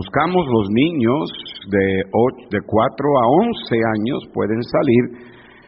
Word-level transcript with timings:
Buscamos 0.00 0.46
los 0.48 0.70
niños 0.70 1.28
de, 1.68 2.04
de 2.08 2.60
4 2.64 3.18
a 3.20 3.24
11 3.52 3.76
años, 4.00 4.24
pueden 4.32 4.62
salir 4.64 5.04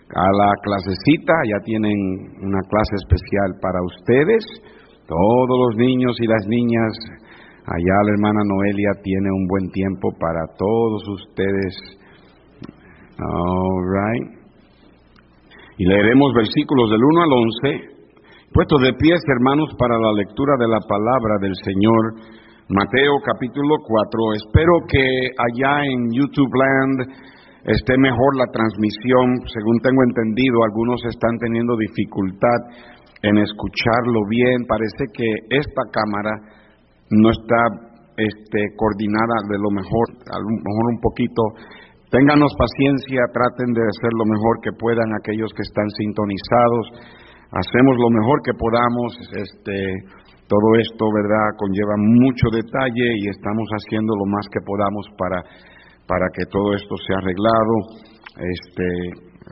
a 0.08 0.24
la 0.24 0.52
clasecita, 0.62 1.34
ya 1.52 1.60
tienen 1.64 1.92
una 2.40 2.60
clase 2.64 2.96
especial 2.96 3.60
para 3.60 3.76
ustedes. 3.84 4.40
Todos 5.04 5.56
los 5.68 5.76
niños 5.76 6.16
y 6.18 6.26
las 6.26 6.46
niñas, 6.48 6.92
allá 7.66 7.96
la 8.06 8.12
hermana 8.16 8.40
Noelia 8.48 8.92
tiene 9.02 9.28
un 9.36 9.46
buen 9.48 9.68
tiempo 9.68 10.08
para 10.18 10.40
todos 10.56 11.02
ustedes. 11.08 12.00
All 13.20 13.84
right. 13.84 14.32
Y 15.76 15.84
leeremos 15.84 16.32
versículos 16.32 16.88
del 16.88 17.04
1 17.04 17.22
al 17.22 17.32
11. 17.32 17.92
Puesto 18.54 18.78
de 18.78 18.94
pies, 18.94 19.20
hermanos, 19.28 19.68
para 19.78 19.98
la 19.98 20.12
lectura 20.14 20.54
de 20.58 20.68
la 20.68 20.80
palabra 20.88 21.36
del 21.38 21.52
Señor. 21.64 22.41
Mateo 22.72 23.20
capítulo 23.20 23.84
4. 23.84 24.32
Espero 24.32 24.72
que 24.88 25.04
allá 25.36 25.84
en 25.84 26.08
YouTube 26.08 26.48
Land 26.56 27.04
esté 27.68 28.00
mejor 28.00 28.32
la 28.40 28.48
transmisión. 28.48 29.44
Según 29.44 29.76
tengo 29.84 30.00
entendido, 30.08 30.64
algunos 30.64 31.04
están 31.04 31.36
teniendo 31.36 31.76
dificultad 31.76 32.72
en 33.28 33.44
escucharlo 33.44 34.24
bien. 34.24 34.64
Parece 34.64 35.04
que 35.12 35.28
esta 35.52 35.84
cámara 35.92 36.32
no 37.12 37.28
está 37.28 37.60
este, 38.16 38.72
coordinada 38.80 39.36
de 39.52 39.58
lo 39.60 39.68
mejor, 39.68 40.06
a 40.32 40.40
lo 40.40 40.48
mejor 40.56 40.84
un 40.96 41.00
poquito. 41.04 41.42
Ténganos 42.08 42.56
paciencia, 42.56 43.20
traten 43.36 43.68
de 43.76 43.84
hacer 43.84 44.12
lo 44.16 44.24
mejor 44.24 44.64
que 44.64 44.72
puedan 44.80 45.12
aquellos 45.20 45.52
que 45.52 45.60
están 45.60 45.92
sintonizados. 45.92 46.84
Hacemos 47.52 48.00
lo 48.00 48.08
mejor 48.16 48.40
que 48.40 48.56
podamos. 48.56 49.12
Este, 49.36 49.76
todo 50.52 50.76
esto, 50.76 51.08
¿verdad?, 51.08 51.56
conlleva 51.56 51.96
mucho 51.96 52.52
detalle 52.52 53.08
y 53.24 53.32
estamos 53.32 53.64
haciendo 53.72 54.12
lo 54.12 54.28
más 54.28 54.44
que 54.52 54.60
podamos 54.60 55.08
para 55.16 55.40
para 56.06 56.26
que 56.34 56.44
todo 56.50 56.74
esto 56.74 56.94
sea 57.08 57.18
arreglado. 57.24 57.74
Este, 58.36 58.86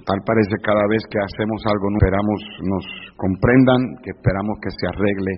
tal 0.04 0.20
parece 0.28 0.56
cada 0.60 0.84
vez 0.92 1.00
que 1.08 1.20
hacemos 1.20 1.60
algo, 1.64 1.88
esperamos 1.96 2.38
nos 2.68 2.84
comprendan, 3.16 3.80
que 4.04 4.12
esperamos 4.12 4.56
que 4.60 4.72
se 4.72 4.84
arregle 4.88 5.32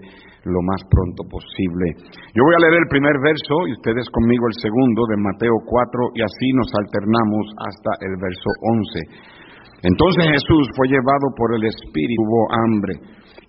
lo 0.50 0.60
más 0.66 0.82
pronto 0.90 1.22
posible. 1.30 1.86
Yo 2.34 2.42
voy 2.42 2.54
a 2.58 2.62
leer 2.66 2.82
el 2.82 2.90
primer 2.90 3.14
verso 3.22 3.54
y 3.70 3.72
ustedes 3.78 4.06
conmigo 4.10 4.50
el 4.50 4.58
segundo 4.58 5.06
de 5.06 5.16
Mateo 5.22 5.54
4 5.62 6.18
y 6.18 6.20
así 6.22 6.46
nos 6.58 6.70
alternamos 6.74 7.44
hasta 7.70 7.90
el 8.02 8.14
verso 8.18 8.50
11. 8.58 9.86
Entonces 9.86 10.26
Jesús 10.26 10.66
fue 10.74 10.86
llevado 10.86 11.26
por 11.34 11.54
el 11.54 11.66
Espíritu, 11.66 12.22
hubo 12.22 12.42
hambre, 12.50 12.94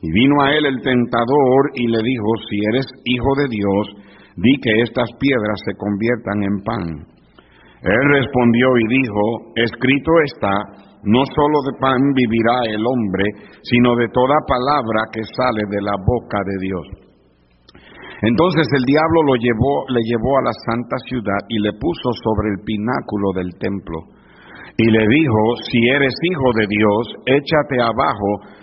y 0.04 0.12
vino 0.12 0.36
a 0.44 0.52
él 0.52 0.66
el 0.66 0.82
tentador 0.84 1.62
y 1.76 1.88
le 1.88 2.04
dijo, 2.04 2.28
si 2.52 2.60
eres 2.60 2.86
hijo 3.06 3.32
de 3.40 3.48
Dios, 3.48 3.84
di 4.36 4.52
que 4.60 4.84
estas 4.84 5.08
piedras 5.16 5.56
se 5.64 5.74
conviertan 5.80 6.44
en 6.44 6.56
pan. 6.60 6.84
Él 7.88 8.04
respondió 8.12 8.68
y 8.84 9.00
dijo, 9.00 9.24
escrito 9.56 10.12
está, 10.28 10.56
no 11.08 11.24
solo 11.24 11.58
de 11.72 11.80
pan 11.80 12.02
vivirá 12.20 12.68
el 12.68 12.84
hombre, 12.84 13.24
sino 13.64 13.96
de 13.96 14.12
toda 14.12 14.36
palabra 14.44 15.08
que 15.08 15.24
sale 15.24 15.64
de 15.72 15.80
la 15.80 15.96
boca 15.96 16.40
de 16.52 16.58
Dios. 16.68 16.86
Entonces 18.24 18.68
el 18.76 18.84
diablo 18.84 19.24
lo 19.24 19.36
llevó, 19.36 19.88
le 19.88 20.04
llevó 20.04 20.36
a 20.40 20.48
la 20.52 20.56
santa 20.68 20.98
ciudad 21.08 21.48
y 21.48 21.60
le 21.60 21.72
puso 21.80 22.12
sobre 22.28 22.52
el 22.52 22.60
pináculo 22.64 23.32
del 23.36 23.52
templo. 23.56 24.00
Y 24.76 24.92
le 24.92 25.08
dijo, 25.08 25.42
si 25.72 25.80
eres 25.88 26.16
hijo 26.24 26.50
de 26.60 26.68
Dios, 26.68 27.04
échate 27.26 27.80
abajo, 27.80 28.63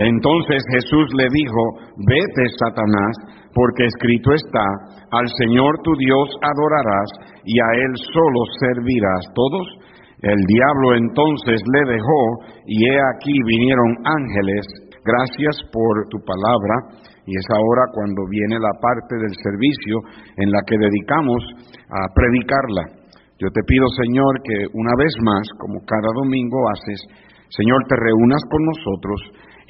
Entonces 0.00 0.64
Jesús 0.72 1.12
le 1.12 1.28
dijo, 1.28 1.62
vete, 2.08 2.48
Satanás, 2.56 3.12
porque 3.52 3.84
escrito 3.84 4.32
está, 4.32 4.64
al 5.12 5.28
Señor 5.36 5.76
tu 5.84 5.92
Dios 5.96 6.24
adorarás 6.40 7.10
y 7.44 7.60
a 7.60 7.68
Él 7.84 7.92
solo 8.08 8.40
servirás. 8.64 9.20
Todos, 9.36 9.66
el 10.24 10.40
diablo 10.48 10.96
entonces 10.96 11.60
le 11.60 11.92
dejó 11.92 12.22
y 12.64 12.88
he 12.88 12.96
aquí 13.12 13.34
vinieron 13.44 13.92
ángeles. 14.08 14.64
Gracias 15.04 15.68
por 15.68 16.08
tu 16.08 16.16
palabra 16.24 16.96
y 17.26 17.36
es 17.36 17.44
ahora 17.52 17.84
cuando 17.92 18.24
viene 18.30 18.56
la 18.56 18.72
parte 18.80 19.20
del 19.20 19.36
servicio 19.36 20.00
en 20.40 20.50
la 20.50 20.60
que 20.64 20.80
dedicamos 20.80 21.44
a 21.92 22.08
predicarla. 22.16 23.04
Yo 23.36 23.48
te 23.52 23.60
pido, 23.68 23.84
Señor, 24.00 24.40
que 24.44 24.64
una 24.72 24.92
vez 24.96 25.12
más, 25.24 25.44
como 25.60 25.84
cada 25.84 26.08
domingo 26.16 26.56
haces, 26.72 27.00
Señor, 27.50 27.84
te 27.88 27.96
reúnas 27.96 28.40
con 28.48 28.64
nosotros 28.64 29.20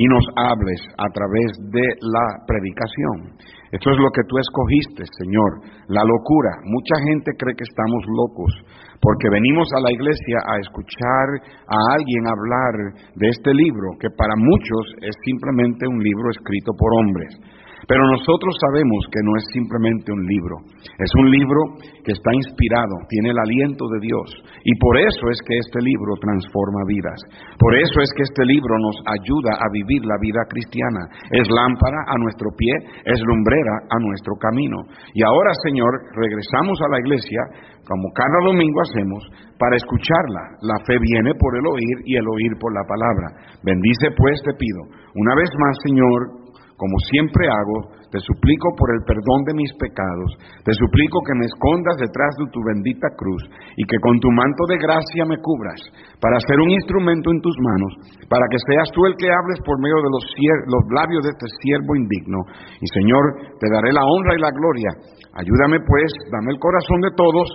y 0.01 0.05
nos 0.09 0.25
hables 0.49 0.81
a 0.97 1.13
través 1.13 1.53
de 1.77 1.85
la 2.01 2.25
predicación. 2.49 3.37
Esto 3.69 3.93
es 3.93 3.99
lo 4.01 4.09
que 4.17 4.25
tú 4.25 4.41
escogiste, 4.41 5.05
Señor, 5.05 5.61
la 5.93 6.01
locura. 6.01 6.57
Mucha 6.65 6.97
gente 7.05 7.37
cree 7.37 7.53
que 7.53 7.69
estamos 7.69 8.01
locos 8.09 8.51
porque 8.97 9.29
venimos 9.29 9.69
a 9.77 9.85
la 9.85 9.93
iglesia 9.93 10.41
a 10.49 10.57
escuchar 10.57 11.27
a 11.69 11.79
alguien 12.01 12.25
hablar 12.25 12.97
de 13.13 13.29
este 13.29 13.53
libro, 13.53 13.93
que 14.01 14.09
para 14.17 14.41
muchos 14.41 14.85
es 15.05 15.13
simplemente 15.21 15.85
un 15.85 16.01
libro 16.01 16.33
escrito 16.33 16.73
por 16.73 16.91
hombres. 17.05 17.60
Pero 17.89 18.03
nosotros 18.11 18.55
sabemos 18.61 19.05
que 19.11 19.23
no 19.25 19.33
es 19.37 19.45
simplemente 19.53 20.13
un 20.13 20.25
libro, 20.27 20.57
es 20.99 21.13
un 21.17 21.31
libro 21.31 21.81
que 22.05 22.13
está 22.13 22.31
inspirado, 22.35 22.93
tiene 23.09 23.31
el 23.31 23.39
aliento 23.39 23.89
de 23.89 24.01
Dios. 24.01 24.29
Y 24.65 24.75
por 24.77 24.99
eso 24.99 25.25
es 25.31 25.39
que 25.47 25.57
este 25.57 25.81
libro 25.81 26.17
transforma 26.21 26.85
vidas. 26.87 27.21
Por 27.59 27.75
eso 27.77 28.01
es 28.01 28.11
que 28.17 28.25
este 28.25 28.45
libro 28.45 28.77
nos 28.79 28.97
ayuda 29.07 29.57
a 29.57 29.67
vivir 29.73 30.05
la 30.05 30.17
vida 30.21 30.45
cristiana. 30.49 31.09
Es 31.31 31.49
lámpara 31.49 32.01
a 32.09 32.17
nuestro 32.19 32.51
pie, 32.57 32.73
es 33.05 33.21
lumbrera 33.25 33.89
a 33.89 33.97
nuestro 34.01 34.35
camino. 34.37 34.77
Y 35.15 35.23
ahora, 35.25 35.53
Señor, 35.65 35.93
regresamos 36.17 36.81
a 36.81 36.91
la 36.93 36.99
iglesia, 37.01 37.41
como 37.87 38.13
cada 38.13 38.39
domingo 38.45 38.81
hacemos, 38.83 39.25
para 39.59 39.77
escucharla. 39.77 40.57
La 40.63 40.79
fe 40.87 40.97
viene 41.01 41.35
por 41.35 41.57
el 41.57 41.67
oír 41.67 41.97
y 42.05 42.17
el 42.17 42.27
oír 42.29 42.53
por 42.61 42.73
la 42.73 42.85
palabra. 42.89 43.57
Bendice 43.63 44.09
pues, 44.17 44.41
te 44.45 44.55
pido, 44.55 44.81
una 45.15 45.35
vez 45.35 45.51
más, 45.59 45.77
Señor, 45.85 46.40
como 46.81 46.97
siempre 47.13 47.45
hago, 47.45 47.93
te 48.09 48.17
suplico 48.25 48.73
por 48.73 48.89
el 48.97 49.05
perdón 49.05 49.45
de 49.45 49.53
mis 49.53 49.69
pecados, 49.77 50.33
te 50.65 50.73
suplico 50.73 51.21
que 51.29 51.37
me 51.37 51.45
escondas 51.45 51.93
detrás 52.01 52.33
de 52.41 52.49
tu 52.49 52.65
bendita 52.65 53.13
cruz 53.21 53.45
y 53.77 53.85
que 53.85 54.01
con 54.01 54.17
tu 54.17 54.33
manto 54.33 54.65
de 54.65 54.81
gracia 54.81 55.29
me 55.29 55.37
cubras 55.45 55.77
para 56.25 56.41
ser 56.41 56.57
un 56.57 56.73
instrumento 56.73 57.29
en 57.37 57.45
tus 57.45 57.53
manos, 57.61 57.93
para 58.33 58.49
que 58.49 58.57
seas 58.65 58.89
tú 58.97 59.05
el 59.05 59.15
que 59.21 59.29
hables 59.29 59.61
por 59.61 59.77
medio 59.77 60.01
de 60.01 60.09
los, 60.09 60.25
los 60.73 60.85
labios 60.97 61.21
de 61.21 61.37
este 61.37 61.53
siervo 61.61 61.93
indigno. 62.01 62.41
Y 62.81 62.87
Señor, 62.97 63.53
te 63.61 63.69
daré 63.69 63.93
la 63.93 64.09
honra 64.09 64.33
y 64.33 64.41
la 64.41 64.51
gloria. 64.57 64.91
Ayúdame 65.37 65.85
pues, 65.85 66.09
dame 66.33 66.57
el 66.57 66.61
corazón 66.65 67.05
de 67.05 67.13
todos 67.13 67.47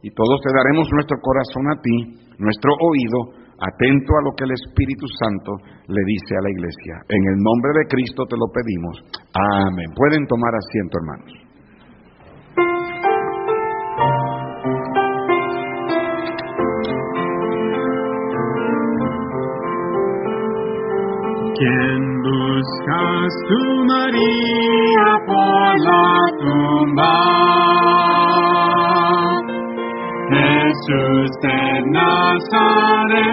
y 0.00 0.08
todos 0.16 0.40
te 0.40 0.56
daremos 0.56 0.88
nuestro 0.88 1.20
corazón 1.20 1.68
a 1.68 1.76
ti, 1.84 1.96
nuestro 2.40 2.72
oído 2.80 3.39
atento 3.60 4.16
a 4.16 4.22
lo 4.24 4.32
que 4.36 4.44
el 4.44 4.52
Espíritu 4.52 5.06
Santo 5.20 5.52
le 5.88 6.02
dice 6.06 6.36
a 6.36 6.42
la 6.42 6.50
iglesia. 6.50 6.94
En 7.08 7.22
el 7.28 7.36
nombre 7.36 7.72
de 7.76 7.86
Cristo 7.88 8.24
te 8.26 8.36
lo 8.36 8.48
pedimos. 8.52 9.04
Amén. 9.34 9.92
Pueden 9.94 10.26
tomar 10.26 10.54
asiento, 10.54 10.98
hermanos. 10.98 11.50
¿Quién 21.60 22.22
buscas 22.22 23.32
tu 23.48 23.84
María 23.84 25.06
por 25.26 25.78
la 25.80 26.08
tumba? 26.40 27.40
Jesús 30.60 31.30
de 31.42 31.60
Nazareno, 31.90 33.30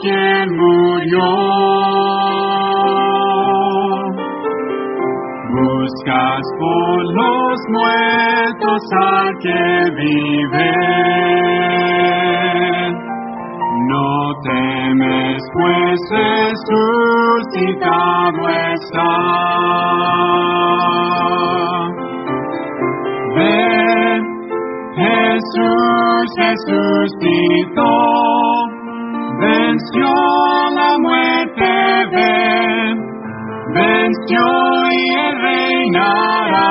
quien 0.00 0.46
murió. 0.56 1.28
Buscas 5.52 6.44
por 6.58 6.98
los 7.14 7.56
muertos 7.68 8.82
a 9.00 9.30
que 9.40 9.62
vive. 9.96 10.72
No 13.88 14.08
temes, 14.42 15.42
pues 15.54 15.98
resucitado 17.30 17.78
está. 18.48 19.14
Jesús 24.96 26.26
resucitó, 26.36 27.90
venció 29.40 30.06
la 30.70 30.96
muerte, 31.00 31.66
ven, 32.12 33.00
venció 33.74 34.44
y 34.92 35.14
él 35.16 35.40
reinará. 35.42 36.70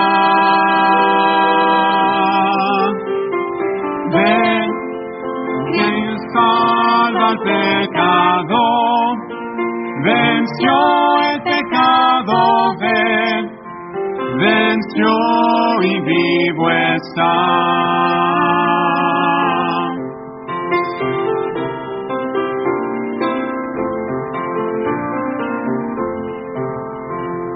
Ven, 4.14 4.70
quien 5.74 6.18
salva 6.34 7.28
al 7.28 7.40
pecado, 7.40 8.58
venció 10.02 10.74
el 11.30 11.42
pecado, 11.44 12.74
ven, 12.80 13.53
venció 14.44 15.14
y 15.82 16.00
vivo 16.02 16.70
está. 16.70 17.84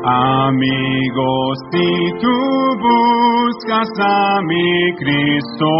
Amigos, 0.09 1.57
si 1.71 1.89
tú 2.21 2.37
buscas 2.79 3.89
a 3.99 4.41
mi 4.43 4.93
Cristo, 4.95 5.71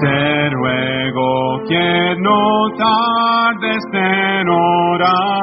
te 0.00 0.50
ruego 0.50 1.30
que 1.68 2.16
no 2.18 2.68
tardes 2.76 3.84
en 3.92 4.48
orar. 4.48 5.42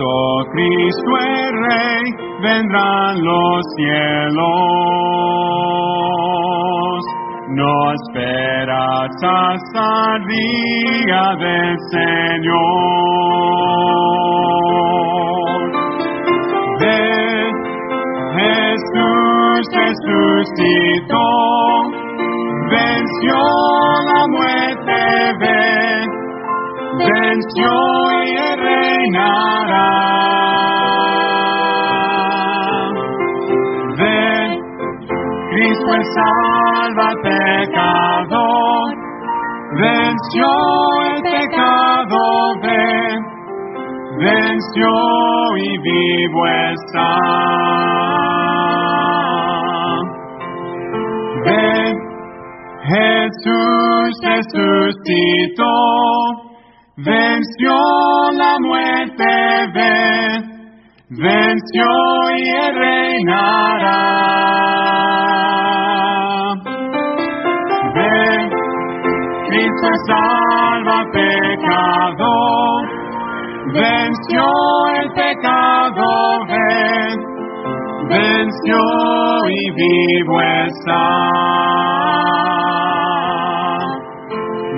Pronto 0.00 0.48
Cristo 0.52 1.10
el 1.20 1.52
Rey 1.68 2.04
vendrán 2.42 3.22
los 3.22 3.60
cielos. 3.76 4.40
No 7.48 7.92
esperas 7.92 9.10
hasta 9.22 10.16
el 10.16 10.22
día 10.26 11.24
del 11.38 11.76
Señor. 11.90 12.50
Ven, 16.80 17.52
Jesús 18.38 19.62
resucitó, 19.74 21.28
venció 22.70 23.38
la 24.06 24.22
muerte, 24.30 24.98
ven, 25.40 26.08
venció 26.98 27.72
y 28.24 28.59
Ven, 33.98 34.48
Cristo 35.50 35.94
el 35.94 36.04
salva 36.14 37.08
al 37.08 37.16
pecador, 37.22 38.88
venció 39.76 40.46
el 41.06 41.22
pecado, 41.22 42.18
ven, 42.62 43.18
venció 44.18 44.92
y 45.56 45.78
vivo 45.78 46.46
está. 46.46 47.16
Ven, 51.44 51.92
Jesús 52.90 54.10
resucitó, 54.22 55.74
venció 57.04 57.72
la 58.32 58.56
muerte, 58.60 59.24
ven, 59.74 60.42
venció 61.10 61.86
y 62.36 62.40
reinará. 62.78 64.00
Ven, 67.94 68.50
Cristo 69.48 69.88
salva 70.06 70.98
al 70.98 71.10
pecador, 71.10 72.88
venció 73.72 74.44
el 75.00 75.08
pecado, 75.12 76.06
ven, 76.48 77.16
venció 78.08 78.80
y 79.48 79.70
vivo 79.70 80.40
está. 80.40 81.30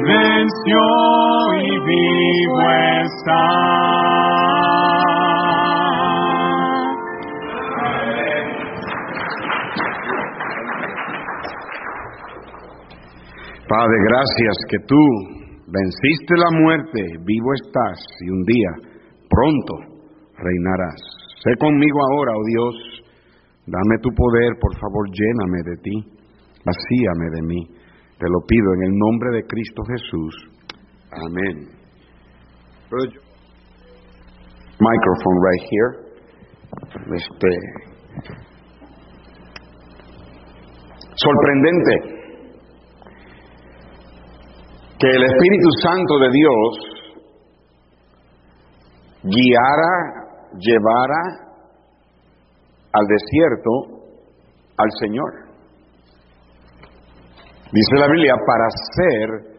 Venció 0.04 1.41
vivo 1.86 2.70
está. 3.02 3.82
Padre, 13.68 13.96
gracias 14.04 14.56
que 14.68 14.78
tú 14.86 15.00
venciste 15.66 16.34
la 16.36 16.50
muerte, 16.60 17.00
vivo 17.24 17.54
estás 17.54 17.98
y 18.20 18.28
un 18.28 18.42
día 18.42 18.68
pronto 19.30 19.74
reinarás. 20.36 21.00
Sé 21.42 21.56
conmigo 21.58 21.98
ahora, 22.12 22.32
oh 22.36 22.44
Dios, 22.46 22.74
dame 23.66 23.96
tu 24.02 24.10
poder, 24.10 24.52
por 24.60 24.76
favor, 24.78 25.08
lléname 25.08 25.58
de 25.64 25.76
ti, 25.82 25.96
vacíame 26.64 27.30
de 27.34 27.42
mí. 27.42 27.66
Te 28.18 28.28
lo 28.28 28.40
pido 28.46 28.74
en 28.74 28.82
el 28.92 28.98
nombre 28.98 29.30
de 29.32 29.46
Cristo 29.46 29.82
Jesús. 29.88 30.52
Amén. 31.12 31.68
Microphone 34.80 35.38
right 35.40 35.62
here. 35.70 35.90
Este 37.14 37.50
sorprendente 41.14 41.94
que 44.98 45.08
el 45.08 45.22
Espíritu 45.24 45.68
Santo 45.82 46.18
de 46.18 46.30
Dios 46.30 46.92
guiara, 49.22 50.22
llevara 50.58 51.22
al 52.92 53.06
desierto 53.06 53.70
al 54.76 54.88
Señor. 55.00 55.32
Dice 57.72 57.96
la 57.98 58.06
Biblia, 58.06 58.34
para 58.46 58.68
ser 58.96 59.51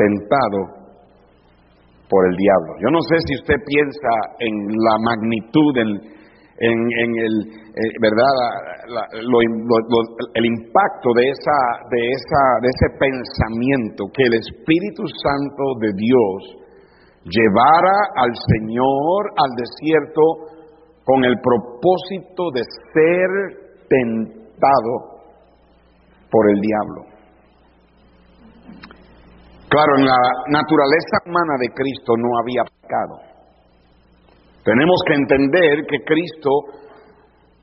tentado 0.00 0.80
por 2.08 2.26
el 2.26 2.36
diablo. 2.36 2.72
Yo 2.80 2.90
no 2.90 3.00
sé 3.04 3.16
si 3.28 3.36
usted 3.36 3.60
piensa 3.68 4.12
en 4.40 4.54
la 4.72 4.96
magnitud, 5.04 5.72
en, 5.76 5.90
en, 6.58 7.10
el, 7.20 7.34
eh, 7.76 7.92
¿verdad? 8.00 8.32
La, 8.88 9.04
lo, 9.22 9.38
lo, 9.40 9.98
el 10.34 10.46
impacto 10.46 11.08
de, 11.14 11.28
esa, 11.28 11.58
de, 11.92 12.02
esa, 12.10 12.42
de 12.64 12.68
ese 12.68 12.88
pensamiento 12.98 14.04
que 14.12 14.24
el 14.24 14.34
Espíritu 14.34 15.04
Santo 15.22 15.64
de 15.80 15.92
Dios 15.94 16.40
llevara 17.24 17.96
al 18.16 18.32
Señor 18.34 19.20
al 19.36 19.52
desierto 19.54 20.22
con 21.04 21.24
el 21.24 21.36
propósito 21.40 22.50
de 22.54 22.62
ser 22.92 23.30
tentado 23.88 25.20
por 26.30 26.50
el 26.50 26.60
diablo. 26.60 27.19
Claro, 29.70 29.98
en 29.98 30.04
la 30.04 30.18
naturaleza 30.50 31.22
humana 31.26 31.54
de 31.60 31.68
Cristo 31.70 32.18
no 32.18 32.26
había 32.42 32.64
pecado. 32.66 33.22
Tenemos 34.64 34.98
que 35.06 35.14
entender 35.14 35.86
que 35.86 36.02
Cristo 36.02 36.50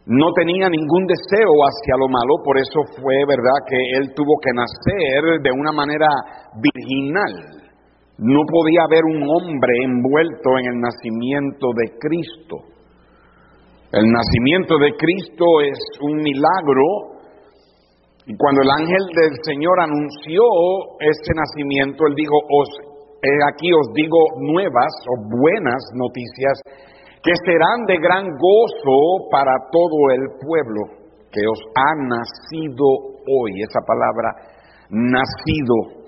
no 0.07 0.31
tenía 0.31 0.69
ningún 0.69 1.03
deseo 1.05 1.51
hacia 1.67 1.99
lo 1.99 2.07
malo, 2.07 2.39
por 2.45 2.57
eso 2.57 2.79
fue 2.95 3.13
verdad 3.27 3.59
que 3.67 3.75
él 3.99 4.13
tuvo 4.15 4.39
que 4.39 4.55
nacer 4.55 5.43
de 5.43 5.51
una 5.51 5.73
manera 5.73 6.07
virginal. 6.55 7.67
No 8.19 8.39
podía 8.47 8.87
haber 8.87 9.03
un 9.03 9.27
hombre 9.27 9.73
envuelto 9.83 10.57
en 10.59 10.65
el 10.65 10.79
nacimiento 10.79 11.67
de 11.75 11.91
Cristo. 11.99 12.55
El 13.91 14.07
nacimiento 14.07 14.77
de 14.79 14.95
Cristo 14.95 15.45
es 15.59 15.77
un 15.99 16.23
milagro 16.23 17.16
y 18.27 18.35
cuando 18.35 18.61
el 18.61 18.69
ángel 18.69 19.03
del 19.15 19.33
Señor 19.41 19.79
anunció 19.79 20.43
este 20.99 21.31
nacimiento, 21.31 22.03
él 22.07 22.15
dijo, 22.15 22.35
os, 22.35 22.69
aquí 23.47 23.71
os 23.71 23.87
digo 23.95 24.19
nuevas 24.51 24.91
o 25.07 25.15
buenas 25.31 25.79
noticias 25.95 26.59
que 27.23 27.31
serán 27.47 27.87
de 27.87 27.97
gran 27.97 28.27
gozo 28.27 29.31
para 29.31 29.55
todo 29.71 30.11
el 30.11 30.27
pueblo 30.43 31.07
que 31.31 31.39
os 31.47 31.61
ha 31.71 31.95
nacido 32.03 33.15
hoy. 33.31 33.63
Esa 33.63 33.79
palabra 33.87 34.35
nacido 34.91 36.03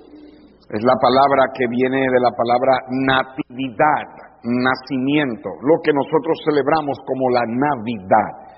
es 0.75 0.83
la 0.83 0.95
palabra 0.99 1.55
que 1.55 1.65
viene 1.71 2.03
de 2.03 2.19
la 2.19 2.35
palabra 2.35 2.83
natividad, 3.07 4.05
nacimiento, 4.43 5.49
lo 5.63 5.79
que 5.83 5.95
nosotros 5.95 6.35
celebramos 6.43 6.99
como 7.07 7.29
la 7.31 7.47
Navidad. 7.47 8.48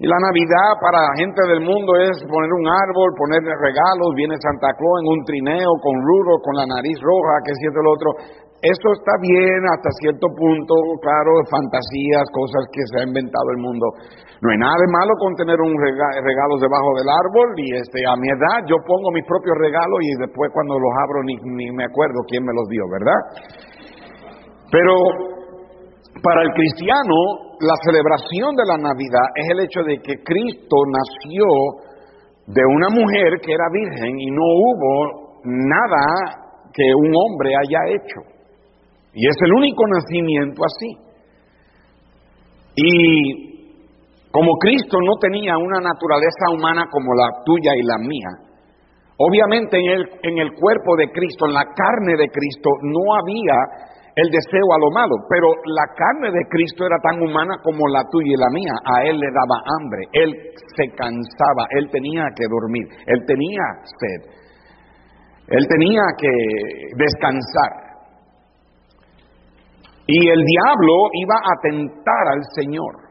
Y 0.00 0.08
la 0.08 0.16
Navidad 0.16 0.80
para 0.80 0.96
la 0.96 1.14
gente 1.20 1.44
del 1.44 1.60
mundo 1.60 1.92
es 2.00 2.16
poner 2.24 2.48
un 2.56 2.66
árbol, 2.72 3.12
ponerle 3.20 3.52
regalos, 3.52 4.16
viene 4.16 4.32
Santa 4.40 4.72
Claus 4.72 4.96
en 5.04 5.12
un 5.12 5.20
trineo 5.28 5.72
con 5.84 5.92
rulo, 5.92 6.40
con 6.40 6.56
la 6.56 6.64
nariz 6.64 6.96
roja, 7.04 7.44
que 7.44 7.52
es 7.52 7.60
cierto 7.60 7.84
el 7.84 7.92
otro. 7.92 8.08
esto 8.64 8.88
está 8.96 9.12
bien 9.20 9.60
hasta 9.68 9.92
cierto 10.00 10.24
punto, 10.32 10.72
claro, 11.04 11.44
fantasías, 11.52 12.24
cosas 12.32 12.64
que 12.72 12.80
se 12.88 12.96
ha 12.96 13.04
inventado 13.04 13.44
el 13.52 13.60
mundo. 13.60 13.84
No 14.40 14.48
hay 14.48 14.56
nada 14.56 14.72
de 14.72 14.88
malo 14.88 15.12
con 15.20 15.36
tener 15.36 15.60
un 15.60 15.76
regalo 15.76 16.56
debajo 16.56 16.96
del 16.96 17.08
árbol 17.12 17.48
y 17.60 17.68
este, 17.76 18.00
a 18.08 18.16
mi 18.16 18.32
edad 18.32 18.64
yo 18.64 18.80
pongo 18.80 19.12
mis 19.12 19.28
propios 19.28 19.52
regalos 19.60 20.00
y 20.00 20.16
después 20.16 20.48
cuando 20.56 20.80
los 20.80 20.96
abro 20.96 21.20
ni, 21.28 21.36
ni 21.60 21.68
me 21.76 21.84
acuerdo 21.84 22.24
quién 22.24 22.40
me 22.40 22.56
los 22.56 22.64
dio, 22.72 22.88
¿verdad? 22.88 23.20
Pero 24.72 25.29
para 26.22 26.42
el 26.42 26.50
cristiano 26.52 27.54
la 27.60 27.76
celebración 27.84 28.56
de 28.56 28.66
la 28.66 28.78
Navidad 28.78 29.26
es 29.36 29.46
el 29.50 29.60
hecho 29.60 29.82
de 29.84 29.98
que 30.00 30.22
Cristo 30.24 30.76
nació 30.88 31.46
de 32.46 32.62
una 32.74 32.88
mujer 32.88 33.40
que 33.42 33.52
era 33.52 33.64
virgen 33.72 34.18
y 34.18 34.30
no 34.30 34.42
hubo 34.42 35.40
nada 35.44 36.50
que 36.72 36.84
un 36.94 37.12
hombre 37.14 37.52
haya 37.54 37.94
hecho. 37.94 38.20
Y 39.12 39.26
es 39.26 39.36
el 39.44 39.52
único 39.52 39.82
nacimiento 39.86 40.62
así. 40.64 41.10
Y 42.76 43.50
como 44.30 44.56
Cristo 44.58 44.98
no 45.04 45.16
tenía 45.20 45.58
una 45.58 45.80
naturaleza 45.80 46.50
humana 46.54 46.86
como 46.90 47.14
la 47.14 47.42
tuya 47.44 47.72
y 47.76 47.82
la 47.82 47.98
mía, 47.98 48.30
obviamente 49.18 49.78
en 49.78 49.90
el, 49.90 50.10
en 50.22 50.38
el 50.38 50.50
cuerpo 50.54 50.96
de 50.96 51.10
Cristo, 51.10 51.46
en 51.46 51.54
la 51.54 51.64
carne 51.64 52.16
de 52.16 52.28
Cristo, 52.30 52.70
no 52.82 53.14
había 53.14 53.89
el 54.16 54.28
deseo 54.30 54.66
a 54.74 54.78
lo 54.78 54.90
malo, 54.90 55.14
pero 55.28 55.46
la 55.64 55.86
carne 55.94 56.30
de 56.32 56.44
Cristo 56.48 56.84
era 56.84 56.96
tan 57.02 57.22
humana 57.22 57.54
como 57.62 57.86
la 57.88 58.02
tuya 58.10 58.32
y 58.34 58.40
la 58.40 58.50
mía. 58.50 58.74
A 58.84 59.04
él 59.04 59.18
le 59.18 59.28
daba 59.30 59.62
hambre, 59.78 60.02
él 60.12 60.34
se 60.76 60.88
cansaba, 60.94 61.66
él 61.70 61.88
tenía 61.90 62.26
que 62.34 62.44
dormir, 62.50 62.86
él 63.06 63.24
tenía 63.26 63.62
sed, 63.84 64.20
él 65.48 65.66
tenía 65.68 66.02
que 66.18 66.32
descansar. 66.96 67.90
Y 70.06 70.28
el 70.28 70.42
diablo 70.44 70.94
iba 71.14 71.36
a 71.36 71.60
tentar 71.62 72.24
al 72.32 72.42
Señor. 72.56 73.10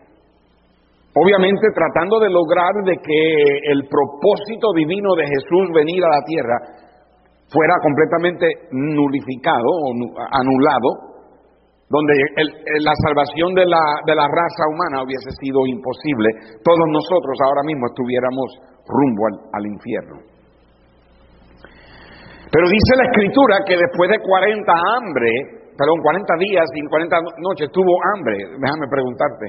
Obviamente 1.15 1.68
tratando 1.74 2.20
de 2.20 2.29
lograr 2.29 2.74
de 2.86 2.98
que 2.98 3.72
el 3.72 3.88
propósito 3.88 4.74
divino 4.75 5.15
de 5.15 5.25
Jesús 5.25 5.70
venir 5.74 6.03
a 6.03 6.10
la 6.10 6.24
tierra 6.25 6.58
fuera 7.51 7.75
completamente 7.82 8.46
nulificado 8.72 9.65
o 9.65 9.94
anulado, 10.32 11.10
donde 11.89 12.13
la 12.86 12.94
salvación 13.01 13.53
de 13.58 13.65
la, 13.65 13.82
de 14.06 14.13
la, 14.13 14.29
raza 14.29 14.63
humana 14.70 15.01
hubiese 15.01 15.34
sido 15.41 15.65
imposible, 15.65 16.29
todos 16.63 16.86
nosotros 16.94 17.34
ahora 17.41 17.65
mismo 17.65 17.89
estuviéramos 17.89 18.46
rumbo 18.86 19.22
al, 19.25 19.36
al 19.58 19.65
infierno. 19.65 20.18
Pero 22.51 22.65
dice 22.70 22.91
la 22.98 23.06
escritura 23.10 23.58
que 23.65 23.77
después 23.77 24.10
de 24.10 24.22
40 24.22 24.70
hambre, 24.70 25.29
perdón, 25.77 25.98
40 26.01 26.34
días 26.38 26.65
y 26.74 26.82
40 26.86 27.18
noches 27.41 27.70
tuvo 27.74 27.94
hambre. 28.13 28.38
Déjame 28.58 28.86
preguntarte, 28.89 29.46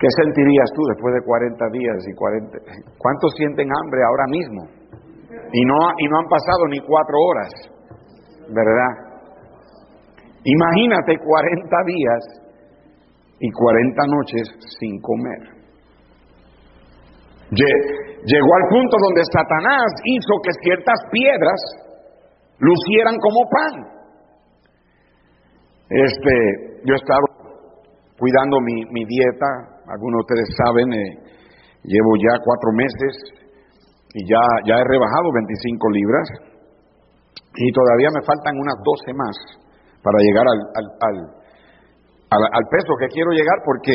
¿Qué 0.00 0.08
sentirías 0.16 0.72
tú 0.72 0.80
después 0.88 1.12
de 1.12 1.20
40 1.20 1.64
días 1.76 1.98
y 2.08 2.14
40? 2.16 2.56
¿Cuántos 2.96 3.34
sienten 3.36 3.68
hambre 3.68 4.00
ahora 4.08 4.26
mismo? 4.32 4.79
Y 5.52 5.64
no, 5.64 5.74
y 5.98 6.08
no 6.08 6.18
han 6.18 6.28
pasado 6.28 6.66
ni 6.68 6.80
cuatro 6.80 7.16
horas, 7.18 7.52
¿verdad? 8.48 9.10
Imagínate 10.44 11.18
40 11.18 11.76
días 11.86 12.22
y 13.40 13.50
40 13.50 14.02
noches 14.06 14.48
sin 14.78 15.00
comer. 15.00 15.60
Llegó 17.50 18.54
al 18.54 18.68
punto 18.70 18.96
donde 19.02 19.22
Satanás 19.24 19.90
hizo 20.04 20.34
que 20.44 20.52
ciertas 20.62 20.98
piedras 21.10 21.60
lucieran 22.58 23.16
como 23.18 23.40
pan. 23.50 24.00
Este, 25.88 26.80
yo 26.84 26.94
estaba 26.94 27.26
cuidando 28.18 28.60
mi, 28.60 28.84
mi 28.92 29.04
dieta, 29.04 29.82
algunos 29.88 30.22
de 30.22 30.34
ustedes 30.34 30.56
saben, 30.64 30.92
eh, 30.92 31.18
llevo 31.82 32.14
ya 32.16 32.38
cuatro 32.44 32.70
meses 32.72 33.39
y 34.14 34.20
ya, 34.26 34.42
ya 34.66 34.74
he 34.74 34.84
rebajado 34.84 35.30
25 35.32 35.90
libras 35.90 36.26
y 37.54 37.72
todavía 37.72 38.10
me 38.14 38.22
faltan 38.26 38.54
unas 38.58 38.78
12 38.82 39.14
más 39.14 39.36
para 40.02 40.18
llegar 40.18 40.46
al, 40.46 40.60
al, 40.80 41.16
al, 42.30 42.66
peso 42.70 42.94
que 42.98 43.08
quiero 43.12 43.30
llegar 43.30 43.58
porque 43.64 43.92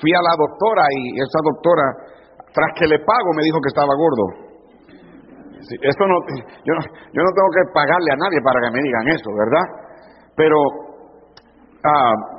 fui 0.00 0.12
a 0.12 0.24
la 0.24 0.34
doctora 0.36 0.82
y 0.90 1.20
esa 1.20 1.40
doctora, 1.44 1.84
tras 2.52 2.70
que 2.76 2.86
le 2.88 2.98
pago, 3.04 3.28
me 3.36 3.44
dijo 3.44 3.60
que 3.60 3.72
estaba 3.72 3.92
gordo. 3.94 4.24
esto 5.62 6.04
no, 6.08 6.16
yo, 6.64 6.72
no, 6.74 6.82
yo 6.82 7.20
no 7.22 7.30
tengo 7.32 7.50
que 7.54 7.64
pagarle 7.72 8.10
a 8.12 8.20
nadie 8.20 8.40
para 8.42 8.60
que 8.60 8.72
me 8.72 8.82
digan 8.82 9.06
eso, 9.08 9.30
¿verdad? 9.32 9.66
Pero 10.34 10.56
ah, 11.84 12.33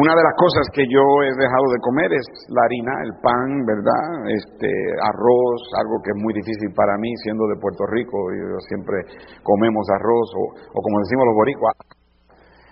una 0.00 0.16
de 0.16 0.24
las 0.24 0.36
cosas 0.40 0.64
que 0.72 0.84
yo 0.88 1.04
he 1.22 1.32
dejado 1.36 1.66
de 1.68 1.80
comer 1.84 2.08
es 2.12 2.26
la 2.48 2.62
harina, 2.64 2.92
el 3.04 3.12
pan, 3.20 3.48
¿verdad? 3.68 4.32
Este, 4.32 4.70
arroz, 5.04 5.60
algo 5.76 6.00
que 6.00 6.16
es 6.16 6.18
muy 6.22 6.32
difícil 6.32 6.72
para 6.72 6.96
mí 6.96 7.12
siendo 7.22 7.44
de 7.48 7.60
Puerto 7.60 7.84
Rico, 7.92 8.16
y 8.32 8.38
siempre 8.68 8.96
comemos 9.42 9.84
arroz 9.92 10.28
o, 10.36 10.42
o 10.72 10.78
como 10.80 11.00
decimos 11.04 11.24
los 11.28 11.36
boricuas, 11.36 11.76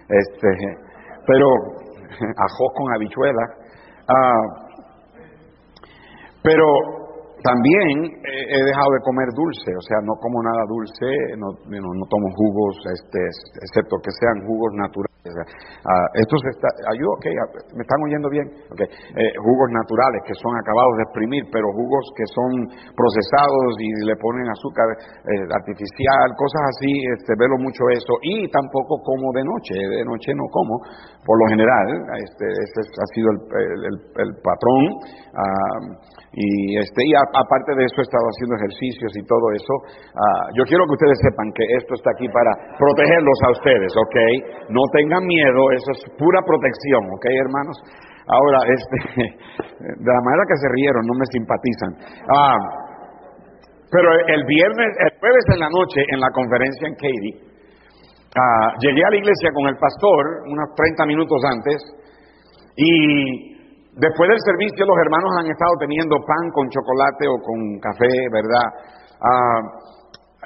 este, 0.09 0.51
pero 1.27 1.47
arroz 2.49 2.71
con 2.75 2.95
habichuela. 2.95 3.45
Ah, 4.09 4.69
pero 6.43 6.65
también 7.43 8.19
he 8.25 8.61
dejado 8.65 8.91
de 8.93 9.01
comer 9.05 9.29
dulce, 9.35 9.71
o 9.77 9.83
sea, 9.83 9.99
no 10.03 10.15
como 10.21 10.43
nada 10.43 10.63
dulce, 10.69 11.09
no, 11.39 11.49
no 11.71 12.05
tomo 12.11 12.29
jugos, 12.35 12.77
este, 12.99 13.21
excepto 13.63 13.97
que 14.03 14.11
sean 14.19 14.47
jugos 14.47 14.73
naturales 14.75 15.09
esto 16.15 16.35
se 16.39 16.51
está, 16.55 16.69
okay, 16.71 17.35
ah, 17.37 17.49
¿me 17.75 17.83
están 17.83 18.01
oyendo 18.07 18.29
bien? 18.31 18.47
Okay. 18.73 18.87
Eh, 18.87 19.33
jugos 19.43 19.69
naturales 19.71 20.23
que 20.27 20.35
son 20.35 20.55
acabados 20.57 20.95
de 20.97 21.03
exprimir, 21.11 21.45
pero 21.53 21.67
jugos 21.75 22.05
que 22.17 22.27
son 22.33 22.51
procesados 22.95 23.71
y 23.79 23.89
le 24.07 24.17
ponen 24.17 24.47
azúcar 24.49 24.89
eh, 24.95 25.45
artificial, 25.53 26.27
cosas 26.39 26.63
así, 26.77 26.93
este, 27.19 27.35
velo 27.39 27.59
mucho 27.59 27.83
eso. 27.91 28.15
Y 28.23 28.49
tampoco 28.51 29.03
como 29.03 29.33
de 29.35 29.45
noche, 29.45 29.75
de 29.75 30.05
noche 30.05 30.33
no 30.35 30.47
como, 30.51 30.81
por 31.27 31.37
lo 31.39 31.47
general, 31.51 31.87
este, 32.23 32.47
este 32.65 32.79
ha 32.87 33.09
sido 33.15 33.29
el, 33.35 33.39
el, 33.91 33.97
el 34.23 34.31
patrón. 34.43 34.83
Uh, 35.39 36.19
y, 36.33 36.79
este, 36.79 37.03
y 37.07 37.15
aparte 37.35 37.71
de 37.77 37.85
eso 37.85 37.97
he 38.01 38.07
estado 38.07 38.27
haciendo 38.33 38.55
ejercicios 38.57 39.13
y 39.17 39.23
todo 39.27 39.47
eso. 39.53 39.75
Uh, 40.15 40.45
yo 40.57 40.63
quiero 40.65 40.85
que 40.87 40.97
ustedes 40.97 41.19
sepan 41.21 41.49
que 41.53 41.65
esto 41.77 41.93
está 41.95 42.11
aquí 42.13 42.29
para 42.29 42.53
protegerlos 42.77 43.39
a 43.45 43.51
ustedes, 43.57 43.93
¿ok? 43.97 44.17
No 44.71 44.83
tengan 44.93 45.25
miedo, 45.25 45.61
eso 45.73 45.91
es 45.93 46.01
pura 46.17 46.41
protección, 46.43 47.03
¿ok, 47.13 47.25
hermanos? 47.29 47.77
Ahora, 48.29 48.59
este, 48.69 48.99
de 50.05 50.11
la 50.13 50.23
manera 50.25 50.45
que 50.49 50.59
se 50.61 50.69
rieron, 50.73 51.03
no 51.05 51.15
me 51.17 51.27
simpatizan. 51.33 51.93
Uh, 52.29 52.61
pero 53.91 54.09
el 54.13 54.45
viernes, 54.45 54.91
el 55.01 55.13
jueves 55.19 55.45
en 55.53 55.61
la 55.61 55.71
noche, 55.73 56.05
en 56.13 56.21
la 56.21 56.31
conferencia 56.31 56.89
en 56.89 56.95
Katy, 56.95 57.33
uh, 57.41 58.69
llegué 58.85 59.03
a 59.05 59.11
la 59.11 59.19
iglesia 59.19 59.51
con 59.53 59.67
el 59.69 59.77
pastor 59.77 60.45
unos 60.47 60.69
30 60.77 61.07
minutos 61.07 61.41
antes 61.45 61.81
y 62.77 63.58
Después 63.99 64.31
del 64.31 64.39
servicio 64.47 64.87
los 64.87 64.99
hermanos 65.03 65.31
han 65.43 65.51
estado 65.51 65.75
teniendo 65.83 66.17
pan 66.23 66.45
con 66.55 66.71
chocolate 66.71 67.27
o 67.27 67.37
con 67.43 67.59
café, 67.83 68.15
¿verdad? 68.31 68.67
Ah, 69.19 69.61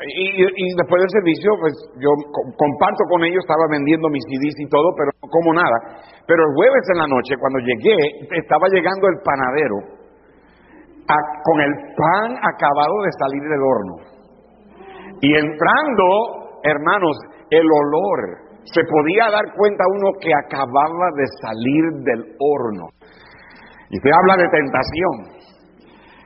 y, 0.09 0.73
después 0.73 0.99
del 1.05 1.13
servicio, 1.21 1.53
pues 1.61 1.75
yo 2.01 2.11
comparto 2.57 3.05
con 3.13 3.23
ellos, 3.29 3.45
estaba 3.45 3.69
vendiendo 3.69 4.09
mis 4.09 4.25
CDs 4.25 4.57
y 4.57 4.69
todo, 4.73 4.89
pero 4.97 5.13
no 5.21 5.29
como 5.29 5.53
nada. 5.53 6.01
Pero 6.27 6.49
el 6.49 6.55
jueves 6.57 6.85
en 6.97 6.99
la 6.99 7.07
noche, 7.07 7.37
cuando 7.37 7.61
llegué, 7.61 8.25
estaba 8.41 8.73
llegando 8.73 9.05
el 9.07 9.21
panadero 9.21 9.77
con 11.45 11.61
el 11.61 11.73
pan 11.93 12.33
acabado 12.41 12.97
de 13.05 13.13
salir 13.21 13.43
del 13.43 13.61
horno. 13.61 13.97
Y 15.21 15.29
entrando, 15.37 16.57
hermanos, 16.65 17.17
el 17.51 17.67
olor, 17.69 18.49
se 18.65 18.81
podía 18.89 19.29
dar 19.31 19.45
cuenta 19.57 19.85
uno 19.93 20.09
que 20.21 20.33
acababa 20.33 21.07
de 21.21 21.27
salir 21.43 21.85
del 22.01 22.23
horno. 22.41 22.89
Y 23.93 23.97
usted 23.99 24.11
habla 24.11 24.37
de 24.43 24.49
tentación. 24.49 25.13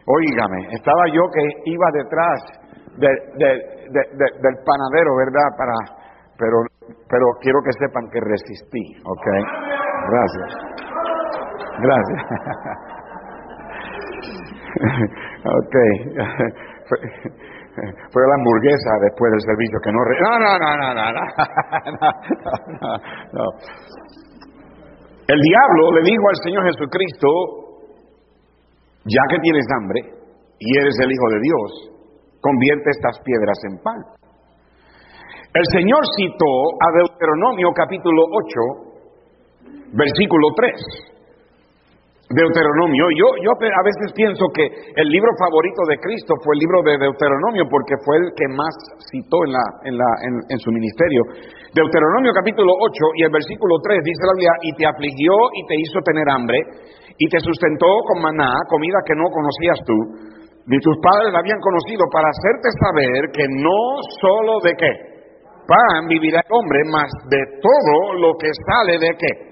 Óigame, 0.07 0.69
estaba 0.71 1.03
yo 1.13 1.23
que 1.35 1.43
iba 1.65 1.91
detrás 1.93 2.41
del 2.97 4.55
panadero, 4.65 5.17
¿verdad? 5.19 5.51
Para, 5.59 5.75
pero, 6.39 6.63
pero 7.11 7.27
quiero 7.41 7.59
que 7.65 7.73
sepan 7.73 8.09
que 8.13 8.21
resistí, 8.21 9.03
¿ok? 9.05 9.27
Gracias. 10.11 10.55
Gracias. 11.83 12.23
ok. 15.59 15.77
Fue 18.13 18.23
la 18.27 18.35
hamburguesa 18.37 18.91
después 19.03 19.33
del 19.33 19.41
servicio 19.41 19.79
que 19.83 19.93
no... 19.93 19.99
No, 20.23 20.39
no, 20.39 20.59
no, 20.59 20.77
no, 20.77 20.95
no, 20.95 21.13
no, 21.13 21.21
no, 22.81 22.97
no. 23.33 23.45
El 25.27 25.41
diablo 25.41 25.91
le 25.99 26.03
dijo 26.07 26.23
al 26.29 26.39
Señor 26.45 26.63
Jesucristo, 26.71 27.29
ya 29.05 29.23
que 29.29 29.39
tienes 29.43 29.67
hambre 29.75 30.01
y 30.59 30.79
eres 30.79 30.95
el 31.03 31.11
Hijo 31.11 31.29
de 31.31 31.41
Dios, 31.43 31.69
convierte 32.41 32.91
estas 32.91 33.19
piedras 33.25 33.59
en 33.71 33.79
pan. 33.83 34.01
El 35.53 35.65
Señor 35.73 36.03
citó 36.17 36.53
a 36.79 36.93
Deuteronomio 36.99 37.73
capítulo 37.75 38.23
8, 38.31 39.91
versículo 39.95 40.49
3. 40.55 41.16
Deuteronomio. 42.27 43.07
Yo, 43.15 43.27
yo 43.39 43.55
a 43.55 43.85
veces 43.87 44.11
pienso 44.11 44.51
que 44.51 44.67
el 44.67 45.07
libro 45.07 45.31
favorito 45.39 45.87
de 45.87 45.95
Cristo 46.03 46.35
fue 46.43 46.59
el 46.59 46.61
libro 46.67 46.83
de 46.83 46.99
Deuteronomio 46.99 47.71
porque 47.71 47.95
fue 48.03 48.19
el 48.19 48.35
que 48.35 48.51
más 48.51 48.75
citó 49.15 49.47
en, 49.47 49.55
la, 49.55 49.65
en, 49.87 49.95
la, 49.95 50.11
en, 50.51 50.59
su 50.59 50.75
ministerio. 50.75 51.23
Deuteronomio 51.71 52.35
capítulo 52.35 52.75
8 52.83 53.23
y 53.23 53.23
el 53.23 53.31
versículo 53.31 53.79
3 53.79 54.03
dice 54.03 54.27
la 54.27 54.35
Biblia, 54.35 54.55
y 54.59 54.71
te 54.75 54.87
afligió 54.91 55.35
y 55.55 55.61
te 55.71 55.77
hizo 55.79 56.03
tener 56.03 56.27
hambre 56.27 56.59
y 57.15 57.31
te 57.31 57.39
sustentó 57.39 57.87
con 58.11 58.19
maná, 58.19 58.59
comida 58.67 58.99
que 59.07 59.15
no 59.15 59.31
conocías 59.31 59.79
tú, 59.87 59.95
ni 60.67 60.83
tus 60.83 60.99
padres 60.99 61.31
la 61.31 61.39
habían 61.39 61.63
conocido, 61.63 62.11
para 62.11 62.27
hacerte 62.27 62.69
saber 62.83 63.31
que 63.31 63.47
no 63.55 64.03
solo 64.19 64.59
de 64.67 64.75
qué 64.75 64.93
pan 65.63 66.11
vivirá 66.11 66.43
el 66.43 66.51
hombre, 66.51 66.83
mas 66.91 67.07
de 67.31 67.39
todo 67.63 68.19
lo 68.19 68.35
que 68.35 68.51
sale 68.67 68.99
de 68.99 69.15
qué 69.15 69.46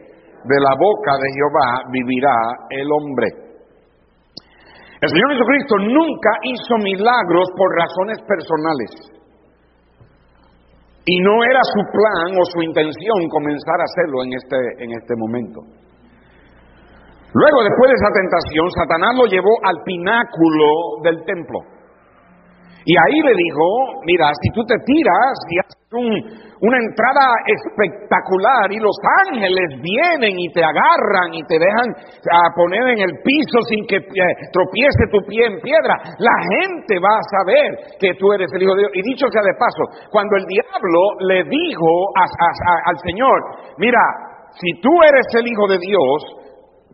de 0.44 0.58
la 0.60 0.74
boca 0.76 1.12
de 1.16 1.28
Jehová 1.32 1.68
vivirá 1.90 2.36
el 2.70 2.88
hombre. 2.92 3.44
El 5.00 5.08
Señor 5.08 5.32
Jesucristo 5.32 5.74
nunca 5.84 6.30
hizo 6.44 6.74
milagros 6.80 7.48
por 7.56 7.68
razones 7.76 8.18
personales. 8.24 8.90
Y 11.04 11.20
no 11.20 11.44
era 11.44 11.60
su 11.60 11.82
plan 11.92 12.32
o 12.32 12.44
su 12.48 12.62
intención 12.62 13.28
comenzar 13.28 13.76
a 13.80 13.84
hacerlo 13.84 14.24
en 14.24 14.32
este, 14.32 14.56
en 14.80 14.90
este 14.96 15.14
momento. 15.16 15.60
Luego, 17.34 17.58
después 17.66 17.90
de 17.90 17.98
esa 18.00 18.12
tentación, 18.14 18.70
Satanás 18.70 19.12
lo 19.18 19.26
llevó 19.26 19.52
al 19.64 19.82
pináculo 19.84 21.02
del 21.02 21.24
templo. 21.26 21.73
Y 22.84 22.94
ahí 22.96 23.18
le 23.22 23.32
dijo, 23.32 23.66
mira, 24.04 24.28
si 24.42 24.52
tú 24.52 24.64
te 24.64 24.76
tiras 24.84 25.34
y 25.48 25.58
haces 25.58 25.84
una 26.60 26.78
entrada 26.78 27.26
espectacular 27.46 28.72
y 28.72 28.78
los 28.78 28.96
ángeles 29.26 29.80
vienen 29.80 30.34
y 30.38 30.52
te 30.52 30.64
agarran 30.64 31.32
y 31.32 31.42
te 31.44 31.58
dejan 31.58 31.88
a 32.32 32.54
poner 32.54 32.82
en 32.88 33.00
el 33.00 33.12
piso 33.22 33.58
sin 33.68 33.86
que 33.86 33.96
eh, 33.96 34.34
tropiece 34.52 35.06
tu 35.10 35.20
pie 35.28 35.46
en 35.46 35.60
piedra, 35.60 35.94
la 36.18 36.36
gente 36.58 36.98
va 36.98 37.14
a 37.14 37.28
saber 37.38 37.96
que 38.00 38.14
tú 38.18 38.32
eres 38.32 38.50
el 38.54 38.62
Hijo 38.62 38.74
de 38.74 38.80
Dios. 38.82 38.92
Y 38.94 39.02
dicho 39.02 39.26
sea 39.30 39.42
de 39.42 39.54
paso, 39.58 40.10
cuando 40.10 40.36
el 40.36 40.44
diablo 40.46 41.00
le 41.28 41.44
dijo 41.44 41.90
al 42.16 42.98
Señor, 43.04 43.38
mira, 43.78 44.00
si 44.60 44.80
tú 44.80 44.90
eres 45.06 45.26
el 45.34 45.46
Hijo 45.46 45.68
de 45.68 45.78
Dios, 45.78 46.44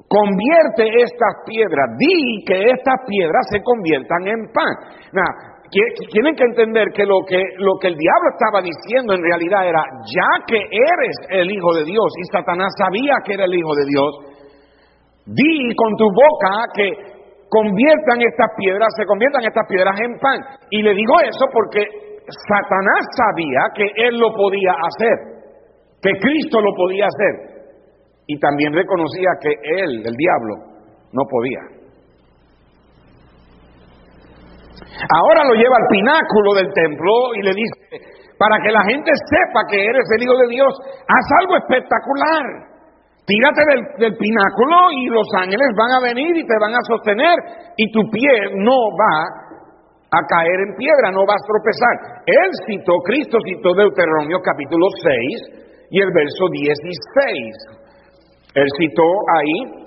convierte 0.09 1.03
estas 1.03 1.35
piedras, 1.47 1.87
di 1.97 2.45
que 2.45 2.71
estas 2.71 2.99
piedras 3.07 3.47
se 3.51 3.63
conviertan 3.63 4.27
en 4.27 4.53
pan. 4.53 4.75
Now, 5.13 5.50
tienen 5.71 6.35
que 6.35 6.45
entender 6.45 6.89
que 6.95 7.05
lo, 7.07 7.21
que 7.27 7.41
lo 7.59 7.79
que 7.81 7.89
el 7.89 7.97
diablo 7.97 8.29
estaba 8.35 8.61
diciendo 8.61 9.15
en 9.15 9.23
realidad 9.23 9.69
era, 9.69 9.83
ya 10.03 10.45
que 10.47 10.59
eres 10.59 11.17
el 11.31 11.51
Hijo 11.51 11.75
de 11.75 11.85
Dios 11.85 12.11
y 12.19 12.25
Satanás 12.33 12.73
sabía 12.77 13.15
que 13.25 13.35
era 13.35 13.45
el 13.45 13.55
Hijo 13.55 13.75
de 13.75 13.87
Dios, 13.87 14.11
di 15.27 15.75
con 15.77 15.95
tu 15.97 16.07
boca 16.11 16.51
que 16.75 16.91
conviertan 17.49 18.23
estas 18.23 18.51
piedras, 18.57 18.89
se 18.97 19.05
conviertan 19.07 19.45
estas 19.45 19.67
piedras 19.69 19.95
en 20.01 20.19
pan. 20.19 20.39
Y 20.71 20.83
le 20.83 20.95
digo 20.95 21.15
eso 21.23 21.47
porque 21.53 21.87
Satanás 22.27 23.03
sabía 23.17 23.61
que 23.75 23.87
él 24.07 24.19
lo 24.19 24.33
podía 24.35 24.73
hacer, 24.75 25.17
que 26.03 26.13
Cristo 26.19 26.61
lo 26.61 26.75
podía 26.75 27.07
hacer. 27.07 27.63
Y 28.27 28.39
también 28.39 28.73
reconocía 28.73 29.31
que 29.41 29.51
él, 29.51 30.03
el 30.07 30.17
diablo, 30.17 30.55
no 31.13 31.23
podía. 31.29 31.80
Ahora 34.91 35.45
lo 35.45 35.55
lleva 35.55 35.77
al 35.77 35.89
pináculo 35.89 36.55
del 36.55 36.73
templo 36.73 37.35
y 37.35 37.43
le 37.43 37.55
dice, 37.55 38.11
para 38.39 38.57
que 38.63 38.73
la 38.73 38.83
gente 38.83 39.11
sepa 39.13 39.69
que 39.69 39.85
eres 39.85 40.07
el 40.17 40.23
Hijo 40.23 40.37
de 40.37 40.49
Dios, 40.49 40.73
haz 41.07 41.27
algo 41.41 41.57
espectacular. 41.57 42.71
Tírate 43.27 43.63
del, 44.01 44.17
pináculo 44.17 44.91
y 44.91 45.07
los 45.07 45.29
ángeles 45.37 45.69
van 45.77 45.93
a 45.93 46.01
venir 46.03 46.37
y 46.37 46.47
te 46.47 46.59
van 46.59 46.75
a 46.75 46.83
sostener 46.89 47.37
y 47.77 47.93
tu 47.93 48.01
pie 48.11 48.33
no 48.57 48.91
va 48.97 49.29
a 50.11 50.21
caer 50.27 50.59
en 50.67 50.75
piedra, 50.75 51.13
no 51.13 51.23
va 51.23 51.35
a 51.35 51.47
tropezar. 51.47 52.25
Él 52.27 52.51
citó, 52.67 52.99
Cristo 53.05 53.39
citó 53.47 53.75
Deuteronomio 53.75 54.39
capítulo 54.43 54.87
6 54.91 55.87
y 55.91 56.01
el 56.01 56.11
verso 56.13 56.49
16. 56.51 57.81
Él 58.55 58.67
citó 58.79 59.07
ahí, 59.39 59.87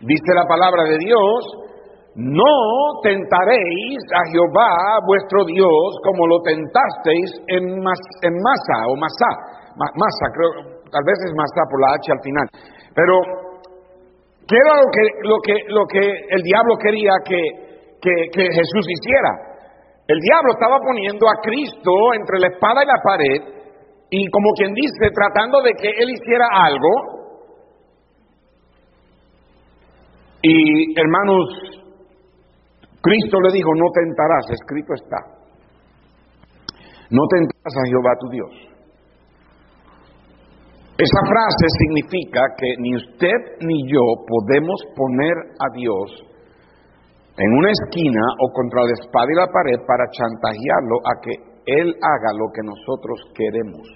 dice 0.00 0.32
la 0.34 0.46
palabra 0.46 0.84
de 0.84 0.96
Dios, 0.96 1.67
no 2.14 3.00
tentaréis 3.02 3.98
a 4.12 4.22
Jehová 4.30 4.98
vuestro 5.06 5.44
Dios 5.44 5.96
como 6.02 6.26
lo 6.26 6.40
tentasteis 6.42 7.30
en, 7.46 7.78
masa 7.78 8.76
o 8.88 8.96
masa, 8.96 9.30
masa, 9.76 10.24
creo, 10.34 10.50
tal 10.90 11.04
vez 11.04 11.18
es 11.26 11.34
masa 11.34 11.62
por 11.70 11.80
la 11.80 11.94
H 11.94 12.12
al 12.12 12.22
final. 12.22 12.46
Pero, 12.94 13.14
¿qué 14.48 14.56
era 14.56 14.74
lo 14.74 14.88
que, 14.90 15.04
lo 15.22 15.36
que, 15.44 15.54
lo 15.68 15.86
que 15.86 16.04
el 16.34 16.42
diablo 16.42 16.74
quería 16.82 17.12
que, 17.24 17.40
que, 18.00 18.14
que 18.32 18.42
Jesús 18.42 18.84
hiciera? 18.88 19.48
El 20.08 20.18
diablo 20.20 20.52
estaba 20.52 20.78
poniendo 20.80 21.28
a 21.28 21.40
Cristo 21.42 21.92
entre 22.14 22.40
la 22.40 22.48
espada 22.48 22.82
y 22.82 22.86
la 22.86 23.02
pared 23.04 23.58
y 24.10 24.30
como 24.30 24.50
quien 24.56 24.72
dice, 24.72 25.10
tratando 25.14 25.60
de 25.62 25.72
que 25.74 25.88
él 25.88 26.10
hiciera 26.10 26.46
algo. 26.50 26.88
Y 30.40 30.98
hermanos, 30.98 31.77
Cristo 33.08 33.40
le 33.40 33.52
dijo, 33.56 33.70
no 33.74 33.88
tentarás, 33.94 34.44
escrito 34.52 34.92
está. 34.92 35.16
No 37.08 37.24
tentarás 37.24 37.72
a 37.72 37.88
Jehová 37.88 38.12
tu 38.20 38.28
Dios. 38.28 38.52
Esa 40.98 41.20
frase 41.24 41.66
significa 41.78 42.42
que 42.58 42.68
ni 42.80 42.96
usted 42.96 43.40
ni 43.64 43.88
yo 43.88 44.04
podemos 44.28 44.76
poner 44.94 45.36
a 45.56 45.72
Dios 45.72 46.28
en 47.38 47.50
una 47.56 47.70
esquina 47.70 48.20
o 48.44 48.52
contra 48.52 48.82
la 48.82 48.92
espada 48.92 49.26
y 49.32 49.36
la 49.36 49.46
pared 49.46 49.86
para 49.86 50.10
chantajearlo 50.10 50.96
a 51.06 51.12
que 51.22 51.32
Él 51.64 51.88
haga 51.88 52.30
lo 52.36 52.52
que 52.52 52.60
nosotros 52.62 53.20
queremos. 53.32 53.88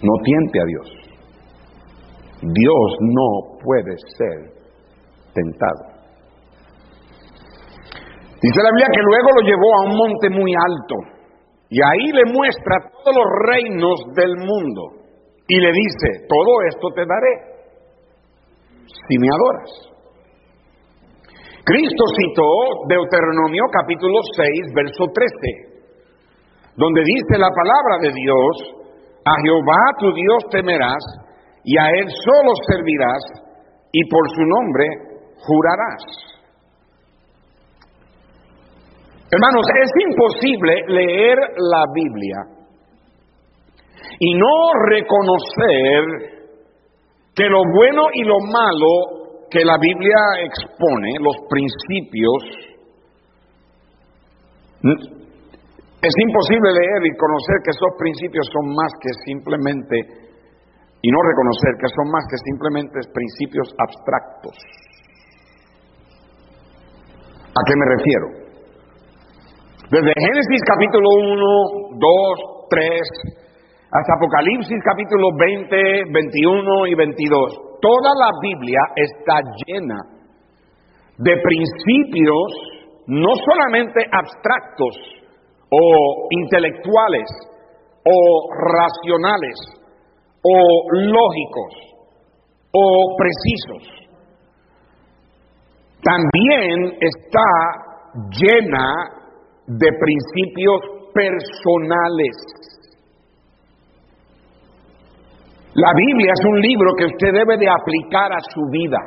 No 0.00 0.12
tiente 0.24 0.60
a 0.60 0.64
Dios. 0.64 0.88
Dios 2.40 2.88
no 3.00 3.58
puede 3.60 3.96
ser 4.16 4.52
tentado. 5.34 5.95
Dice 8.46 8.62
la 8.62 8.70
Biblia 8.70 8.86
que 8.94 9.02
luego 9.02 9.28
lo 9.34 9.42
llevó 9.42 9.68
a 9.74 9.84
un 9.90 9.94
monte 9.98 10.30
muy 10.30 10.54
alto 10.54 10.94
y 11.66 11.82
ahí 11.82 12.06
le 12.14 12.30
muestra 12.30 12.78
todos 12.94 13.10
los 13.10 13.28
reinos 13.42 13.98
del 14.14 14.38
mundo 14.38 15.02
y 15.48 15.58
le 15.58 15.72
dice, 15.74 16.30
todo 16.30 16.52
esto 16.70 16.86
te 16.94 17.02
daré 17.02 17.34
si 18.86 19.18
me 19.18 19.26
adoras. 19.26 19.70
Cristo 21.66 22.04
citó 22.14 22.86
Deuteronomio 22.86 23.64
capítulo 23.72 24.14
6, 24.22 24.74
verso 24.78 25.10
13, 25.10 25.90
donde 26.76 27.02
dice 27.02 27.42
la 27.42 27.50
palabra 27.50 27.98
de 28.06 28.14
Dios, 28.14 28.54
a 29.26 29.34
Jehová 29.42 29.82
tu 29.98 30.14
Dios 30.14 30.38
temerás 30.52 31.02
y 31.64 31.76
a 31.78 31.90
Él 31.98 32.06
solo 32.06 32.52
servirás 32.70 33.22
y 33.90 34.08
por 34.08 34.22
su 34.30 34.42
nombre 34.46 34.86
jurarás. 35.34 36.35
Hermanos, 39.28 39.66
es 39.82 39.90
imposible 40.06 40.72
leer 40.86 41.36
la 41.58 41.84
Biblia 41.92 42.56
y 44.20 44.34
no 44.34 44.72
reconocer 44.88 46.04
que 47.34 47.48
lo 47.48 47.62
bueno 47.74 48.06
y 48.14 48.22
lo 48.22 48.38
malo 48.38 49.46
que 49.50 49.64
la 49.64 49.76
Biblia 49.78 50.16
expone, 50.44 51.14
los 51.20 51.36
principios, 51.50 52.42
es 56.02 56.14
imposible 56.22 56.70
leer 56.70 57.06
y 57.06 57.16
conocer 57.18 57.56
que 57.64 57.74
esos 57.74 57.98
principios 57.98 58.46
son 58.52 58.74
más 58.74 58.92
que 59.00 59.10
simplemente, 59.26 59.96
y 61.02 61.10
no 61.10 61.18
reconocer 61.22 61.74
que 61.80 61.88
son 61.88 62.10
más 62.12 62.24
que 62.30 62.38
simplemente 62.46 63.00
principios 63.12 63.74
abstractos. 63.74 64.56
¿A 67.50 67.60
qué 67.66 67.74
me 67.74 67.86
refiero? 67.96 68.45
Desde 69.88 70.12
Génesis 70.18 70.62
capítulo 70.66 71.08
1, 71.14 71.94
2, 71.94 72.68
3, 72.70 73.00
hasta 73.86 74.14
Apocalipsis 74.18 74.82
capítulo 74.82 75.28
20, 75.38 76.10
21 76.10 76.86
y 76.88 76.94
22. 76.96 77.78
Toda 77.80 78.10
la 78.18 78.30
Biblia 78.42 78.80
está 78.96 79.38
llena 79.62 79.94
de 81.18 81.36
principios 81.38 82.50
no 83.06 83.30
solamente 83.46 84.02
abstractos 84.10 84.96
o 85.70 86.26
intelectuales 86.30 87.30
o 88.02 88.50
racionales 88.58 89.54
o 90.42 90.82
lógicos 90.94 91.74
o 92.72 93.16
precisos. 93.16 94.08
También 96.02 96.98
está 97.00 97.46
llena 98.32 99.15
de 99.66 99.88
principios 99.98 100.80
personales. 101.12 102.36
La 105.74 105.92
Biblia 105.94 106.32
es 106.32 106.44
un 106.46 106.60
libro 106.60 106.90
que 106.96 107.04
usted 107.04 107.32
debe 107.32 107.58
de 107.58 107.68
aplicar 107.68 108.32
a 108.32 108.40
su 108.40 108.62
vida. 108.70 108.98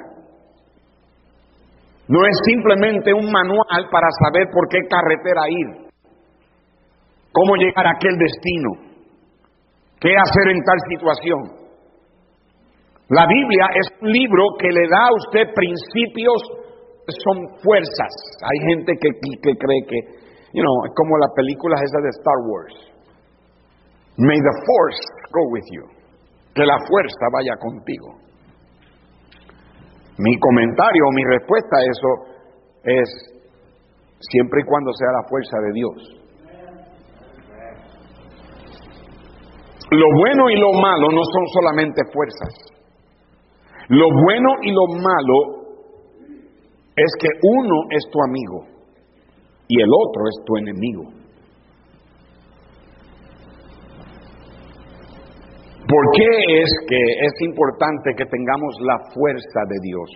No 2.08 2.26
es 2.26 2.38
simplemente 2.46 3.14
un 3.14 3.32
manual 3.32 3.90
para 3.92 4.08
saber 4.24 4.48
por 4.52 4.68
qué 4.70 4.80
carretera 4.90 5.50
ir, 5.50 5.90
cómo 7.32 7.56
llegar 7.56 7.86
a 7.88 7.92
aquel 7.92 8.18
destino, 8.18 8.70
qué 10.00 10.14
hacer 10.16 10.52
en 10.52 10.64
tal 10.64 10.78
situación. 10.90 11.60
La 13.10 13.26
Biblia 13.26 13.66
es 13.74 13.88
un 14.02 14.12
libro 14.12 14.44
que 14.60 14.70
le 14.70 14.88
da 14.90 15.08
a 15.08 15.16
usted 15.16 15.54
principios 15.56 16.42
son 17.26 17.38
fuerzas. 17.64 18.14
Hay 18.44 18.70
gente 18.70 18.94
que, 19.02 19.10
que 19.42 19.58
cree 19.58 19.82
que, 19.88 20.00
you 20.54 20.64
know, 20.64 20.76
como 20.96 21.18
la 21.18 21.30
película 21.36 21.76
esa 21.84 22.00
de 22.02 22.10
Star 22.10 22.40
Wars. 22.46 22.76
May 24.18 24.38
the 24.38 24.56
force 24.66 25.02
go 25.32 25.44
with 25.52 25.68
you. 25.72 25.86
Que 26.54 26.66
la 26.66 26.78
fuerza 26.88 27.26
vaya 27.32 27.56
contigo. 27.60 28.20
Mi 30.18 30.38
comentario 30.40 31.04
o 31.08 31.12
mi 31.14 31.24
respuesta 31.24 31.78
a 31.78 31.84
eso 31.84 32.10
es 32.84 33.10
siempre 34.20 34.62
y 34.62 34.66
cuando 34.66 34.92
sea 34.94 35.12
la 35.14 35.28
fuerza 35.30 35.58
de 35.64 35.72
Dios. 35.74 36.20
Lo 39.92 40.06
bueno 40.20 40.50
y 40.50 40.60
lo 40.60 40.74
malo 40.74 41.10
no 41.10 41.22
son 41.24 41.48
solamente 41.54 42.02
fuerzas. 42.12 42.54
Lo 43.88 44.06
bueno 44.06 44.50
y 44.62 44.72
lo 44.72 44.86
malo 45.02 45.60
es 46.96 47.12
que 47.20 47.30
uno 47.42 47.76
es 47.92 48.04
tu 48.12 48.20
amigo 48.22 48.79
y 49.70 49.82
el 49.82 49.88
otro 49.88 50.24
es 50.28 50.46
tu 50.46 50.58
enemigo. 50.58 51.04
¿Por 55.88 56.06
qué 56.14 56.62
es 56.62 56.70
que 56.88 57.02
es 57.26 57.34
importante 57.42 58.12
que 58.18 58.26
tengamos 58.26 58.76
la 58.82 58.98
fuerza 59.14 59.62
de 59.70 59.78
Dios? 59.82 60.10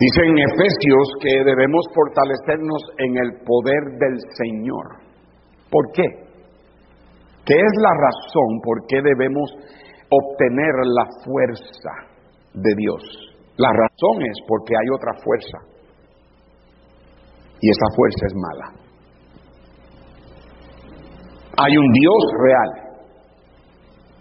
Dice 0.00 0.20
en 0.24 0.38
Efesios 0.38 1.06
que 1.20 1.44
debemos 1.44 1.84
fortalecernos 1.94 2.82
en 2.98 3.16
el 3.18 3.30
poder 3.44 3.82
del 4.00 4.18
Señor. 4.40 4.86
¿Por 5.70 5.92
qué? 5.92 6.08
¿Qué 7.44 7.54
es 7.54 7.74
la 7.76 7.90
razón 7.90 8.60
por 8.64 8.86
qué 8.88 9.02
debemos 9.02 9.50
obtener 10.10 10.74
la 10.84 11.06
fuerza 11.24 12.14
de 12.54 12.74
Dios. 12.76 13.02
La 13.56 13.70
razón 13.70 14.22
es 14.22 14.38
porque 14.46 14.74
hay 14.74 14.88
otra 14.94 15.12
fuerza. 15.22 15.73
Y 17.64 17.70
esa 17.70 17.88
fuerza 17.96 18.22
es 18.28 18.34
mala. 18.36 18.66
Hay 21.56 21.72
un 21.72 21.88
Dios 21.96 22.22
real, 22.44 22.70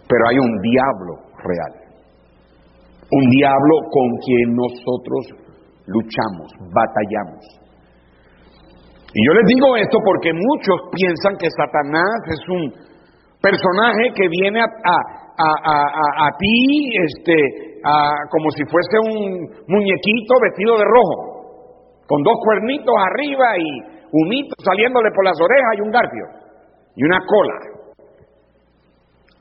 pero 0.07 0.23
hay 0.29 0.37
un 0.39 0.53
diablo 0.61 1.13
real. 1.43 1.73
Un 3.11 3.25
diablo 3.35 3.75
con 3.91 4.07
quien 4.23 4.47
nosotros 4.55 5.21
luchamos, 5.87 6.55
batallamos. 6.71 7.43
Y 9.11 9.27
yo 9.27 9.33
les 9.33 9.45
digo 9.45 9.75
esto 9.75 9.97
porque 10.05 10.31
muchos 10.31 10.79
piensan 10.95 11.35
que 11.35 11.49
Satanás 11.51 12.15
es 12.31 12.47
un 12.47 12.71
personaje 13.41 14.13
que 14.15 14.29
viene 14.29 14.61
a, 14.61 14.97
a, 15.35 16.29
ti 16.39 16.95
este, 16.95 17.35
como 18.31 18.49
si 18.55 18.63
fuese 18.71 18.97
un 19.03 19.51
muñequito 19.67 20.33
vestido 20.41 20.77
de 20.77 20.85
rojo, 20.85 21.32
con 22.13 22.21
dos 22.21 22.37
cuernitos 22.45 22.93
arriba 23.09 23.57
y 23.57 23.69
humito 24.11 24.53
saliéndole 24.63 25.09
por 25.15 25.25
las 25.25 25.33
orejas 25.41 25.73
y 25.77 25.81
un 25.81 25.89
garfio 25.89 26.25
y 26.95 27.03
una 27.05 27.17
cola. 27.25 27.55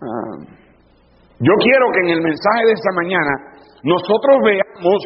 Ah, 0.01 0.37
yo 1.39 1.53
quiero 1.61 1.87
que 1.93 2.01
en 2.01 2.09
el 2.17 2.23
mensaje 2.23 2.65
de 2.65 2.73
esta 2.73 2.93
mañana 2.95 3.31
nosotros 3.83 4.39
veamos 4.43 5.03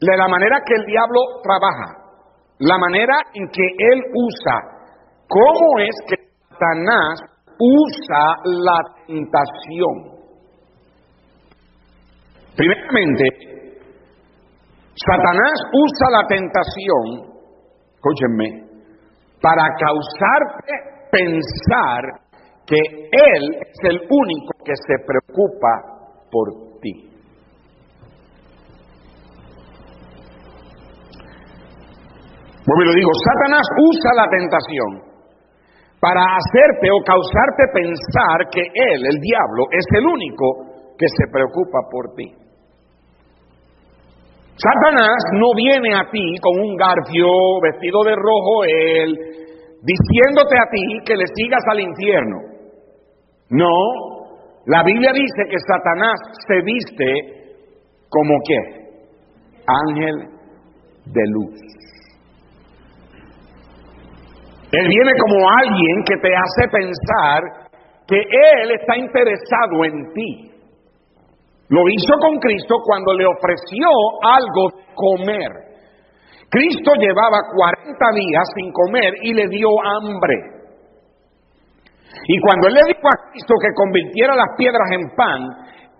la 0.00 0.26
manera 0.26 0.60
que 0.66 0.74
el 0.74 0.84
diablo 0.86 1.20
trabaja, 1.44 1.94
la 2.58 2.76
manera 2.76 3.14
en 3.34 3.46
que 3.50 3.66
él 3.78 4.02
usa, 4.12 4.58
cómo 5.28 5.78
es 5.78 5.94
que 6.08 6.16
Satanás 6.50 7.20
usa 7.56 8.34
la 8.42 8.78
tentación. 9.06 10.18
Primeramente, 12.56 13.57
Satanás 15.06 15.54
usa 15.72 16.06
la 16.10 16.26
tentación, 16.26 17.04
escúchenme, 17.94 18.66
para 19.40 19.62
causarte 19.78 20.74
pensar 21.12 22.02
que 22.66 22.76
Él 22.76 23.42
es 23.60 23.78
el 23.84 24.00
único 24.10 24.52
que 24.64 24.74
se 24.74 24.96
preocupa 25.06 25.70
por 26.30 26.80
ti. 26.80 27.08
Bueno, 32.66 32.84
lo 32.84 32.92
digo, 32.92 33.10
Satanás 33.24 33.66
usa 33.78 34.10
la 34.14 34.28
tentación 34.28 35.08
para 36.00 36.20
hacerte 36.20 36.90
o 36.90 37.04
causarte 37.06 37.64
pensar 37.72 38.50
que 38.50 38.62
Él, 38.62 39.06
el 39.06 39.20
diablo, 39.20 39.64
es 39.70 39.86
el 39.94 40.06
único 40.06 40.96
que 40.98 41.06
se 41.06 41.32
preocupa 41.32 41.78
por 41.88 42.14
ti. 42.16 42.47
Satanás 44.58 45.16
no 45.34 45.54
viene 45.54 45.94
a 45.94 46.10
ti 46.10 46.34
con 46.42 46.58
un 46.58 46.76
garfio 46.76 47.28
vestido 47.62 48.02
de 48.02 48.14
rojo, 48.16 48.64
él, 48.64 49.14
diciéndote 49.82 50.56
a 50.58 50.68
ti 50.70 50.82
que 51.06 51.14
le 51.14 51.24
sigas 51.34 51.62
al 51.70 51.80
infierno. 51.80 52.36
No, 53.50 54.18
la 54.66 54.82
Biblia 54.82 55.12
dice 55.12 55.44
que 55.48 55.56
Satanás 55.60 56.18
se 56.48 56.60
viste 56.62 57.48
como 58.08 58.34
qué? 58.46 58.58
Ángel 59.66 60.14
de 61.06 61.22
luz. 61.28 61.68
Él 64.72 64.88
viene 64.88 65.12
como 65.18 65.48
alguien 65.48 66.04
que 66.04 66.16
te 66.16 66.34
hace 66.34 66.68
pensar 66.70 67.42
que 68.08 68.16
Él 68.16 68.72
está 68.72 68.96
interesado 68.96 69.84
en 69.84 70.12
ti. 70.12 70.47
Lo 71.68 71.82
hizo 71.88 72.14
con 72.20 72.38
Cristo 72.38 72.76
cuando 72.84 73.12
le 73.12 73.26
ofreció 73.26 73.88
algo 74.22 74.70
comer. 74.94 75.68
Cristo 76.48 76.92
llevaba 76.98 77.44
40 77.54 77.92
días 78.14 78.44
sin 78.54 78.72
comer 78.72 79.12
y 79.22 79.34
le 79.34 79.48
dio 79.48 79.68
hambre. 79.84 80.58
Y 82.26 82.40
cuando 82.40 82.68
él 82.68 82.74
le 82.74 82.80
dijo 82.88 83.06
a 83.06 83.30
Cristo 83.30 83.54
que 83.60 83.74
convirtiera 83.76 84.34
las 84.34 84.56
piedras 84.56 84.88
en 84.92 85.14
pan, 85.14 85.40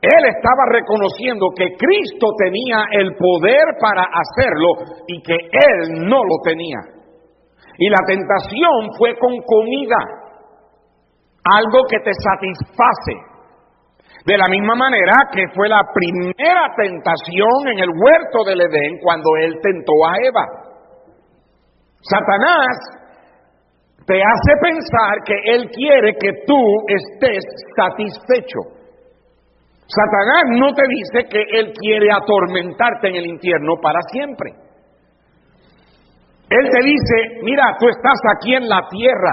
él 0.00 0.24
estaba 0.24 0.64
reconociendo 0.70 1.48
que 1.56 1.76
Cristo 1.76 2.28
tenía 2.38 2.86
el 2.92 3.14
poder 3.16 3.76
para 3.80 4.04
hacerlo 4.04 5.02
y 5.06 5.20
que 5.22 5.34
él 5.34 6.08
no 6.08 6.22
lo 6.22 6.38
tenía. 6.44 6.78
Y 7.78 7.90
la 7.90 8.00
tentación 8.06 8.94
fue 8.96 9.16
con 9.18 9.36
comida, 9.44 9.98
algo 11.44 11.84
que 11.90 11.98
te 12.00 12.12
satisface. 12.14 13.37
De 14.28 14.36
la 14.36 14.44
misma 14.50 14.74
manera 14.74 15.14
que 15.32 15.48
fue 15.54 15.70
la 15.70 15.80
primera 15.94 16.68
tentación 16.76 17.64
en 17.72 17.78
el 17.78 17.88
huerto 17.88 18.44
del 18.44 18.60
Edén 18.60 18.98
cuando 19.02 19.30
él 19.40 19.56
tentó 19.62 19.92
a 20.04 20.16
Eva. 20.22 20.44
Satanás 22.02 22.76
te 24.04 24.20
hace 24.20 24.52
pensar 24.60 25.16
que 25.24 25.34
él 25.54 25.70
quiere 25.70 26.12
que 26.20 26.44
tú 26.46 26.60
estés 26.88 27.42
satisfecho. 27.74 28.58
Satanás 29.86 30.60
no 30.60 30.74
te 30.74 30.82
dice 30.90 31.26
que 31.30 31.42
él 31.58 31.72
quiere 31.80 32.12
atormentarte 32.12 33.08
en 33.08 33.14
el 33.14 33.26
infierno 33.28 33.76
para 33.80 34.00
siempre. 34.12 34.50
Él 36.50 36.68
te 36.70 36.84
dice, 36.84 37.40
mira, 37.44 37.76
tú 37.80 37.88
estás 37.88 38.20
aquí 38.36 38.56
en 38.56 38.68
la 38.68 38.82
tierra 38.90 39.30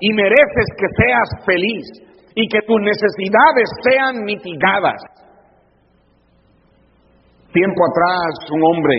y 0.00 0.10
mereces 0.14 0.66
que 0.78 1.04
seas 1.04 1.44
feliz 1.44 2.07
y 2.40 2.46
que 2.46 2.60
tus 2.62 2.80
necesidades 2.80 3.68
sean 3.82 4.22
mitigadas. 4.22 5.02
Tiempo 7.52 7.80
atrás 7.90 8.30
un 8.52 8.62
hombre 8.62 8.94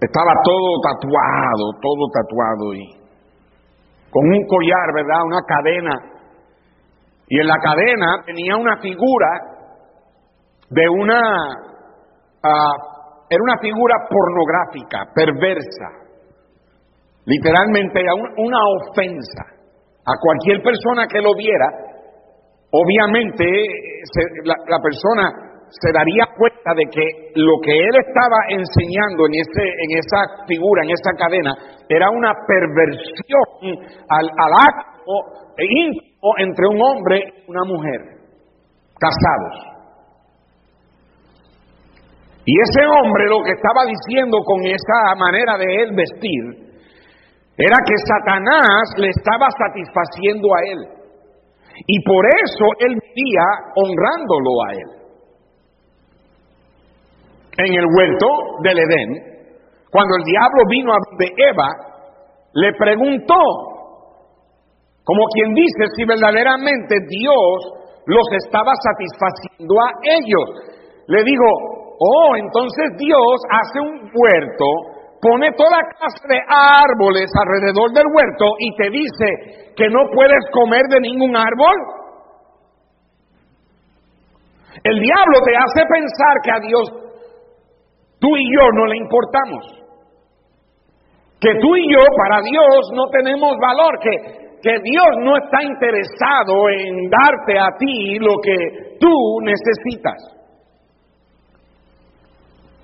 estaba 0.00 0.32
todo 0.44 0.80
tatuado, 0.80 1.72
todo 1.82 2.06
tatuado 2.14 2.72
y 2.72 2.86
con 4.12 4.24
un 4.28 4.46
collar, 4.46 4.94
¿verdad? 4.94 5.24
Una 5.26 5.40
cadena. 5.44 5.90
Y 7.26 7.40
en 7.40 7.46
la 7.48 7.58
cadena 7.58 8.22
tenía 8.24 8.56
una 8.56 8.76
figura 8.76 9.28
de 10.70 10.88
una 10.88 11.20
uh, 12.44 12.92
era 13.28 13.42
una 13.42 13.58
figura 13.60 13.96
pornográfica, 14.08 15.12
perversa, 15.12 15.88
literalmente 17.24 18.02
una 18.36 18.58
ofensa 18.78 19.61
a 20.04 20.12
cualquier 20.20 20.62
persona 20.62 21.06
que 21.06 21.20
lo 21.20 21.34
viera. 21.34 21.66
Obviamente 22.72 23.44
la, 24.44 24.78
persona 24.82 25.30
se 25.68 25.92
daría 25.92 26.24
cuenta 26.36 26.74
de 26.74 26.84
que 26.90 27.32
lo 27.36 27.60
que 27.62 27.72
él 27.72 27.94
estaba 28.00 28.38
enseñando 28.48 29.26
en, 29.26 29.34
ese, 29.40 29.62
en 29.62 29.98
esa 29.98 30.46
figura, 30.46 30.82
en 30.84 30.90
esa 30.90 31.12
cadena, 31.16 31.52
era 31.88 32.10
una 32.10 32.32
perversión 32.46 33.86
al, 34.08 34.26
al 34.26 34.52
acto 34.52 35.52
íntimo 35.58 36.32
entre 36.38 36.66
un 36.66 36.80
hombre 36.80 37.20
y 37.46 37.50
una 37.50 37.64
mujer, 37.64 38.00
casados. 38.98 39.72
Y 42.44 42.54
ese 42.60 42.86
hombre 42.86 43.28
lo 43.28 43.44
que 43.44 43.52
estaba 43.52 43.84
diciendo 43.86 44.38
con 44.44 44.64
esa 44.64 45.14
manera 45.16 45.58
de 45.58 45.82
él 45.82 45.94
vestir 45.94 46.71
era 47.56 47.76
que 47.86 47.94
Satanás 48.08 48.82
le 48.96 49.08
estaba 49.08 49.46
satisfaciendo 49.50 50.48
a 50.54 50.60
él. 50.72 50.88
Y 51.86 52.02
por 52.04 52.24
eso 52.26 52.64
él 52.80 52.98
vivía 53.14 53.46
honrándolo 53.76 54.50
a 54.66 54.72
él. 54.72 54.90
En 57.58 57.74
el 57.74 57.86
huerto 57.86 58.26
del 58.62 58.78
Edén, 58.78 59.10
cuando 59.90 60.16
el 60.16 60.24
diablo 60.24 60.62
vino 60.68 60.92
a 60.92 60.98
de 61.18 61.32
Eva, 61.36 61.68
le 62.54 62.72
preguntó, 62.74 63.34
como 65.04 65.24
quien 65.34 65.54
dice, 65.54 65.84
si 65.96 66.04
verdaderamente 66.04 66.96
Dios 67.08 67.82
los 68.06 68.26
estaba 68.44 68.72
satisfaciendo 68.74 69.74
a 69.80 69.90
ellos. 70.02 70.48
Le 71.08 71.22
dijo, 71.24 71.72
Oh, 72.04 72.34
entonces 72.34 72.98
Dios 72.98 73.36
hace 73.48 73.78
un 73.78 74.10
huerto, 74.12 74.66
pone 75.22 75.52
toda 75.56 75.78
clase 75.94 76.26
de 76.26 76.40
árboles 76.48 77.30
alrededor 77.38 77.92
del 77.92 78.10
huerto 78.12 78.44
y 78.58 78.74
te 78.74 78.90
dice 78.90 79.72
que 79.76 79.88
no 79.88 80.10
puedes 80.12 80.42
comer 80.50 80.82
de 80.90 81.00
ningún 81.00 81.36
árbol. 81.36 81.76
El 84.82 84.98
diablo 84.98 85.38
te 85.46 85.54
hace 85.54 85.86
pensar 85.86 86.34
que 86.42 86.50
a 86.50 86.60
Dios 86.66 86.90
tú 88.18 88.36
y 88.36 88.52
yo 88.52 88.66
no 88.74 88.86
le 88.86 88.96
importamos. 88.96 89.64
Que 91.40 91.54
tú 91.60 91.76
y 91.76 91.92
yo 91.92 92.00
para 92.16 92.42
Dios 92.42 92.90
no 92.92 93.06
tenemos 93.10 93.56
valor, 93.60 93.98
que, 94.00 94.58
que 94.60 94.76
Dios 94.82 95.06
no 95.20 95.36
está 95.36 95.62
interesado 95.62 96.68
en 96.68 97.10
darte 97.10 97.58
a 97.58 97.68
ti 97.78 98.18
lo 98.18 98.34
que 98.42 98.96
tú 98.98 99.40
necesitas. 99.42 100.41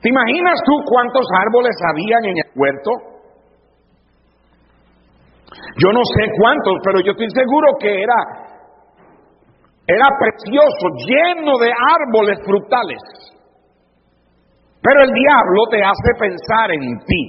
¿Te 0.00 0.08
imaginas 0.08 0.61
tú 0.64 0.72
cuántos 0.87 1.26
árboles 1.34 1.74
habían 1.90 2.24
en 2.24 2.37
el 2.38 2.50
huerto? 2.54 2.90
Yo 5.78 5.92
no 5.92 6.00
sé 6.04 6.30
cuántos, 6.38 6.74
pero 6.84 7.00
yo 7.00 7.12
estoy 7.12 7.30
seguro 7.30 7.68
que 7.80 8.02
era 8.02 8.48
era 9.88 10.04
precioso, 10.20 10.84
lleno 11.08 11.56
de 11.56 11.72
árboles 11.72 12.38
frutales. 12.44 13.00
Pero 14.82 15.02
el 15.02 15.11
diablo 15.11 15.64
te 15.70 15.82
hace 15.82 16.12
pensar 16.18 16.70
en 16.72 16.98
ti. 17.06 17.22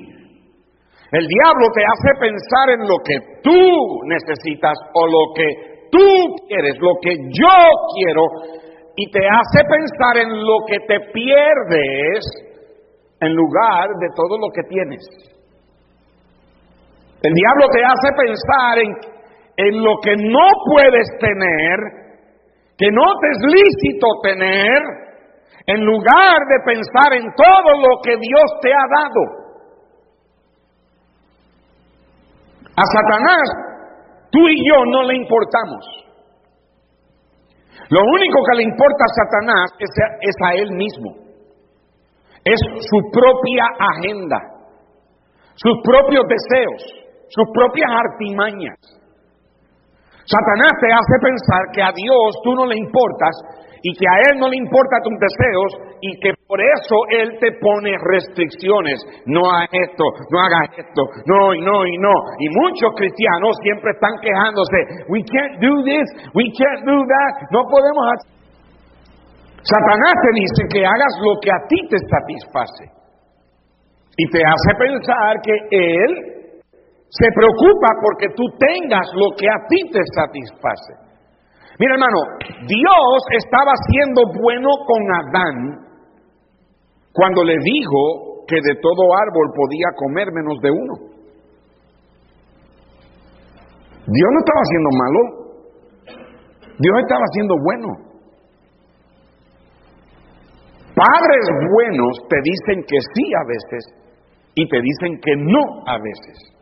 El 1.12 1.26
diablo 1.26 1.68
te 1.74 1.82
hace 1.82 2.20
pensar 2.20 2.70
en 2.76 2.82
lo 2.82 2.98
que 3.00 3.16
tú 3.42 4.04
necesitas 4.06 4.78
o 4.94 5.08
lo 5.08 5.34
que 5.34 5.88
tú 5.90 6.46
quieres, 6.48 6.76
lo 6.80 6.96
que 7.02 7.16
yo 7.16 7.58
quiero, 7.96 8.24
y 8.98 9.10
te 9.10 9.26
hace 9.26 9.64
pensar 9.64 10.18
en 10.18 10.46
lo 10.46 10.58
que 10.68 10.80
te 10.86 11.00
pierdes 11.14 12.26
en 13.22 13.34
lugar 13.34 13.90
de 14.00 14.08
todo 14.16 14.38
lo 14.38 14.48
que 14.54 14.64
tienes. 14.64 15.02
El 17.22 17.34
diablo 17.34 17.68
te 17.72 17.84
hace 17.84 18.16
pensar 18.16 18.80
en, 18.80 18.92
en 19.58 19.84
lo 19.84 19.98
que 20.02 20.16
no 20.16 20.48
puedes 20.66 21.08
tener, 21.20 21.78
que 22.78 22.90
no 22.92 23.04
te 23.20 23.28
es 23.32 23.40
lícito 23.54 24.08
tener, 24.24 24.82
en 25.68 25.86
lugar 25.86 26.40
de 26.48 26.60
pensar 26.66 27.14
en 27.14 27.26
todo 27.36 27.82
lo 27.82 28.02
que 28.02 28.16
Dios 28.16 28.60
te 28.62 28.72
ha 28.72 28.88
dado. 28.90 29.40
A 32.78 32.84
Satanás, 32.86 33.50
tú 34.32 34.48
y 34.48 34.66
yo 34.66 34.86
no 34.86 35.04
le 35.04 35.18
importamos. 35.18 35.86
Lo 37.90 38.02
único 38.02 38.40
que 38.50 38.58
le 38.58 38.64
importa 38.64 39.04
a 39.04 39.26
Satanás 39.26 39.72
es 39.80 39.90
es 40.22 40.36
a 40.46 40.54
él 40.54 40.72
mismo 40.72 41.29
es 42.44 42.60
su 42.90 42.98
propia 43.12 43.66
agenda, 43.80 44.40
sus 45.56 45.76
propios 45.84 46.24
deseos, 46.28 46.82
sus 47.30 47.48
propias 47.54 47.92
artimañas. 47.92 48.78
Satanás 50.26 50.74
te 50.80 50.94
hace 50.94 51.16
pensar 51.22 51.62
que 51.74 51.82
a 51.82 51.92
Dios 51.92 52.38
tú 52.44 52.54
no 52.54 52.66
le 52.66 52.78
importas 52.78 53.34
y 53.82 53.96
que 53.96 54.06
a 54.06 54.18
Él 54.30 54.40
no 54.40 54.48
le 54.50 54.58
importan 54.58 55.02
tus 55.04 55.18
deseos 55.18 55.70
y 56.02 56.20
que 56.20 56.32
por 56.48 56.60
eso 56.62 56.96
Él 57.10 57.38
te 57.40 57.52
pone 57.60 57.92
restricciones. 57.98 59.00
No 59.26 59.42
hagas 59.50 59.70
esto, 59.74 60.04
no 60.30 60.38
hagas 60.40 60.78
esto, 60.78 61.02
no 61.26 61.54
y 61.54 61.62
no 61.62 61.86
y 61.86 61.98
no. 61.98 62.14
Y 62.40 62.48
muchos 62.50 62.94
cristianos 62.96 63.58
siempre 63.64 63.92
están 63.92 64.14
quejándose, 64.22 64.78
we 65.10 65.24
can't 65.24 65.58
do 65.62 65.84
this, 65.84 66.06
we 66.34 66.46
can't 66.54 66.86
do 66.86 66.98
that, 67.02 67.34
no 67.52 67.64
podemos 67.66 68.06
hacer. 68.14 68.39
Satanás 69.64 70.14
te 70.24 70.32
dice 70.40 70.62
que 70.72 70.86
hagas 70.86 71.14
lo 71.20 71.40
que 71.42 71.52
a 71.52 71.60
ti 71.68 71.80
te 71.90 71.98
satisface. 72.00 72.86
Y 74.18 74.26
te 74.32 74.42
hace 74.44 74.72
pensar 74.78 75.42
que 75.44 75.56
Él 75.72 76.12
se 77.10 77.28
preocupa 77.34 77.90
porque 78.02 78.28
tú 78.36 78.44
tengas 78.60 79.08
lo 79.16 79.36
que 79.36 79.48
a 79.48 79.60
ti 79.68 79.80
te 79.92 80.00
satisface. 80.16 81.10
Mira 81.80 81.94
hermano, 81.94 82.20
Dios 82.68 83.20
estaba 83.32 83.72
siendo 83.90 84.22
bueno 84.42 84.70
con 84.86 85.02
Adán 85.16 85.56
cuando 87.14 87.44
le 87.44 87.56
dijo 87.64 88.46
que 88.48 88.56
de 88.56 88.76
todo 88.82 89.04
árbol 89.16 89.48
podía 89.56 89.88
comer 89.96 90.28
menos 90.34 90.60
de 90.62 90.72
uno. 90.72 90.94
Dios 94.10 94.30
no 94.34 94.40
estaba 94.40 94.62
haciendo 94.66 94.90
malo, 94.98 95.22
Dios 96.80 96.96
estaba 97.00 97.24
haciendo 97.30 97.56
bueno. 97.64 98.09
Padres 101.00 101.46
buenos 101.72 102.12
te 102.28 102.36
dicen 102.44 102.84
que 102.84 103.00
sí 103.16 103.24
a 103.32 103.48
veces 103.48 103.84
y 104.56 104.68
te 104.68 104.82
dicen 104.82 105.16
que 105.24 105.32
no 105.38 105.64
a 105.88 105.96
veces. 105.96 106.60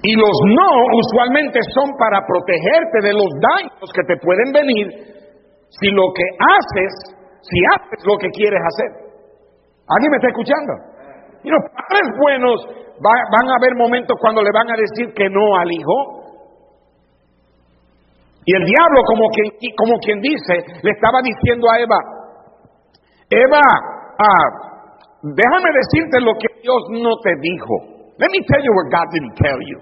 Y 0.00 0.14
los 0.16 0.32
no 0.48 0.70
usualmente 0.96 1.60
son 1.74 1.90
para 1.98 2.24
protegerte 2.24 2.98
de 3.02 3.12
los 3.12 3.28
daños 3.36 3.90
que 3.92 4.04
te 4.08 4.16
pueden 4.16 4.52
venir 4.52 4.88
si 5.68 5.90
lo 5.90 6.08
que 6.16 6.24
haces, 6.40 6.92
si 7.42 7.58
haces 7.76 8.00
lo 8.06 8.16
que 8.16 8.30
quieres 8.30 8.60
hacer. 8.64 9.12
¿Alguien 9.88 10.10
me 10.10 10.16
está 10.16 10.28
escuchando? 10.28 10.72
Y 11.44 11.50
los 11.50 11.60
padres 11.68 12.08
buenos 12.16 12.56
van 13.02 13.46
a 13.50 13.56
haber 13.60 13.76
momentos 13.76 14.16
cuando 14.20 14.42
le 14.42 14.50
van 14.54 14.70
a 14.70 14.76
decir 14.76 15.12
que 15.12 15.28
no 15.28 15.56
al 15.56 15.70
hijo, 15.70 16.17
y 18.48 18.56
el 18.56 18.64
diablo, 18.64 19.04
como 19.04 19.28
quien, 19.28 19.52
como 19.76 20.00
quien 20.00 20.24
dice, 20.24 20.64
le 20.80 20.90
estaba 20.96 21.20
diciendo 21.20 21.68
a 21.68 21.84
Eva, 21.84 22.00
Eva, 23.28 23.60
ah, 23.60 24.48
déjame 25.20 25.68
decirte 25.76 26.16
lo 26.24 26.32
que 26.40 26.48
Dios 26.64 26.80
no 26.96 27.12
te 27.20 27.36
dijo. 27.44 28.08
Let 28.16 28.32
me 28.32 28.40
tell 28.48 28.64
you 28.64 28.72
what 28.72 28.88
God 28.88 29.04
didn't 29.12 29.36
tell 29.36 29.60
you. 29.60 29.78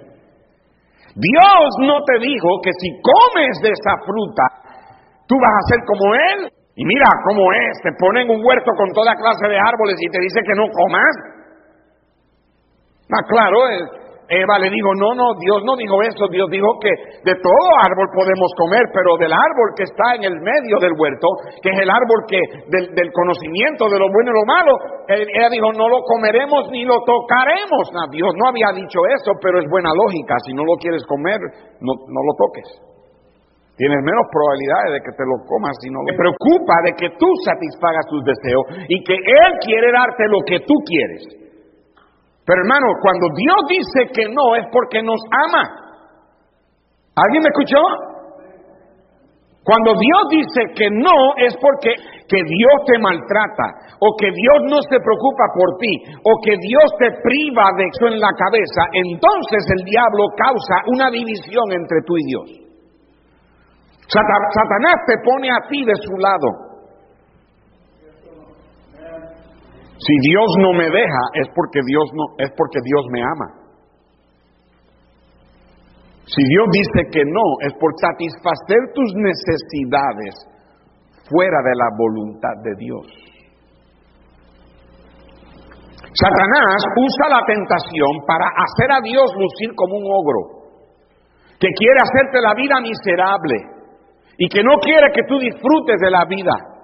Dios 1.15 1.69
no 1.87 2.03
te 2.11 2.19
dijo 2.19 2.59
que 2.59 2.75
si 2.83 2.91
comes 3.07 3.55
de 3.63 3.71
esa 3.71 4.03
fruta, 4.03 4.45
tú 5.31 5.39
vas 5.39 5.55
a 5.63 5.69
ser 5.71 5.79
como 5.87 6.15
Él. 6.35 6.51
Y 6.75 6.85
mira 6.85 7.07
cómo 7.25 7.47
es, 7.55 7.81
te 7.85 7.93
ponen 8.03 8.29
un 8.29 8.45
huerto 8.45 8.73
con 8.77 8.91
toda 8.91 9.15
clase 9.15 9.47
de 9.47 9.57
árboles 9.63 9.95
y 9.97 10.11
te 10.11 10.21
dice 10.21 10.43
que 10.43 10.59
no 10.59 10.67
comas. 10.75 11.15
Ah, 13.15 13.23
claro, 13.31 13.69
es, 13.71 14.06
Eva 14.29 14.59
le 14.59 14.71
dijo, 14.71 14.91
no, 14.99 15.15
no, 15.15 15.39
Dios 15.39 15.63
no 15.63 15.77
dijo 15.79 16.03
eso, 16.03 16.27
Dios 16.27 16.51
dijo 16.51 16.67
que 16.83 16.91
de 17.23 17.35
todo 17.39 17.69
árbol 17.79 18.11
podemos 18.11 18.51
comer, 18.59 18.91
pero 18.91 19.15
del 19.23 19.31
árbol 19.33 19.71
que 19.79 19.87
está 19.87 20.19
en 20.19 20.25
el 20.27 20.37
medio 20.43 20.83
del 20.83 20.99
huerto, 20.99 21.29
que 21.63 21.71
es 21.71 21.79
el 21.79 21.91
árbol 21.91 22.27
que 22.27 22.43
del, 22.67 23.11
conocimiento 23.15 23.87
de 23.87 23.99
lo 24.03 24.11
bueno 24.11 24.35
y 24.35 24.39
lo 24.39 24.47
malo, 24.47 24.73
ella 25.07 25.49
dijo, 25.51 25.71
no 25.73 25.89
lo 25.89 26.03
comeremos 26.03 26.67
ni 26.75 26.85
lo 26.85 26.99
tocaremos. 27.07 27.87
Dios 28.11 28.35
no 28.35 28.51
había 28.51 28.75
dicho 28.75 28.99
eso, 29.15 29.31
pero 29.41 29.63
es 29.63 29.67
buena 29.71 29.95
lógica, 29.95 30.35
si 30.43 30.53
no 30.53 30.65
lo 30.67 30.75
quieres 30.75 31.07
comer, 31.07 31.39
no, 31.81 31.95
no 31.95 32.21
lo 32.27 32.33
toques. 32.35 32.97
Tienes 33.77 34.01
menos 34.01 34.25
probabilidades 34.33 34.91
de 34.97 35.01
que 35.05 35.13
te 35.13 35.25
lo 35.29 35.37
comas 35.45 35.77
si 35.85 35.93
no 35.93 36.01
lo... 36.01 36.09
Preocupa 36.17 36.75
de 36.83 36.93
que 36.97 37.09
tú 37.21 37.29
satisfagas 37.45 38.09
tus 38.09 38.25
deseos 38.25 38.65
y 38.89 39.05
que 39.05 39.15
Él 39.15 39.51
quiere 39.61 39.93
darte 39.93 40.25
lo 40.33 40.41
que 40.49 40.65
tú 40.65 40.75
quieres. 40.89 41.46
Pero 42.47 42.63
hermano, 42.63 42.87
cuando 43.03 43.27
Dios 43.35 43.59
dice 43.69 44.07
que 44.15 44.31
no 44.31 44.55
es 44.55 44.65
porque 44.71 45.03
nos 45.03 45.19
ama. 45.51 45.67
¿Alguien 47.17 47.43
me 47.43 47.51
escuchó? 47.51 47.83
Cuando 49.67 49.99
Dios 49.99 50.23
dice 50.31 50.63
que 50.79 50.87
no 50.95 51.35
es 51.43 51.57
porque 51.59 51.91
que 52.31 52.39
Dios 52.39 52.77
te 52.87 52.99
maltrata 53.03 53.99
o 53.99 54.15
que 54.15 54.31
Dios 54.31 54.59
no 54.71 54.79
se 54.79 54.95
preocupa 54.95 55.51
por 55.59 55.75
ti 55.83 55.91
o 56.23 56.33
que 56.39 56.55
Dios 56.55 56.87
te 57.03 57.11
priva 57.19 57.67
de 57.75 57.91
eso 57.91 58.07
en 58.07 58.21
la 58.21 58.31
cabeza, 58.39 58.83
entonces 58.95 59.67
el 59.75 59.83
diablo 59.83 60.31
causa 60.39 60.87
una 60.87 61.11
división 61.11 61.67
entre 61.75 61.99
tú 62.07 62.15
y 62.15 62.25
Dios. 62.31 62.47
Satanás 64.07 65.03
te 65.09 65.19
pone 65.27 65.51
a 65.51 65.67
ti 65.69 65.85
de 65.85 65.97
su 65.99 66.15
lado. 66.15 66.66
Si 69.99 70.15
Dios 70.29 70.47
no 70.61 70.73
me 70.73 70.91
deja 70.91 71.23
es 71.35 71.49
porque 71.55 71.81
Dios 71.87 72.05
no 72.13 72.25
es 72.39 72.51
porque 72.57 72.81
Dios 72.85 73.05
me 73.11 73.23
ama. 73.23 73.67
Si 76.27 76.43
Dios 76.43 76.67
dice 76.73 77.09
que 77.13 77.25
no 77.25 77.47
es 77.67 77.73
por 77.79 77.93
satisfacer 77.97 78.93
tus 78.95 79.15
necesidades 79.15 80.35
fuera 81.31 81.59
de 81.63 81.75
la 81.75 81.89
voluntad 81.97 82.57
de 82.63 82.75
Dios. 82.77 83.07
Satanás 86.13 86.81
usa 86.97 87.29
la 87.29 87.45
tentación 87.47 88.25
para 88.27 88.47
hacer 88.49 88.91
a 88.91 89.01
Dios 89.03 89.31
lucir 89.37 89.75
como 89.77 89.97
un 89.97 90.05
ogro, 90.09 90.67
que 91.61 91.69
quiere 91.77 92.01
hacerte 92.01 92.41
la 92.41 92.55
vida 92.55 92.81
miserable 92.81 93.57
y 94.39 94.49
que 94.49 94.63
no 94.63 94.79
quiere 94.81 95.13
que 95.15 95.23
tú 95.29 95.39
disfrutes 95.39 96.01
de 96.01 96.11
la 96.11 96.25
vida. 96.25 96.76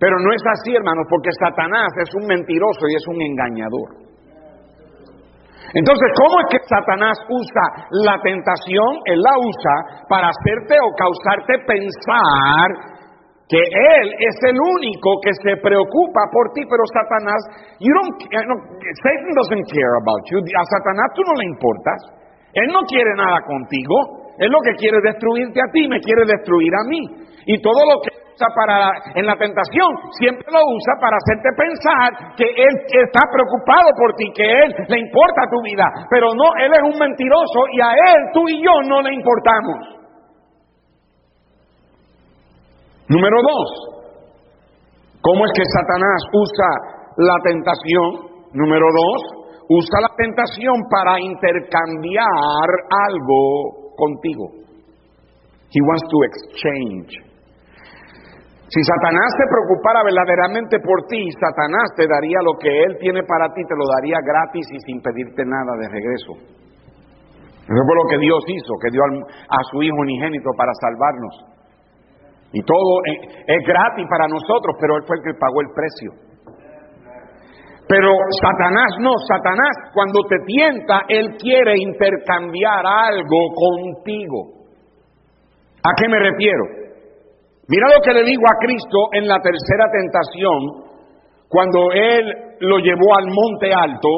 Pero 0.00 0.16
no 0.16 0.32
es 0.32 0.42
así, 0.56 0.74
hermanos, 0.74 1.04
porque 1.10 1.28
Satanás 1.36 1.92
es 2.00 2.08
un 2.16 2.26
mentiroso 2.26 2.88
y 2.88 2.96
es 2.96 3.06
un 3.06 3.20
engañador. 3.20 3.88
Entonces, 5.76 6.08
¿cómo 6.16 6.40
es 6.40 6.46
que 6.50 6.58
Satanás 6.66 7.14
usa 7.28 7.66
la 8.08 8.16
tentación? 8.24 8.90
Él 9.04 9.20
la 9.20 9.36
usa 9.38 9.76
para 10.08 10.32
hacerte 10.32 10.74
o 10.80 10.88
causarte 10.96 11.52
pensar 11.68 12.98
que 13.46 13.60
Él 13.60 14.06
es 14.18 14.36
el 14.50 14.56
único 14.56 15.20
que 15.22 15.30
se 15.42 15.60
preocupa 15.60 16.22
por 16.32 16.54
ti, 16.54 16.62
pero 16.64 16.82
Satanás, 16.90 17.38
you 17.78 17.92
don't, 17.92 18.18
no, 18.46 18.54
Satan 19.04 19.32
doesn't 19.36 19.66
care 19.68 19.94
about 20.00 20.22
you. 20.32 20.38
A 20.38 20.64
Satanás 20.64 21.06
tú 21.14 21.22
no 21.22 21.34
le 21.38 21.46
importas. 21.50 21.98
Él 22.54 22.66
no 22.72 22.80
quiere 22.88 23.10
nada 23.14 23.38
contigo. 23.46 24.34
Es 24.38 24.48
lo 24.48 24.58
que 24.64 24.74
quiere 24.74 24.98
destruirte 25.04 25.60
a 25.60 25.70
ti, 25.70 25.86
me 25.86 26.00
quiere 26.00 26.24
destruir 26.24 26.72
a 26.72 26.88
mí. 26.88 27.02
Y 27.46 27.60
todo 27.60 27.84
lo 27.84 28.00
que 28.00 28.10
usa 28.40 28.46
para 28.54 28.90
en 29.14 29.26
la 29.26 29.36
tentación 29.36 29.88
siempre 30.18 30.46
lo 30.50 30.60
usa 30.64 30.94
para 31.00 31.16
hacerte 31.16 31.48
pensar 31.56 32.34
que 32.36 32.44
él 32.44 32.74
está 32.88 33.20
preocupado 33.30 33.90
por 33.96 34.14
ti, 34.16 34.32
que 34.34 34.44
él 34.44 34.74
le 34.88 34.98
importa 34.98 35.42
tu 35.50 35.60
vida, 35.62 35.84
pero 36.10 36.34
no, 36.34 36.44
él 36.58 36.72
es 36.72 36.82
un 36.82 36.98
mentiroso 36.98 37.60
y 37.72 37.80
a 37.80 37.92
él 37.92 38.20
tú 38.32 38.48
y 38.48 38.62
yo 38.64 38.88
no 38.88 39.02
le 39.02 39.14
importamos. 39.14 40.00
Número 43.08 43.36
dos, 43.42 43.68
¿cómo 45.20 45.44
es 45.44 45.52
que 45.54 45.64
Satanás 45.64 46.22
usa 46.32 46.68
la 47.18 47.36
tentación? 47.42 48.30
Número 48.52 48.86
dos, 48.86 49.46
usa 49.68 50.00
la 50.00 50.14
tentación 50.16 50.74
para 50.90 51.20
intercambiar 51.20 52.68
algo 53.08 53.94
contigo. 53.96 54.60
He 55.72 55.80
wants 55.82 56.02
to 56.10 56.18
exchange. 56.24 57.29
Si 58.70 58.78
Satanás 58.86 59.26
se 59.34 59.50
preocupara 59.50 60.06
verdaderamente 60.06 60.78
por 60.78 61.02
ti, 61.10 61.26
Satanás 61.42 61.90
te 61.98 62.06
daría 62.06 62.38
lo 62.46 62.54
que 62.54 62.70
él 62.70 63.02
tiene 63.02 63.26
para 63.26 63.50
ti, 63.50 63.66
te 63.66 63.74
lo 63.74 63.82
daría 63.98 64.22
gratis 64.22 64.62
y 64.70 64.78
sin 64.86 65.02
pedirte 65.02 65.42
nada 65.42 65.74
de 65.74 65.90
regreso. 65.90 66.38
Eso 67.66 67.82
fue 67.82 67.96
lo 67.98 68.06
que 68.06 68.18
Dios 68.22 68.38
hizo, 68.46 68.72
que 68.78 68.94
dio 68.94 69.02
a 69.02 69.58
su 69.74 69.82
Hijo 69.82 69.98
unigénito 69.98 70.50
para 70.56 70.70
salvarnos. 70.78 71.34
Y 72.52 72.62
todo 72.62 73.02
es 73.06 73.62
gratis 73.66 74.06
para 74.06 74.30
nosotros, 74.30 74.78
pero 74.78 74.96
Él 74.98 75.02
fue 75.06 75.18
el 75.18 75.22
que 75.22 75.38
pagó 75.38 75.60
el 75.62 75.70
precio. 75.74 76.10
Pero 77.90 78.14
Satanás 78.38 78.94
no, 79.02 79.10
Satanás 79.26 79.74
cuando 79.92 80.22
te 80.30 80.38
tienta, 80.46 81.02
Él 81.08 81.34
quiere 81.42 81.74
intercambiar 81.74 82.86
algo 82.86 83.50
contigo. 83.50 84.62
¿A 85.82 85.90
qué 85.98 86.06
me 86.06 86.20
refiero? 86.20 86.79
Mira 87.70 87.86
lo 87.86 88.02
que 88.02 88.12
le 88.12 88.24
digo 88.24 88.42
a 88.50 88.58
Cristo 88.58 88.98
en 89.12 89.28
la 89.28 89.38
tercera 89.38 89.86
tentación, 89.92 90.90
cuando 91.48 91.92
Él 91.92 92.26
lo 92.58 92.78
llevó 92.78 93.14
al 93.16 93.26
monte 93.26 93.72
alto, 93.72 94.08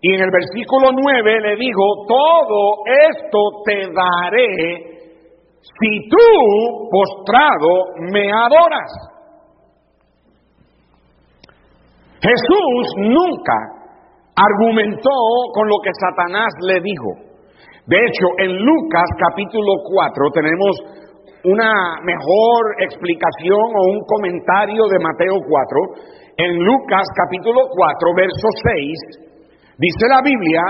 y 0.00 0.14
en 0.14 0.20
el 0.20 0.30
versículo 0.30 0.90
9 0.92 1.40
le 1.40 1.56
dijo, 1.56 1.82
todo 2.06 2.84
esto 3.10 3.38
te 3.64 3.90
daré 3.90 4.94
si 5.64 6.08
tú, 6.08 6.88
postrado, 6.90 7.96
me 8.12 8.30
adoras. 8.30 8.92
Jesús 12.20 12.94
nunca 12.98 13.56
argumentó 14.36 15.10
con 15.54 15.68
lo 15.68 15.76
que 15.82 15.90
Satanás 15.92 16.52
le 16.60 16.80
dijo. 16.80 17.10
De 17.86 17.96
hecho, 17.96 18.26
en 18.38 18.56
Lucas 18.56 19.08
capítulo 19.18 19.72
4 19.90 20.30
tenemos 20.32 21.03
una 21.44 22.00
mejor 22.02 22.60
explicación 22.80 23.68
o 23.76 23.92
un 23.92 24.00
comentario 24.06 24.84
de 24.88 24.98
Mateo 24.98 25.38
4. 25.46 25.78
En 26.36 26.56
Lucas 26.56 27.06
capítulo 27.14 27.60
4, 27.74 28.14
verso 28.16 28.48
6, 28.64 28.98
dice 29.78 30.08
la 30.08 30.20
Biblia 30.22 30.62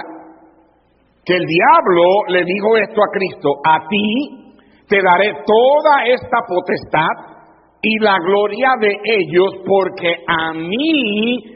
que 1.25 1.37
el 1.37 1.47
diablo 1.47 2.05
le 2.29 2.45
dijo 2.45 2.77
esto 2.77 3.01
a 3.03 3.11
Cristo, 3.13 3.49
a 3.65 3.89
ti 3.89 4.45
te 4.89 5.01
daré 5.03 5.33
toda 5.47 6.05
esta 6.07 6.39
potestad 6.47 7.35
y 7.81 7.99
la 7.99 8.19
gloria 8.19 8.75
de 8.81 8.97
ellos, 9.05 9.55
porque 9.67 10.17
a 10.27 10.53
mí 10.53 11.55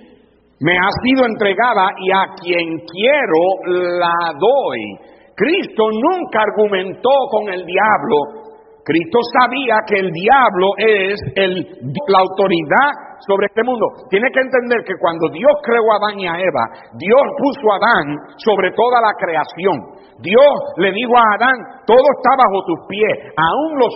me 0.60 0.72
ha 0.72 0.90
sido 1.04 1.26
entregada 1.26 1.90
y 1.98 2.10
a 2.12 2.34
quien 2.40 2.78
quiero 2.86 3.98
la 3.98 4.32
doy. 4.38 4.80
Cristo 5.34 5.90
nunca 5.90 6.42
argumentó 6.42 7.10
con 7.30 7.48
el 7.48 7.64
diablo. 7.64 8.47
Cristo 8.88 9.20
sabía 9.36 9.76
que 9.84 10.00
el 10.00 10.08
diablo 10.16 10.72
es 10.80 11.20
la 11.36 12.24
autoridad 12.24 13.20
sobre 13.20 13.52
este 13.52 13.60
mundo. 13.60 13.84
Tiene 14.08 14.32
que 14.32 14.40
entender 14.40 14.80
que 14.80 14.96
cuando 14.96 15.28
Dios 15.28 15.52
creó 15.60 15.84
a 15.92 16.00
Adán 16.00 16.16
y 16.16 16.24
a 16.24 16.40
Eva, 16.40 16.64
Dios 16.96 17.24
puso 17.36 17.68
a 17.68 17.76
Adán 17.76 18.16
sobre 18.40 18.72
toda 18.72 19.04
la 19.04 19.12
creación. 19.20 19.76
Dios 20.24 20.54
le 20.80 20.88
dijo 20.96 21.12
a 21.20 21.36
Adán, 21.36 21.84
todo 21.84 22.00
está 22.00 22.32
bajo 22.32 22.64
tus 22.64 22.80
pies. 22.88 23.28
Aún 23.36 23.76
los, 23.76 23.92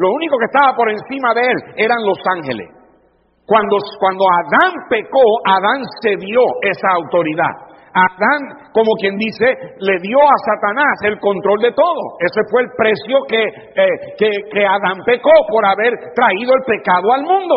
lo, 0.00 0.08
único 0.16 0.40
que 0.40 0.48
estaba 0.48 0.72
por 0.80 0.88
encima 0.88 1.34
de 1.36 1.52
él 1.52 1.58
eran 1.76 2.00
los 2.00 2.16
ángeles. 2.24 2.72
Cuando, 3.44 3.76
cuando 4.00 4.24
Adán 4.48 4.72
pecó, 4.88 5.20
Adán 5.44 5.84
cedió 6.00 6.40
esa 6.64 6.88
autoridad. 7.04 7.71
Adán, 7.94 8.70
como 8.72 8.92
quien 8.98 9.16
dice, 9.16 9.44
le 9.78 9.98
dio 10.00 10.18
a 10.18 10.38
Satanás 10.44 10.96
el 11.04 11.18
control 11.20 11.60
de 11.60 11.72
todo. 11.72 12.16
Ese 12.20 12.40
fue 12.50 12.62
el 12.62 12.68
precio 12.76 13.18
que, 13.28 13.44
eh, 13.44 14.14
que, 14.18 14.30
que 14.50 14.66
Adán 14.66 14.98
pecó 15.04 15.30
por 15.48 15.64
haber 15.66 15.92
traído 16.14 16.54
el 16.54 16.64
pecado 16.66 17.12
al 17.12 17.22
mundo. 17.22 17.54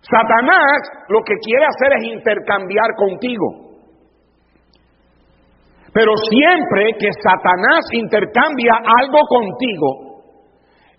Satanás 0.00 1.06
lo 1.08 1.20
que 1.22 1.34
quiere 1.42 1.64
hacer 1.66 1.98
es 1.98 2.04
intercambiar 2.14 2.94
contigo. 2.96 3.66
Pero 5.92 6.12
siempre 6.30 6.92
que 6.98 7.08
Satanás 7.24 7.86
intercambia 7.92 8.74
algo 9.00 9.18
contigo, 9.28 10.16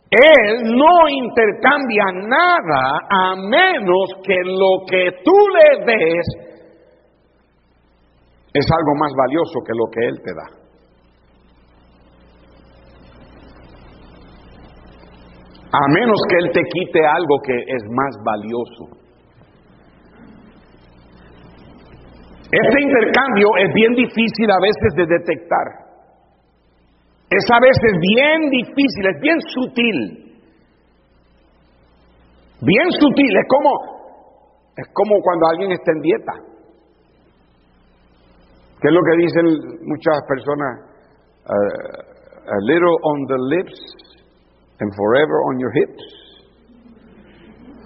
él 0.09 0.75
no 0.75 1.09
intercambia 1.09 2.05
nada 2.27 2.99
a 3.09 3.35
menos 3.35 4.09
que 4.23 4.37
lo 4.43 4.85
que 4.89 5.11
tú 5.23 5.33
le 5.53 5.85
des 5.85 6.46
es 8.57 8.65
algo 8.71 8.95
más 8.95 9.11
valioso 9.15 9.59
que 9.65 9.73
lo 9.73 9.85
que 9.91 10.07
Él 10.07 10.17
te 10.23 10.33
da. 10.33 10.47
A 15.71 15.87
menos 15.89 16.19
que 16.29 16.37
Él 16.37 16.51
te 16.53 16.61
quite 16.63 17.05
algo 17.05 17.35
que 17.45 17.53
es 17.53 17.83
más 17.91 18.15
valioso. 18.23 18.97
Este 22.49 22.81
intercambio 22.81 23.49
es 23.59 23.73
bien 23.73 23.93
difícil 23.93 24.49
a 24.49 24.59
veces 24.61 24.93
de 24.95 25.05
detectar. 25.05 25.67
Es 27.29 27.43
a 27.51 27.59
veces 27.59 27.91
bien 27.99 28.49
difícil, 28.49 29.05
es 29.13 29.21
bien 29.21 29.37
sutil. 29.53 30.27
Bien 32.61 32.89
sutil, 32.89 33.37
es 33.37 33.45
como, 33.49 33.69
es 34.77 34.87
como 34.93 35.19
cuando 35.21 35.47
alguien 35.47 35.71
está 35.73 35.91
en 35.91 36.01
dieta. 36.01 36.56
¿Qué 38.81 38.87
es 38.87 38.93
lo 38.93 39.01
que 39.01 39.17
dicen 39.17 39.45
muchas 39.85 40.21
personas? 40.27 40.71
Uh, 41.47 42.17
a 42.47 42.59
little 42.63 42.95
on 43.03 43.17
the 43.27 43.39
lips 43.57 43.79
and 44.79 44.89
forever 44.95 45.35
on 45.49 45.59
your 45.59 45.71
hips. 45.73 46.03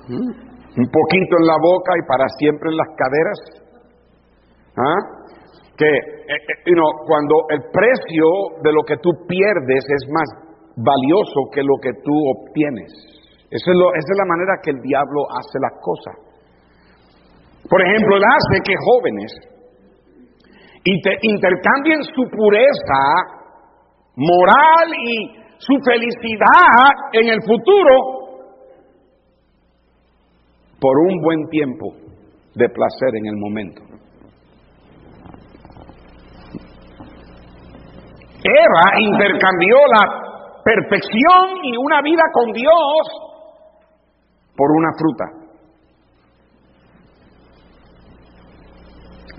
¿Mm? 0.10 0.30
Un 0.72 0.88
poquito 0.88 1.34
en 1.40 1.46
la 1.48 1.58
boca 1.62 1.92
y 1.96 2.04
para 2.08 2.26
siempre 2.40 2.70
en 2.72 2.78
las 2.78 2.88
caderas. 2.96 3.40
¿Ah? 4.78 5.02
Que 5.78 5.88
eh, 5.88 6.42
eh, 6.68 6.76
cuando 7.08 7.36
el 7.50 7.62
precio 7.72 8.28
de 8.64 8.72
lo 8.72 8.84
que 8.84 8.98
tú 8.98 9.10
pierdes 9.28 9.84
es 9.88 10.04
más 10.12 10.30
valioso 10.76 11.50
que 11.54 11.64
lo 11.64 11.76
que 11.82 11.92
tú 12.04 12.14
obtienes. 12.36 12.92
Eso 13.50 13.68
es 13.72 13.78
lo, 13.78 13.92
esa 13.92 14.12
es 14.12 14.18
la 14.18 14.26
manera 14.26 14.54
que 14.64 14.72
el 14.72 14.82
diablo 14.82 15.28
hace 15.32 15.58
las 15.60 15.76
cosas. 15.82 16.16
Por 17.70 17.82
ejemplo, 17.82 18.16
él 18.18 18.24
hace 18.24 18.64
que 18.64 18.76
jóvenes 18.80 19.32
intercambien 20.84 22.04
su 22.04 22.24
pureza 22.30 23.42
moral 24.16 24.94
y 25.08 25.42
su 25.58 25.74
felicidad 25.86 27.14
en 27.14 27.30
el 27.30 27.42
futuro 27.44 28.22
por 30.80 30.98
un 31.00 31.22
buen 31.22 31.48
tiempo 31.50 31.94
de 32.56 32.68
placer 32.70 33.16
en 33.16 33.26
el 33.28 33.38
momento. 33.38 33.82
Eva 38.44 39.00
intercambió 39.00 39.78
la 39.88 40.64
perfección 40.64 41.64
y 41.64 41.78
una 41.78 42.02
vida 42.02 42.24
con 42.34 42.52
Dios 42.52 42.72
por 44.56 44.72
una 44.72 44.90
fruta. 44.98 45.41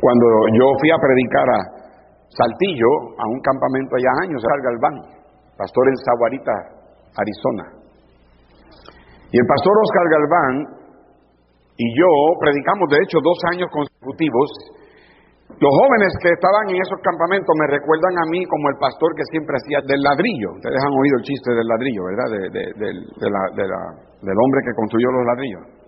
Cuando 0.02 0.26
yo 0.58 0.66
fui 0.82 0.90
a 0.90 0.98
predicar 0.98 1.46
a 1.46 1.60
Saltillo, 2.26 2.90
a 3.22 3.24
un 3.30 3.38
campamento 3.38 3.94
allá 3.94 4.26
años, 4.26 4.42
al 4.42 4.62
Galván, 4.66 4.96
pastor 5.54 5.84
en 5.86 5.96
Zaguarita, 6.02 6.56
Arizona. 7.14 7.66
Y 9.30 9.38
el 9.38 9.46
pastor 9.46 9.70
Oscar 9.78 10.06
Galván 10.10 10.54
y 11.78 11.86
yo 11.94 12.10
predicamos, 12.42 12.90
de 12.90 12.98
hecho, 12.98 13.22
dos 13.22 13.38
años 13.54 13.70
consecutivos 13.70 14.50
los 15.62 15.70
jóvenes 15.70 16.10
que 16.22 16.32
estaban 16.32 16.74
en 16.74 16.80
esos 16.80 16.98
campamentos 17.06 17.52
me 17.54 17.66
recuerdan 17.70 18.14
a 18.18 18.26
mí 18.30 18.42
como 18.46 18.66
el 18.72 18.78
pastor 18.82 19.14
que 19.14 19.22
siempre 19.30 19.54
hacía 19.60 19.78
del 19.84 20.00
ladrillo. 20.00 20.58
Ustedes 20.58 20.80
han 20.80 20.90
oído 20.90 21.16
el 21.20 21.24
chiste 21.28 21.50
del 21.52 21.66
ladrillo, 21.68 22.02
¿verdad? 22.08 22.28
del 24.26 24.38
hombre 24.42 24.60
que 24.64 24.74
construyó 24.74 25.06
los 25.12 25.26
ladrillos. 25.26 25.81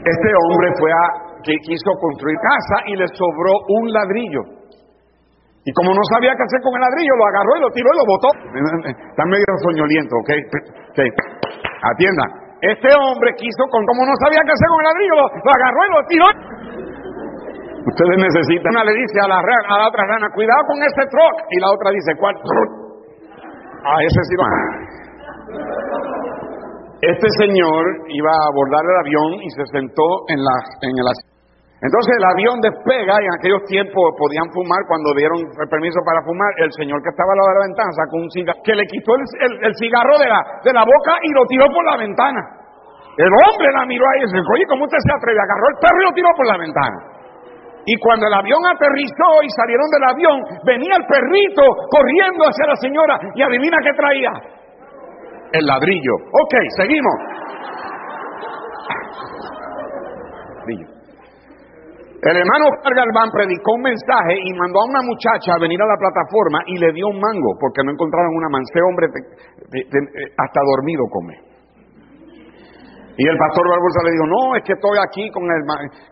Este 0.00 0.28
hombre 0.32 0.68
fue 0.80 0.90
a 0.92 1.04
que 1.44 1.56
quiso 1.60 1.90
construir 2.00 2.36
casa 2.40 2.88
y 2.88 2.96
le 2.96 3.06
sobró 3.12 3.52
un 3.68 3.92
ladrillo. 3.92 4.60
Y 5.64 5.72
como 5.76 5.92
no 5.92 6.00
sabía 6.08 6.32
qué 6.32 6.44
hacer 6.44 6.60
con 6.64 6.72
el 6.72 6.80
ladrillo, 6.80 7.14
lo 7.20 7.26
agarró 7.28 7.52
y 7.56 7.60
lo 7.60 7.70
tiró 7.70 7.88
y 7.92 7.98
lo 8.00 8.06
botó. 8.08 8.28
Está 8.88 9.24
medio 9.28 9.44
soñoliento, 9.60 10.16
¿ok? 10.24 10.30
okay. 10.92 11.08
Este 12.60 12.88
hombre 12.96 13.32
quiso, 13.36 13.62
con, 13.68 13.84
como 13.84 14.04
no 14.04 14.12
sabía 14.24 14.40
qué 14.44 14.52
hacer 14.52 14.68
con 14.68 14.80
el 14.80 14.88
ladrillo, 14.88 15.14
lo, 15.20 15.52
agarró 15.52 15.80
y 15.84 15.90
lo 15.92 16.02
tiró. 16.08 16.28
Ustedes 17.80 18.16
necesitan, 18.20 18.72
una 18.72 18.84
le 18.84 18.92
dice 18.92 19.20
a 19.20 19.28
la, 19.28 19.40
a 19.40 19.76
la 19.80 19.88
otra 19.88 20.04
rana, 20.04 20.28
cuidado 20.32 20.60
con 20.68 20.80
este 20.84 21.04
truck. 21.08 21.36
Y 21.52 21.60
la 21.60 21.68
otra 21.72 21.90
dice, 21.92 22.12
¿cuál? 22.16 22.36
A 23.84 24.00
ese 24.04 24.20
sí 24.28 24.36
Este 27.00 27.28
señor 27.40 27.84
iba 28.08 28.28
a 28.28 28.46
abordar 28.52 28.84
el 28.84 28.96
avión 29.00 29.40
y 29.40 29.48
se 29.56 29.64
sentó 29.72 30.04
en, 30.28 30.44
la, 30.44 30.56
en 30.84 30.92
el 30.92 31.08
entonces 31.80 32.12
el 32.12 32.26
avión 32.28 32.60
despega 32.60 33.16
y 33.16 33.24
en 33.24 33.34
aquellos 33.40 33.64
tiempos 33.64 34.04
podían 34.20 34.44
fumar 34.52 34.84
cuando 34.84 35.16
dieron 35.16 35.40
el 35.40 35.68
permiso 35.72 35.96
para 36.04 36.20
fumar. 36.28 36.52
El 36.60 36.68
señor 36.76 37.00
que 37.00 37.08
estaba 37.08 37.32
al 37.32 37.40
lado 37.40 37.48
de 37.48 37.56
la 37.56 37.66
ventana 37.72 37.90
sacó 37.96 38.20
un 38.20 38.28
cigarro 38.28 38.60
que 38.60 38.76
le 38.76 38.84
quitó 38.84 39.16
el, 39.16 39.72
cigarro 39.80 40.20
de 40.20 40.28
la, 40.28 40.44
de 40.60 40.72
la 40.76 40.84
boca 40.84 41.16
y 41.24 41.32
lo 41.32 41.48
tiró 41.48 41.72
por 41.72 41.80
la 41.88 41.96
ventana. 41.96 42.60
El 43.16 43.32
hombre 43.32 43.72
la 43.72 43.88
miró 43.88 44.04
ahí 44.12 44.20
y 44.20 44.28
dijo, 44.28 44.52
oye, 44.52 44.68
¿cómo 44.68 44.84
usted 44.84 45.00
se 45.00 45.08
atreve? 45.08 45.40
Agarró 45.40 45.66
el 45.72 45.78
perro 45.80 45.98
y 46.00 46.04
lo 46.04 46.12
tiró 46.12 46.28
por 46.36 46.46
la 46.52 46.58
ventana. 46.60 46.98
Y 47.88 47.96
cuando 47.96 48.28
el 48.28 48.34
avión 48.36 48.60
aterrizó 48.68 49.40
y 49.40 49.48
salieron 49.56 49.88
del 49.88 50.04
avión, 50.04 50.36
venía 50.68 51.00
el 51.00 51.06
perrito 51.08 51.64
corriendo 51.88 52.44
hacia 52.44 52.68
la 52.68 52.76
señora 52.76 53.16
y 53.32 53.40
adivina 53.40 53.80
qué 53.80 53.96
traía. 53.96 54.59
El 55.52 55.66
ladrillo. 55.66 56.14
Ok, 56.32 56.54
seguimos. 56.76 57.14
El 62.22 62.36
hermano 62.36 62.66
Galván 62.84 63.30
predicó 63.32 63.72
un 63.72 63.82
mensaje 63.82 64.36
y 64.44 64.52
mandó 64.52 64.80
a 64.80 64.90
una 64.90 65.00
muchacha 65.00 65.54
a 65.56 65.58
venir 65.58 65.80
a 65.80 65.86
la 65.86 65.96
plataforma 65.96 66.60
y 66.66 66.76
le 66.76 66.92
dio 66.92 67.08
un 67.08 67.18
mango 67.18 67.56
porque 67.58 67.82
no 67.82 67.92
encontraron 67.92 68.36
una 68.36 68.48
manse 68.50 68.78
hombre 68.82 69.06
hasta 70.36 70.60
dormido 70.60 71.04
come. 71.10 71.49
Y 73.20 73.24
el 73.28 73.36
pastor 73.36 73.68
Barbosa 73.68 74.00
le 74.08 74.16
dijo, 74.16 74.26
no, 74.32 74.56
es 74.56 74.64
que 74.64 74.72
estoy 74.72 74.96
aquí 74.96 75.28
con 75.28 75.44
el, 75.44 75.60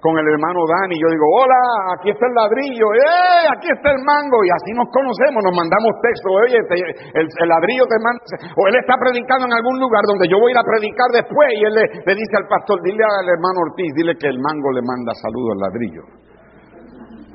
con 0.05 0.13
el 0.21 0.29
hermano 0.29 0.61
Dani. 0.69 0.93
Y 0.93 1.01
yo 1.01 1.09
digo, 1.09 1.25
hola, 1.41 1.97
aquí 1.97 2.13
está 2.13 2.29
el 2.29 2.37
ladrillo, 2.37 2.85
¡eh! 3.01 3.49
Aquí 3.49 3.73
está 3.73 3.97
el 3.97 4.01
mango. 4.05 4.45
Y 4.45 4.53
así 4.53 4.77
nos 4.77 4.93
conocemos, 4.93 5.41
nos 5.41 5.57
mandamos 5.57 5.89
texto, 6.05 6.29
oye, 6.29 6.61
el, 6.61 7.49
ladrillo 7.49 7.89
te 7.89 7.97
manda. 8.05 8.21
O 8.53 8.61
él 8.69 8.77
está 8.77 9.01
predicando 9.01 9.49
en 9.49 9.57
algún 9.57 9.81
lugar 9.81 10.05
donde 10.05 10.29
yo 10.29 10.37
voy 10.37 10.53
a 10.53 10.55
ir 10.57 10.61
a 10.61 10.69
predicar 10.69 11.09
después. 11.17 11.49
Y 11.57 11.65
él 11.65 11.75
le, 11.81 11.85
le 11.97 12.13
dice 12.13 12.35
al 12.37 12.45
pastor, 12.45 12.77
dile 12.85 13.01
al 13.01 13.25
hermano 13.25 13.57
Ortiz, 13.73 13.89
dile 13.97 14.13
que 14.21 14.29
el 14.29 14.37
mango 14.37 14.69
le 14.77 14.85
manda 14.85 15.17
saludos 15.17 15.57
al 15.57 15.61
ladrillo. 15.65 16.05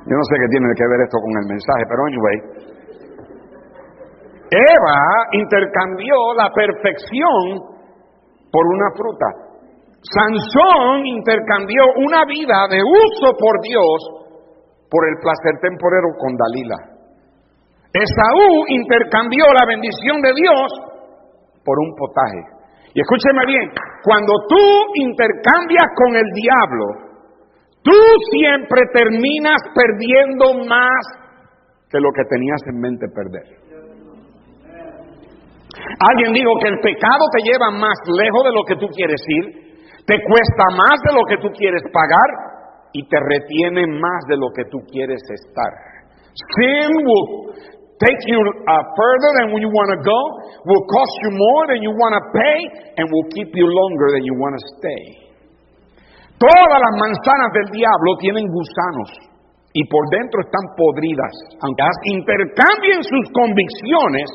Yo 0.05 0.13
no 0.13 0.25
sé 0.29 0.37
qué 0.37 0.49
tiene 0.53 0.69
que 0.77 0.85
ver 0.85 1.01
esto 1.01 1.17
con 1.17 1.33
el 1.33 1.47
mensaje, 1.49 1.83
pero 1.89 1.99
anyway. 2.05 2.37
Eva 4.53 5.01
intercambió 5.33 6.37
la 6.37 6.53
perfección 6.53 7.57
por 8.53 8.63
una 8.69 8.93
fruta. 8.93 9.42
Sansón 10.03 11.05
intercambió 11.05 11.83
una 11.95 12.25
vida 12.25 12.67
de 12.69 12.83
uso 12.83 13.31
por 13.39 13.55
Dios 13.63 14.23
por 14.91 15.07
el 15.07 15.15
placer 15.23 15.59
temporero 15.61 16.11
con 16.19 16.35
Dalila. 16.35 16.79
Esaú 17.93 18.67
intercambió 18.67 19.45
la 19.53 19.65
bendición 19.65 20.19
de 20.21 20.33
Dios 20.35 20.67
por 21.63 21.79
un 21.79 21.95
potaje. 21.95 22.41
Y 22.93 22.99
escúcheme 22.99 23.45
bien, 23.47 23.71
cuando 24.03 24.33
tú 24.49 24.59
intercambias 24.95 25.87
con 25.95 26.15
el 26.15 26.29
diablo, 26.35 26.85
tú 27.81 27.97
siempre 28.29 28.81
terminas 28.93 29.61
perdiendo 29.73 30.65
más 30.67 31.01
que 31.89 31.99
lo 31.99 32.09
que 32.11 32.25
tenías 32.29 32.61
en 32.67 32.79
mente 32.81 33.07
perder. 33.07 33.63
Alguien 36.11 36.33
dijo 36.33 36.51
que 36.61 36.67
el 36.69 36.79
pecado 36.81 37.23
te 37.31 37.41
lleva 37.43 37.71
más 37.71 37.97
lejos 38.05 38.43
de 38.43 38.51
lo 38.51 38.63
que 38.65 38.75
tú 38.75 38.87
quieres 38.93 39.21
ir 39.27 39.62
te 40.05 40.15
cuesta 40.19 40.65
más 40.75 40.97
de 41.07 41.13
lo 41.15 41.23
que 41.27 41.37
tú 41.37 41.49
quieres 41.55 41.81
pagar 41.91 42.29
y 42.91 43.07
te 43.07 43.17
retiene 43.19 43.87
más 43.87 44.21
de 44.27 44.37
lo 44.37 44.51
que 44.55 44.65
tú 44.65 44.79
quieres 44.91 45.21
estar. 45.29 45.71
Sin 46.33 46.91
will 46.91 47.55
take 47.99 48.19
you 48.27 48.39
uh, 48.39 48.83
further 48.97 49.31
than 49.39 49.55
you 49.61 49.69
want 49.69 49.89
to 49.95 49.99
go, 50.03 50.19
will 50.65 50.85
cost 50.89 51.13
you 51.23 51.31
more 51.31 51.63
than 51.71 51.79
you 51.81 51.93
want 51.95 52.13
to 52.17 52.23
pay, 52.35 52.59
and 52.97 53.07
will 53.09 53.27
keep 53.31 53.49
you 53.55 53.65
longer 53.65 54.07
than 54.17 54.23
you 54.25 54.35
want 54.35 54.53
to 54.57 54.63
stay. 54.77 55.23
Todas 56.35 56.79
las 56.81 56.95
manzanas 56.99 57.49
del 57.53 57.71
diablo 57.71 58.17
tienen 58.19 58.43
gusanos 58.51 59.09
y 59.71 59.81
por 59.87 60.03
dentro 60.11 60.41
están 60.41 60.65
podridas. 60.75 61.33
Aunque 61.63 61.83
intercambien 62.11 62.99
sus 63.01 63.25
convicciones, 63.31 64.27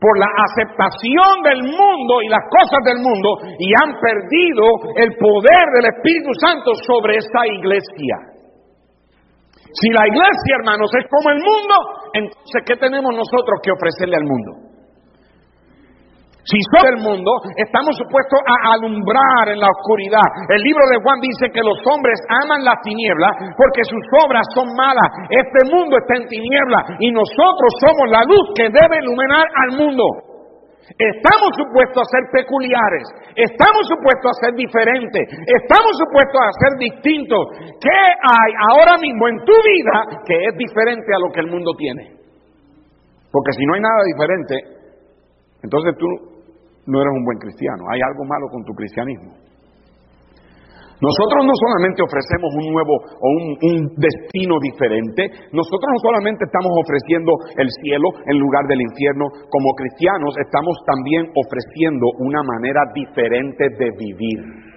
por 0.00 0.14
la 0.18 0.30
aceptación 0.30 1.42
del 1.42 1.62
mundo 1.62 2.22
y 2.22 2.28
las 2.28 2.46
cosas 2.50 2.80
del 2.86 3.02
mundo 3.02 3.38
y 3.58 3.68
han 3.74 3.98
perdido 3.98 4.94
el 4.94 5.10
poder 5.18 5.64
del 5.74 5.86
Espíritu 5.90 6.30
Santo 6.38 6.70
sobre 6.86 7.16
esta 7.18 7.46
iglesia. 7.46 8.38
Si 9.74 9.90
la 9.90 10.06
iglesia, 10.06 10.56
hermanos, 10.58 10.90
es 10.96 11.04
como 11.10 11.30
el 11.30 11.42
mundo, 11.42 11.74
entonces 12.14 12.62
¿qué 12.64 12.76
tenemos 12.76 13.12
nosotros 13.14 13.60
que 13.62 13.72
ofrecerle 13.72 14.16
al 14.16 14.24
mundo? 14.24 14.67
Si 16.48 16.56
somos 16.72 16.88
del 16.88 17.00
mundo, 17.04 17.28
estamos 17.60 17.92
supuestos 17.92 18.40
a 18.48 18.72
alumbrar 18.72 19.52
en 19.52 19.60
la 19.60 19.68
oscuridad. 19.68 20.24
El 20.48 20.64
libro 20.64 20.80
de 20.88 20.96
Juan 20.96 21.20
dice 21.20 21.52
que 21.52 21.60
los 21.60 21.76
hombres 21.84 22.16
aman 22.40 22.64
la 22.64 22.72
tiniebla 22.80 23.52
porque 23.52 23.84
sus 23.84 24.00
obras 24.24 24.48
son 24.56 24.72
malas. 24.72 25.12
Este 25.28 25.68
mundo 25.68 25.92
está 26.00 26.16
en 26.16 26.24
tiniebla 26.24 26.96
y 27.04 27.12
nosotros 27.12 27.68
somos 27.84 28.08
la 28.08 28.24
luz 28.24 28.48
que 28.56 28.64
debe 28.64 28.96
iluminar 28.96 29.44
al 29.44 29.76
mundo. 29.76 30.04
Estamos 30.96 31.52
supuestos 31.52 32.00
a 32.00 32.12
ser 32.16 32.24
peculiares, 32.32 33.04
estamos 33.36 33.84
supuestos 33.84 34.32
a 34.32 34.48
ser 34.48 34.52
diferentes, 34.56 35.28
estamos 35.44 35.92
supuestos 36.00 36.40
a 36.40 36.56
ser 36.64 36.72
distintos. 36.80 37.44
¿Qué 37.76 38.00
hay 38.24 38.50
ahora 38.72 38.96
mismo 38.96 39.28
en 39.28 39.36
tu 39.44 39.52
vida 39.52 40.24
que 40.24 40.48
es 40.48 40.56
diferente 40.56 41.12
a 41.12 41.20
lo 41.20 41.28
que 41.28 41.44
el 41.44 41.52
mundo 41.52 41.76
tiene? 41.76 42.16
Porque 43.28 43.52
si 43.52 43.68
no 43.68 43.74
hay 43.76 43.84
nada 43.84 44.00
diferente, 44.08 44.54
entonces 45.60 45.92
tú 46.00 46.37
no 46.88 47.00
eres 47.00 47.12
un 47.12 47.24
buen 47.24 47.38
cristiano. 47.38 47.84
Hay 47.92 48.00
algo 48.00 48.24
malo 48.24 48.48
con 48.48 48.64
tu 48.64 48.72
cristianismo. 48.72 49.36
Nosotros 50.98 51.46
no 51.46 51.54
solamente 51.54 52.02
ofrecemos 52.02 52.50
un 52.58 52.74
nuevo 52.74 52.90
o 52.90 53.28
un, 53.30 53.86
destino 53.94 54.58
diferente, 54.58 55.30
nosotros 55.54 55.86
no 55.94 56.00
solamente 56.02 56.42
estamos 56.42 56.74
ofreciendo 56.74 57.38
el 57.54 57.70
cielo 57.86 58.08
en 58.26 58.34
lugar 58.34 58.66
del 58.66 58.82
infierno, 58.82 59.30
como 59.46 59.78
cristianos 59.78 60.34
estamos 60.42 60.74
también 60.82 61.30
ofreciendo 61.38 62.02
una 62.18 62.42
manera 62.42 62.82
diferente 62.92 63.70
de 63.78 63.88
vivir. 63.94 64.67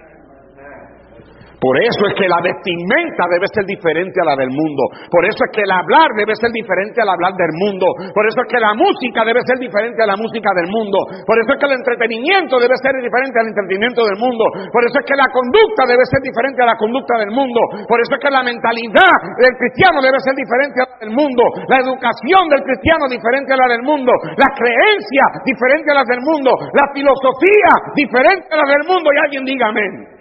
Por 1.62 1.78
eso 1.78 2.02
es 2.10 2.14
que 2.18 2.26
la 2.26 2.42
vestimenta 2.42 3.22
debe 3.30 3.46
ser 3.54 3.62
diferente 3.62 4.18
a 4.18 4.26
la 4.26 4.34
del 4.34 4.50
mundo. 4.50 4.82
Por 5.06 5.22
eso 5.22 5.46
es 5.46 5.50
que 5.54 5.62
el 5.62 5.70
hablar 5.70 6.10
debe 6.18 6.34
ser 6.34 6.50
diferente 6.50 6.98
al 6.98 7.14
hablar 7.14 7.38
del 7.38 7.54
mundo. 7.54 7.86
Por 8.10 8.26
eso 8.26 8.42
es 8.42 8.48
que 8.50 8.58
la 8.58 8.74
música 8.74 9.22
debe 9.22 9.38
ser 9.46 9.62
diferente 9.62 10.02
a 10.02 10.10
la 10.10 10.18
música 10.18 10.50
del 10.58 10.66
mundo. 10.66 10.98
Por 11.22 11.38
eso 11.38 11.54
es 11.54 11.58
que 11.62 11.68
el 11.70 11.78
entretenimiento 11.78 12.58
debe 12.58 12.74
ser 12.82 12.98
diferente 12.98 13.38
al 13.38 13.46
entretenimiento 13.46 14.02
del 14.02 14.18
mundo. 14.18 14.42
Por 14.74 14.82
eso 14.82 14.98
es 14.98 15.06
que 15.06 15.14
la 15.14 15.30
conducta 15.30 15.86
debe 15.86 16.02
ser 16.10 16.18
diferente 16.26 16.66
a 16.66 16.74
la 16.74 16.74
conducta 16.74 17.14
del 17.22 17.30
mundo. 17.30 17.62
Por 17.86 18.02
eso 18.02 18.10
es 18.10 18.20
que 18.26 18.34
la 18.34 18.42
mentalidad 18.42 19.14
del 19.38 19.54
cristiano 19.54 20.02
debe 20.02 20.18
ser 20.18 20.34
diferente 20.34 20.82
a 20.82 20.86
la 20.90 20.96
del 20.98 21.14
mundo. 21.14 21.46
La 21.70 21.78
educación 21.78 22.42
del 22.50 22.66
cristiano 22.66 23.06
diferente 23.06 23.54
a 23.54 23.58
la 23.62 23.70
del 23.70 23.86
mundo. 23.86 24.10
La 24.34 24.50
creencia 24.50 25.24
diferente 25.46 25.94
a 25.94 26.02
la 26.02 26.04
del 26.10 26.26
mundo. 26.26 26.58
La 26.74 26.90
filosofía 26.90 27.94
diferente 27.94 28.50
a 28.50 28.58
la 28.58 28.66
del 28.66 28.82
mundo. 28.82 29.14
Y 29.14 29.18
alguien 29.22 29.46
diga 29.46 29.70
amén. 29.70 30.11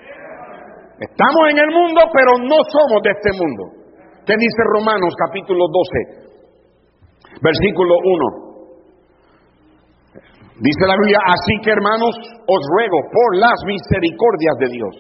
Estamos 1.02 1.50
en 1.50 1.58
el 1.58 1.72
mundo, 1.74 1.98
pero 2.14 2.38
no 2.46 2.62
somos 2.70 3.02
de 3.02 3.10
este 3.10 3.34
mundo. 3.34 3.74
¿Qué 4.22 4.38
dice 4.38 4.62
Romanos 4.78 5.10
capítulo 5.18 5.66
12, 5.66 7.42
versículo 7.42 7.98
1? 8.06 8.54
Dice 10.62 10.86
la 10.86 10.94
Biblia, 11.02 11.18
así 11.26 11.58
que 11.66 11.74
hermanos, 11.74 12.14
os 12.46 12.62
ruego 12.78 13.02
por 13.10 13.30
las 13.42 13.58
misericordias 13.66 14.56
de 14.62 14.70
Dios, 14.78 14.94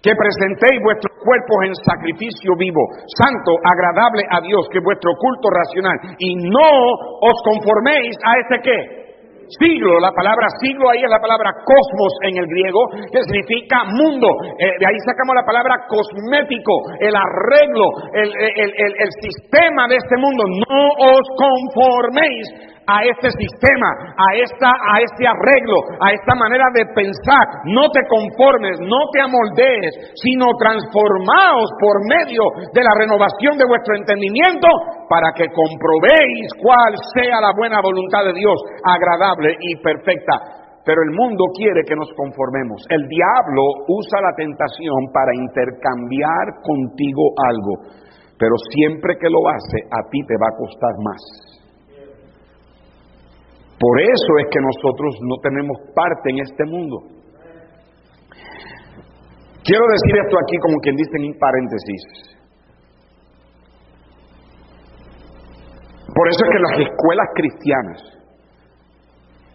que 0.00 0.16
presentéis 0.16 0.80
vuestros 0.80 1.12
cuerpos 1.12 1.58
en 1.68 1.76
sacrificio 1.92 2.56
vivo, 2.56 2.80
santo, 3.12 3.52
agradable 3.68 4.24
a 4.32 4.40
Dios, 4.40 4.64
que 4.72 4.80
vuestro 4.80 5.12
culto 5.12 5.52
racional, 5.52 6.16
y 6.24 6.40
no 6.40 6.72
os 7.20 7.36
conforméis 7.44 8.16
a 8.24 8.32
este 8.40 8.56
qué? 8.64 9.03
Siglo, 9.48 10.00
la 10.00 10.12
palabra 10.12 10.46
siglo 10.60 10.90
ahí 10.90 11.02
es 11.02 11.10
la 11.10 11.20
palabra 11.20 11.50
cosmos 11.64 12.12
en 12.22 12.38
el 12.38 12.46
griego, 12.46 12.80
que 13.12 13.22
significa 13.24 13.84
mundo. 13.84 14.28
Eh, 14.58 14.72
de 14.78 14.86
ahí 14.86 14.98
sacamos 15.04 15.34
la 15.34 15.44
palabra 15.44 15.86
cosmético, 15.88 16.72
el 17.00 17.14
arreglo, 17.14 17.86
el, 18.12 18.32
el 18.34 19.10
sistema 19.20 19.88
de 19.88 19.96
este 19.96 20.16
mundo. 20.16 20.44
No 20.68 20.88
os 20.98 21.26
conforméis 21.36 22.73
a 22.86 23.04
este 23.04 23.30
sistema, 23.32 24.14
a, 24.16 24.28
esta, 24.36 24.70
a 24.70 25.00
este 25.00 25.24
arreglo, 25.26 25.78
a 26.00 26.12
esta 26.12 26.34
manera 26.34 26.64
de 26.74 26.84
pensar. 26.92 27.64
No 27.64 27.88
te 27.88 28.00
conformes, 28.08 28.80
no 28.80 29.00
te 29.12 29.20
amoldees, 29.20 30.14
sino 30.20 30.52
transformaos 30.58 31.68
por 31.80 31.96
medio 32.04 32.44
de 32.72 32.82
la 32.82 32.94
renovación 32.98 33.56
de 33.56 33.66
vuestro 33.66 33.96
entendimiento 33.96 34.68
para 35.08 35.32
que 35.32 35.48
comprobéis 35.48 36.52
cuál 36.60 36.92
sea 37.16 37.40
la 37.40 37.52
buena 37.56 37.80
voluntad 37.80 38.24
de 38.24 38.34
Dios, 38.34 38.56
agradable 38.84 39.56
y 39.60 39.76
perfecta. 39.80 40.64
Pero 40.84 41.00
el 41.00 41.16
mundo 41.16 41.44
quiere 41.56 41.80
que 41.88 41.96
nos 41.96 42.12
conformemos. 42.12 42.84
El 42.90 43.08
diablo 43.08 43.62
usa 43.88 44.20
la 44.20 44.36
tentación 44.36 45.08
para 45.14 45.32
intercambiar 45.32 46.60
contigo 46.60 47.32
algo. 47.40 48.04
Pero 48.36 48.52
siempre 48.68 49.16
que 49.16 49.30
lo 49.30 49.48
hace, 49.48 49.80
a 49.88 50.10
ti 50.10 50.20
te 50.28 50.34
va 50.36 50.48
a 50.52 50.58
costar 50.60 50.92
más. 51.00 51.53
Por 53.84 54.00
eso 54.00 54.32
es 54.40 54.46
que 54.50 54.60
nosotros 54.64 55.12
no 55.28 55.36
tenemos 55.42 55.76
parte 55.94 56.30
en 56.30 56.38
este 56.38 56.64
mundo. 56.64 57.02
Quiero 59.62 59.84
decir 59.92 60.24
esto 60.24 60.36
aquí 60.40 60.56
como 60.56 60.78
quien 60.80 60.96
dice 60.96 61.10
en 61.20 61.38
paréntesis. 61.38 62.02
Por 66.14 66.28
eso 66.28 66.40
es 66.44 66.50
que 66.50 66.60
las 66.60 66.88
escuelas 66.88 67.28
cristianas 67.34 68.00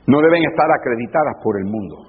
no 0.05 0.21
deben 0.21 0.43
estar 0.43 0.67
acreditadas 0.77 1.35
por 1.43 1.57
el 1.57 1.65
mundo. 1.65 2.08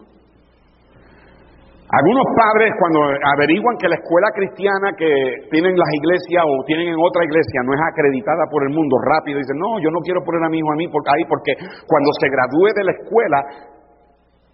Algunos 1.91 2.23
padres 2.39 2.71
cuando 2.79 3.03
averiguan 3.35 3.75
que 3.75 3.91
la 3.91 3.99
escuela 3.99 4.31
cristiana 4.31 4.95
que 4.95 5.11
tienen 5.51 5.75
las 5.75 5.91
iglesias 5.91 6.47
o 6.47 6.63
tienen 6.63 6.95
en 6.95 7.01
otra 7.03 7.27
iglesia 7.27 7.67
no 7.67 7.75
es 7.75 7.83
acreditada 7.83 8.47
por 8.47 8.63
el 8.63 8.71
mundo, 8.71 8.95
rápido 9.03 9.43
dicen, 9.43 9.59
no, 9.59 9.83
yo 9.83 9.91
no 9.91 9.99
quiero 9.99 10.23
poner 10.23 10.39
a 10.47 10.49
mi 10.49 10.63
hijo 10.63 10.71
a 10.71 10.79
mí 10.79 10.87
porque, 10.87 11.11
ahí 11.11 11.25
porque 11.27 11.59
cuando 11.91 12.11
se 12.15 12.31
gradúe 12.31 12.71
de 12.79 12.85
la 12.87 12.95
escuela, 12.95 13.39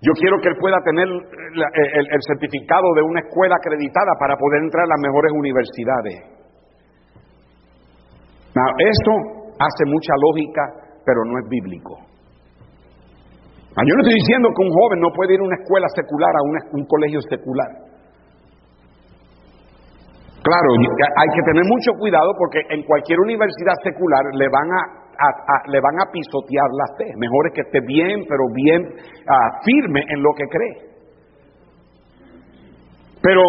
yo 0.01 0.12
quiero 0.16 0.41
que 0.41 0.49
él 0.49 0.57
pueda 0.57 0.80
tener 0.80 1.05
el, 1.05 2.20
certificado 2.24 2.89
de 2.97 3.03
una 3.05 3.20
escuela 3.20 3.57
acreditada 3.61 4.16
para 4.16 4.37
poder 4.41 4.64
entrar 4.64 4.84
a 4.89 4.97
las 4.97 5.01
mejores 5.05 5.32
universidades. 5.37 6.16
esto 8.80 9.12
hace 9.61 9.84
mucha 9.84 10.16
lógica, 10.16 10.62
pero 11.05 11.20
no 11.28 11.37
es 11.37 11.45
bíblico. 11.53 12.15
Ah, 13.77 13.85
yo 13.85 13.93
no 13.93 14.01
estoy 14.01 14.16
diciendo 14.24 14.49
que 14.57 14.64
un 14.64 14.72
joven 14.72 15.01
no 15.05 15.12
puede 15.12 15.35
ir 15.37 15.41
a 15.41 15.45
una 15.45 15.61
escuela 15.61 15.85
secular, 15.93 16.33
a 16.33 16.43
un 16.72 16.85
colegio 16.89 17.20
secular. 17.29 17.68
Claro, 20.41 20.68
hay 20.81 21.29
que 21.35 21.43
tener 21.45 21.64
mucho 21.68 21.93
cuidado 21.99 22.33
porque 22.39 22.62
en 22.70 22.85
cualquier 22.85 23.20
universidad 23.20 23.74
secular 23.85 24.24
le 24.33 24.49
van 24.49 25.99
a, 26.01 26.05
pisotear 26.09 26.70
la 26.72 26.89
fe. 26.97 27.12
Mejor 27.18 27.49
es 27.49 27.53
que 27.53 27.61
esté 27.68 27.81
bien, 27.85 28.24
pero 28.24 28.49
bien 28.55 28.81
ah, 29.29 29.61
firme 29.61 30.01
en 30.09 30.22
lo 30.22 30.31
que 30.33 30.45
cree. 30.49 30.77
Pero, 33.20 33.43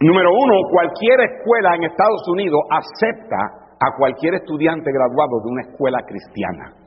número 0.00 0.30
uno, 0.36 0.68
cualquier 0.68 1.32
escuela 1.32 1.76
en 1.76 1.84
Estados 1.84 2.28
Unidos 2.28 2.60
acepta 2.68 3.40
a 3.80 3.96
cualquier 3.96 4.34
estudiante 4.34 4.90
graduado 4.92 5.40
de 5.40 5.48
una 5.48 5.62
escuela 5.62 5.98
cristiana 6.04 6.85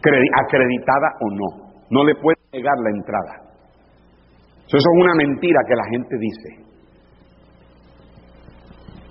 acreditada 0.00 1.08
o 1.20 1.30
no. 1.30 1.68
No 1.90 2.04
le 2.04 2.14
puede 2.16 2.36
negar 2.52 2.74
la 2.78 2.90
entrada. 2.90 3.48
Eso 4.66 4.76
es 4.76 4.84
una 5.00 5.14
mentira 5.14 5.60
que 5.66 5.74
la 5.74 5.84
gente 5.90 6.16
dice. 6.18 6.67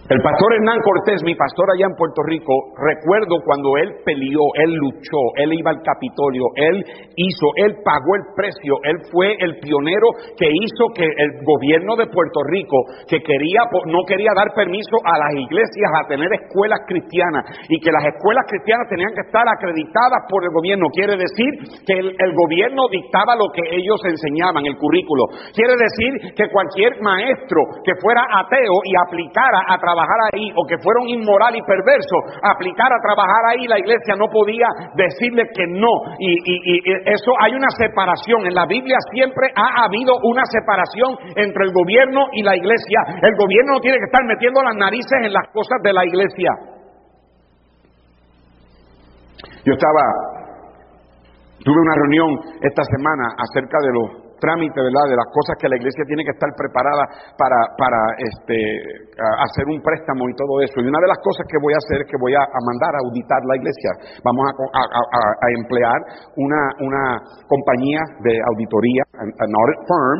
El 0.08 0.24
pastor 0.24 0.54
Hernán 0.56 0.80
Cortés, 0.88 1.20
mi 1.28 1.36
pastor 1.36 1.68
allá 1.68 1.84
en 1.84 2.00
Puerto 2.00 2.24
Rico, 2.24 2.72
recuerdo 2.80 3.44
cuando 3.44 3.76
él 3.76 3.92
peleó, 4.08 4.40
él 4.56 4.72
luchó, 4.80 5.20
él 5.36 5.52
iba 5.52 5.68
al 5.68 5.84
Capitolio, 5.84 6.48
él 6.56 6.80
hizo, 7.20 7.48
él 7.60 7.76
pagó 7.84 8.16
el 8.16 8.24
precio, 8.32 8.80
él 8.88 9.04
fue 9.12 9.36
el 9.36 9.60
pionero 9.60 10.08
que 10.40 10.48
hizo 10.48 10.96
que 10.96 11.04
el 11.04 11.44
gobierno 11.44 12.00
de 12.00 12.08
Puerto 12.08 12.40
Rico, 12.48 12.88
que 13.12 13.20
quería, 13.20 13.68
no 13.92 14.08
quería 14.08 14.32
dar 14.32 14.48
permiso 14.56 14.96
a 15.04 15.20
las 15.20 15.44
iglesias 15.44 15.92
a 16.00 16.08
tener 16.08 16.32
escuelas 16.40 16.88
cristianas 16.88 17.44
y 17.68 17.76
que 17.84 17.92
las 17.92 18.08
escuelas 18.08 18.48
cristianas 18.48 18.88
tenían 18.88 19.12
que 19.12 19.28
estar 19.28 19.44
acreditadas 19.44 20.24
por 20.32 20.40
el 20.40 20.56
gobierno. 20.56 20.88
Quiere 20.96 21.20
decir 21.20 21.52
que 21.84 22.00
el, 22.00 22.32
gobierno 22.32 22.88
dictaba 22.88 23.36
lo 23.36 23.52
que 23.52 23.76
ellos 23.76 24.00
enseñaban, 24.08 24.64
el 24.64 24.80
currículo. 24.80 25.52
Quiere 25.52 25.76
decir 25.76 26.32
que 26.32 26.48
cualquier 26.48 26.96
maestro 27.04 27.60
que 27.84 27.92
fuera 28.00 28.24
ateo 28.24 28.80
y 28.88 28.96
aplicara 28.96 29.68
a 29.68 29.76
trabajar 29.76 29.97
trabajar 29.98 30.20
ahí 30.34 30.54
o 30.54 30.62
que 30.70 30.78
fueron 30.78 31.10
inmoral 31.10 31.56
y 31.56 31.62
perverso, 31.66 32.18
aplicar 32.44 32.94
a 32.94 33.02
trabajar 33.02 33.42
ahí, 33.50 33.66
la 33.66 33.80
iglesia 33.80 34.14
no 34.16 34.30
podía 34.30 34.68
decirle 34.94 35.50
que 35.54 35.66
no. 35.66 35.90
Y, 36.20 36.30
y, 36.46 36.82
eso 37.06 37.34
hay 37.42 37.56
una 37.56 37.70
separación. 37.74 38.46
En 38.46 38.54
la 38.54 38.66
Biblia 38.66 38.98
siempre 39.12 39.50
ha 39.56 39.86
habido 39.86 40.14
una 40.24 40.44
separación 40.46 41.18
entre 41.36 41.66
el 41.66 41.74
gobierno 41.74 42.28
y 42.34 42.44
la 42.44 42.56
iglesia. 42.56 43.00
El 43.22 43.34
gobierno 43.36 43.74
no 43.74 43.80
tiene 43.80 43.98
que 43.98 44.06
estar 44.06 44.24
metiendo 44.26 44.62
las 44.62 44.76
narices 44.76 45.18
en 45.24 45.34
las 45.34 45.48
cosas 45.50 45.82
de 45.82 45.94
la 45.94 46.06
iglesia. 46.06 46.52
Yo 49.66 49.74
estaba, 49.74 50.04
tuve 51.64 51.82
una 51.82 51.96
reunión 51.96 52.30
esta 52.62 52.84
semana 52.84 53.36
acerca 53.38 53.78
de 53.82 53.92
los 53.94 54.27
trámite, 54.40 54.80
¿verdad? 54.82 55.06
De 55.10 55.18
las 55.18 55.30
cosas 55.34 55.58
que 55.60 55.70
la 55.70 55.78
iglesia 55.78 56.04
tiene 56.08 56.24
que 56.24 56.34
estar 56.34 56.50
preparada 56.56 57.04
para, 57.38 57.60
para 57.78 58.00
este, 58.18 58.58
hacer 59.18 59.66
un 59.68 59.82
préstamo 59.82 60.30
y 60.30 60.36
todo 60.36 60.62
eso. 60.62 60.80
Y 60.82 60.88
una 60.88 61.02
de 61.02 61.10
las 61.10 61.20
cosas 61.20 61.46
que 61.50 61.58
voy 61.62 61.74
a 61.74 61.82
hacer 61.82 62.06
es 62.06 62.08
que 62.08 62.18
voy 62.22 62.34
a, 62.34 62.44
mandar 62.66 62.94
a 62.96 63.02
auditar 63.06 63.42
la 63.46 63.56
iglesia. 63.58 63.92
Vamos 64.24 64.44
a, 64.48 64.82
a 64.82 65.48
emplear 65.58 66.00
una, 66.38 66.62
una 66.82 67.04
compañía 67.48 68.02
de 68.24 68.34
auditoría, 68.54 69.04
an 69.18 69.52
audit 69.52 69.82
firm, 69.88 70.20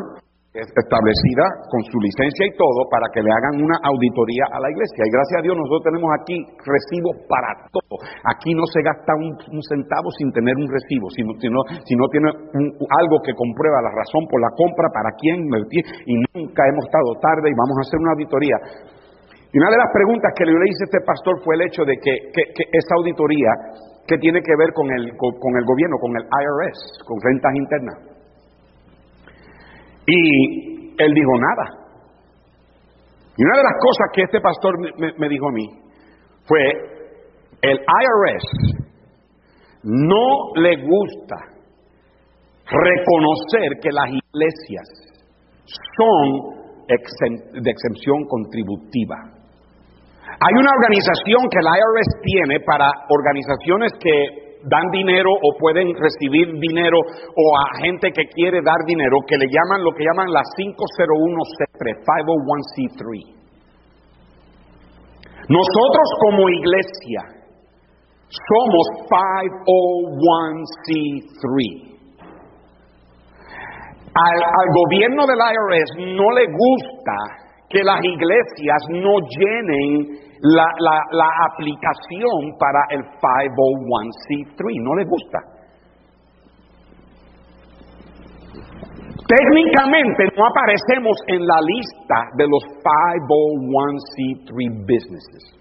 establecida 0.56 1.46
con 1.70 1.84
su 1.86 1.98
licencia 2.00 2.48
y 2.48 2.54
todo 2.58 2.88
para 2.90 3.06
que 3.14 3.22
le 3.22 3.30
hagan 3.30 3.62
una 3.62 3.78
auditoría 3.84 4.48
a 4.50 4.58
la 4.64 4.72
iglesia. 4.72 5.04
Y 5.06 5.12
gracias 5.12 5.38
a 5.38 5.44
Dios 5.44 5.54
nosotros 5.54 5.84
tenemos 5.86 6.10
aquí 6.18 6.38
recibos 6.66 7.14
para 7.30 7.52
todo. 7.70 8.00
Aquí 8.26 8.56
no 8.56 8.66
se 8.72 8.82
gasta 8.82 9.14
un, 9.20 9.36
centavo 9.68 10.10
sin 10.18 10.32
tener 10.32 10.56
un 10.58 10.70
recibo, 10.72 11.12
si 11.14 11.22
no, 11.22 11.36
si 11.38 11.94
no, 11.94 12.06
tiene 12.10 12.32
algo 12.32 13.18
que 13.22 13.36
comprueba 13.36 13.86
la 13.86 13.94
razón 13.94 14.26
por 14.32 14.42
la 14.42 14.52
compra, 14.56 14.88
para 14.90 15.12
quién. 15.20 15.46
Y 15.46 16.14
nunca 16.34 16.62
hemos 16.66 16.86
estado 16.88 17.12
tarde 17.22 17.52
y 17.52 17.56
vamos 17.56 17.76
a 17.78 17.84
hacer 17.86 18.00
una 18.00 18.14
auditoría. 18.18 18.58
Y 19.52 19.56
una 19.60 19.70
de 19.72 19.80
las 19.80 19.92
preguntas 19.94 20.32
que 20.36 20.46
le 20.46 20.52
hice 20.52 20.84
a 20.84 20.90
este 20.90 21.02
pastor 21.06 21.40
fue 21.44 21.56
el 21.56 21.70
hecho 21.70 21.86
de 21.86 21.96
que, 22.02 22.14
esa 22.72 22.94
auditoría 22.98 23.52
que 24.08 24.18
tiene 24.18 24.42
que 24.42 24.56
ver 24.58 24.72
con 24.74 24.88
el, 24.92 25.12
con 25.18 25.54
el 25.56 25.66
gobierno, 25.66 25.98
con 26.00 26.16
el 26.16 26.24
IRS, 26.24 27.04
con 27.06 27.18
rentas 27.22 27.54
internas. 27.56 28.17
Y 30.08 30.96
él 30.98 31.14
dijo 31.14 31.32
nada. 31.38 31.88
Y 33.38 33.44
una 33.44 33.58
de 33.58 33.64
las 33.64 33.78
cosas 33.80 34.08
que 34.14 34.22
este 34.24 34.42
pastor 34.42 34.74
me, 35.20 35.30
dijo 35.30 35.48
a 35.48 35.52
mí 35.52 35.68
fue, 36.46 36.60
el 37.62 37.78
IRS 37.78 38.78
no 39.84 40.54
le 40.56 40.76
gusta 40.82 41.36
reconocer 42.66 43.80
que 43.82 43.92
las 43.92 44.08
iglesias 44.10 44.88
son 45.98 46.58
de 46.88 47.70
exención 47.70 48.26
contributiva. 48.28 49.16
Hay 50.40 50.54
una 50.54 50.72
organización 50.72 51.50
que 51.52 51.62
la 51.62 51.78
IRS 51.78 52.22
tiene 52.24 52.60
para 52.62 52.90
organizaciones 53.10 53.92
que 54.00 54.47
dan 54.70 54.92
dinero 54.92 55.32
o 55.32 55.58
pueden 55.58 55.96
recibir 55.96 56.60
dinero 56.60 57.00
o 57.00 57.58
a 57.58 57.78
gente 57.84 58.12
que 58.12 58.28
quiere 58.36 58.62
dar 58.62 58.84
dinero 58.86 59.18
que 59.28 59.38
le 59.38 59.48
llaman 59.48 59.84
lo 59.84 59.92
que 59.92 60.04
llaman 60.04 60.32
la 60.32 60.44
501c3, 60.44 62.04
501c3. 62.04 63.38
Nosotros 65.50 66.14
como 66.20 66.50
iglesia 66.50 67.38
somos 68.28 68.88
501c3. 69.08 71.88
Al, 74.14 74.44
gobierno 74.74 75.26
del 75.28 75.38
IRS 75.38 75.96
no 76.18 76.32
le 76.32 76.48
gusta 76.48 77.14
que 77.70 77.84
las 77.84 78.04
iglesias 78.04 78.88
no 78.90 79.20
llenen 79.30 80.27
la, 80.42 80.68
la 81.12 81.30
aplicación 81.52 82.58
para 82.60 82.80
el 82.92 83.04
501c3, 83.04 84.84
no 84.84 84.96
le 84.96 85.06
gusta. 85.06 85.40
Técnicamente 89.28 90.24
no 90.38 90.46
aparecemos 90.48 91.18
en 91.28 91.46
la 91.46 91.60
lista 91.60 92.32
de 92.38 92.48
los 92.48 92.64
501c3 92.80 94.56
businesses. 94.88 95.58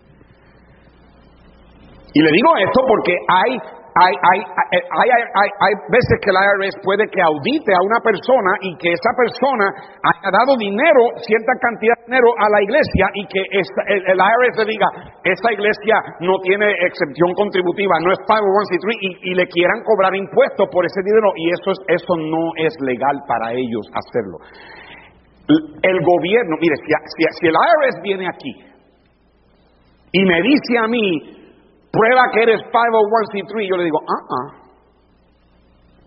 Y 2.14 2.22
le 2.22 2.30
digo 2.30 2.56
esto 2.56 2.80
porque 2.86 3.16
hay 3.28 3.58
hay, 3.96 4.12
hay, 4.12 4.40
hay, 4.60 5.50
hay, 5.56 5.74
veces 5.88 6.20
que 6.20 6.28
la 6.28 6.44
IRS 6.44 6.76
puede 6.84 7.08
que 7.08 7.16
audite 7.22 7.72
a 7.72 7.80
una 7.80 7.96
persona 8.04 8.52
y 8.60 8.76
que 8.76 8.92
esa 8.92 9.08
persona 9.16 9.72
haya 10.04 10.28
dado 10.28 10.52
dinero, 10.60 11.16
cierta 11.24 11.56
cantidad 11.56 11.96
de 12.04 12.12
dinero 12.12 12.28
a 12.36 12.50
la 12.52 12.60
iglesia 12.60 13.08
y 13.16 13.24
que 13.24 13.40
el, 13.40 14.20
IRS 14.20 14.56
le 14.60 14.68
diga, 14.68 14.88
esa 15.24 15.48
iglesia 15.48 15.96
no 16.20 16.36
tiene 16.44 16.68
excepción 16.84 17.32
contributiva, 17.32 17.96
no 18.04 18.12
es 18.12 18.20
501c3 18.28 18.84
y, 19.00 19.32
y 19.32 19.34
le 19.34 19.48
quieran 19.48 19.80
cobrar 19.80 20.14
impuestos 20.14 20.68
por 20.68 20.84
ese 20.84 21.00
dinero 21.00 21.32
y 21.36 21.48
eso, 21.56 21.72
es, 21.72 21.80
eso 21.88 22.16
no 22.20 22.52
es 22.60 22.76
legal 22.84 23.16
para 23.26 23.56
ellos 23.56 23.88
hacerlo. 23.96 24.44
El 25.80 25.98
gobierno, 26.04 26.60
mire, 26.60 26.76
si, 26.84 26.92
si, 27.16 27.24
si 27.40 27.46
el 27.48 27.56
IRS 27.56 28.02
viene 28.02 28.28
aquí 28.28 28.52
y 30.12 30.24
me 30.24 30.42
dice 30.42 30.76
a 30.76 30.86
mí, 30.86 31.35
prueba 31.96 32.22
que 32.32 32.42
eres 32.42 32.60
501c3, 32.68 33.68
yo 33.68 33.76
le 33.76 33.84
digo, 33.84 34.00
ah, 34.04 34.24
ah. 34.28 34.48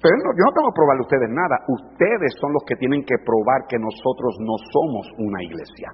Pero 0.01 0.15
yo 0.15 0.43
no 0.47 0.53
tengo 0.55 0.69
que 0.71 0.79
probarle 0.79 1.01
a 1.03 1.07
ustedes 1.09 1.29
nada. 1.33 1.55
Ustedes 1.67 2.31
son 2.39 2.53
los 2.53 2.63
que 2.63 2.75
tienen 2.77 3.03
que 3.03 3.17
probar 3.19 3.67
que 3.67 3.75
nosotros 3.75 4.37
no 4.39 4.55
somos 4.71 5.05
una 5.17 5.43
iglesia. 5.43 5.91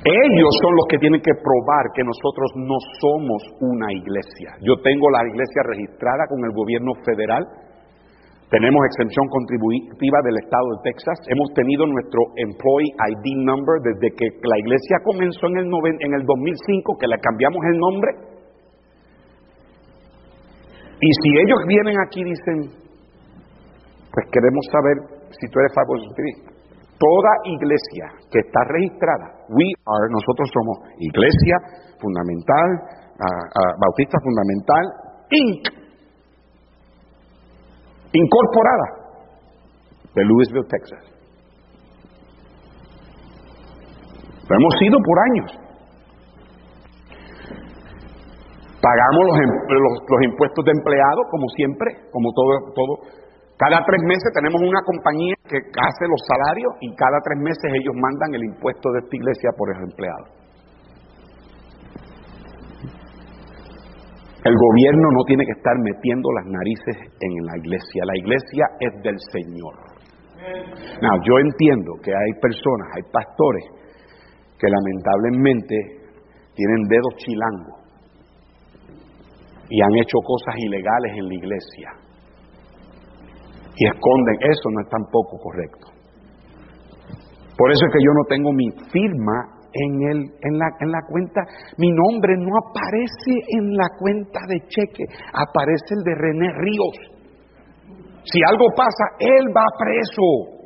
Ellos 0.00 0.52
son 0.62 0.72
los 0.76 0.86
que 0.88 0.96
tienen 0.96 1.20
que 1.20 1.34
probar 1.34 1.92
que 1.92 2.02
nosotros 2.04 2.50
no 2.56 2.78
somos 3.02 3.42
una 3.60 3.92
iglesia. 3.92 4.56
Yo 4.62 4.80
tengo 4.80 5.10
la 5.10 5.26
iglesia 5.28 5.62
registrada 5.66 6.24
con 6.30 6.40
el 6.44 6.52
gobierno 6.54 6.92
federal 7.04 7.44
tenemos 8.50 8.82
exención 8.90 9.30
contributiva 9.30 10.18
del 10.26 10.42
estado 10.42 10.66
de 10.74 10.90
Texas. 10.90 11.16
Hemos 11.30 11.54
tenido 11.54 11.86
nuestro 11.86 12.34
Employee 12.34 12.90
ID 12.90 13.46
Number 13.46 13.78
desde 13.78 14.10
que 14.10 14.26
la 14.42 14.58
iglesia 14.58 14.98
comenzó 15.06 15.46
en 15.54 15.62
el, 15.62 15.66
en 15.70 16.12
el 16.18 16.26
2005, 16.26 16.98
que 16.98 17.06
le 17.06 17.18
cambiamos 17.22 17.62
el 17.62 17.78
nombre. 17.78 18.10
Y 20.98 21.10
si 21.22 21.28
ellos 21.46 21.62
vienen 21.66 21.94
aquí 22.02 22.20
y 22.20 22.34
dicen, 22.34 22.58
pues 24.10 24.26
queremos 24.34 24.64
saber 24.74 24.96
si 25.30 25.46
tú 25.46 25.56
eres 25.62 25.72
Cristo. 26.18 26.50
Toda 26.98 27.32
iglesia 27.46 28.04
que 28.34 28.40
está 28.44 28.60
registrada, 28.66 29.46
we 29.48 29.64
are, 29.86 30.06
nosotros 30.10 30.50
somos 30.52 30.90
Iglesia 30.98 31.56
Fundamental, 31.96 32.68
Bautista 33.78 34.18
Fundamental, 34.20 34.84
Inc 35.30 35.79
incorporada 38.12 38.86
de 40.14 40.24
Louisville, 40.24 40.66
Texas. 40.68 41.04
Lo 44.48 44.56
hemos 44.56 44.74
sido 44.80 44.98
por 44.98 45.16
años. 45.30 45.50
Pagamos 48.82 49.22
los, 49.68 49.92
los, 50.08 50.22
impuestos 50.24 50.64
de 50.64 50.72
empleado, 50.72 51.22
como 51.30 51.46
siempre, 51.54 51.86
como 52.10 52.32
todo, 52.32 52.72
todo. 52.74 52.92
Cada 53.58 53.84
tres 53.84 54.00
meses 54.02 54.32
tenemos 54.34 54.60
una 54.60 54.80
compañía 54.82 55.34
que 55.44 55.58
hace 55.58 56.04
los 56.08 56.20
salarios 56.26 56.72
y 56.80 56.96
cada 56.96 57.20
tres 57.22 57.38
meses 57.38 57.70
ellos 57.76 57.94
mandan 57.94 58.34
el 58.34 58.44
impuesto 58.44 58.90
de 58.92 59.00
esta 59.04 59.16
iglesia 59.16 59.50
por 59.56 59.68
los 59.68 59.78
empleados. 59.84 60.39
El 64.44 64.54
gobierno 64.56 65.10
no 65.12 65.22
tiene 65.26 65.44
que 65.44 65.52
estar 65.52 65.76
metiendo 65.84 66.32
las 66.32 66.46
narices 66.46 66.96
en 67.20 67.32
la 67.44 67.58
iglesia. 67.58 68.04
La 68.06 68.16
iglesia 68.16 68.64
es 68.80 69.02
del 69.02 69.18
Señor. 69.32 69.74
No, 71.02 71.10
yo 71.24 71.38
entiendo 71.38 71.92
que 72.02 72.10
hay 72.10 72.32
personas, 72.40 72.88
hay 72.96 73.02
pastores 73.12 73.64
que 74.58 74.66
lamentablemente 74.68 75.76
tienen 76.54 76.88
dedos 76.88 77.14
chilangos 77.16 77.80
y 79.68 79.80
han 79.80 79.94
hecho 79.96 80.18
cosas 80.24 80.54
ilegales 80.58 81.12
en 81.16 81.28
la 81.28 81.34
iglesia 81.34 81.88
y 83.76 83.86
esconden. 83.86 84.36
Eso 84.40 84.70
no 84.72 84.80
es 84.80 84.88
tampoco 84.88 85.38
correcto. 85.38 85.86
Por 87.56 87.70
eso 87.70 87.84
es 87.86 87.92
que 87.92 88.02
yo 88.02 88.12
no 88.16 88.24
tengo 88.28 88.52
mi 88.52 88.70
firma 88.90 89.59
en, 89.72 89.92
el, 90.10 90.18
en, 90.42 90.58
la, 90.58 90.66
en 90.80 90.90
la 90.90 91.02
cuenta, 91.06 91.42
mi 91.78 91.90
nombre 91.90 92.34
no 92.36 92.50
aparece 92.58 93.34
en 93.54 93.76
la 93.76 93.88
cuenta 93.98 94.40
de 94.48 94.58
cheque, 94.66 95.04
aparece 95.32 95.94
el 95.94 96.02
de 96.04 96.14
René 96.14 96.48
Ríos. 96.58 96.96
Si 98.24 98.40
algo 98.46 98.66
pasa, 98.76 99.16
él 99.18 99.48
va 99.54 99.64
preso. 99.78 100.60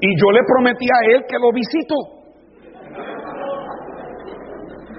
Y 0.00 0.08
yo 0.20 0.30
le 0.32 0.40
prometí 0.46 0.86
a 0.90 1.00
él 1.14 1.24
que 1.28 1.38
lo 1.38 1.52
visito. 1.52 1.94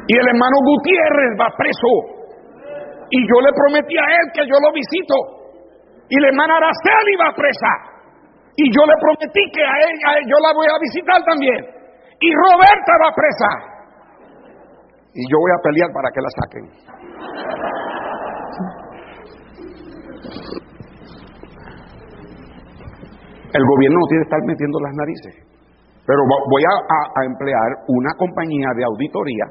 Y 0.08 0.14
el 0.18 0.28
hermano 0.28 0.58
Gutiérrez 0.64 1.32
va 1.40 1.50
preso. 1.58 1.92
Y 3.12 3.20
yo 3.22 3.38
le 3.42 3.52
prometí 3.54 3.98
a 3.98 4.08
él 4.08 4.26
que 4.34 4.48
yo 4.48 4.58
lo 4.58 4.72
visito. 4.74 5.16
Y 6.10 6.20
la 6.20 6.30
hermana 6.30 6.58
Araceli 6.58 7.16
va 7.18 7.36
presa. 7.36 7.74
Y 8.58 8.72
yo 8.72 8.82
le 8.88 8.96
prometí 8.98 9.44
que 9.52 9.62
a 9.62 9.76
ella 9.84 10.26
yo 10.26 10.38
la 10.40 10.54
voy 10.56 10.68
a 10.68 10.80
visitar 10.80 11.22
también 11.26 11.75
y 12.26 12.30
Roberta 12.34 12.94
va 13.04 13.10
presa. 13.14 13.50
Y 15.14 15.22
yo 15.32 15.38
voy 15.40 15.52
a 15.52 15.62
pelear 15.62 15.90
para 15.94 16.10
que 16.12 16.22
la 16.22 16.32
saquen. 16.42 16.66
El 23.54 23.64
gobierno 23.64 23.98
no 24.00 24.08
tiene 24.10 24.22
que 24.24 24.28
estar 24.28 24.44
metiendo 24.44 24.80
las 24.82 24.94
narices. 24.94 25.36
Pero 26.06 26.20
voy 26.28 26.64
a, 26.66 27.24
emplear 27.26 27.70
una 27.88 28.12
compañía 28.18 28.70
de 28.76 28.84
auditoría. 28.84 29.46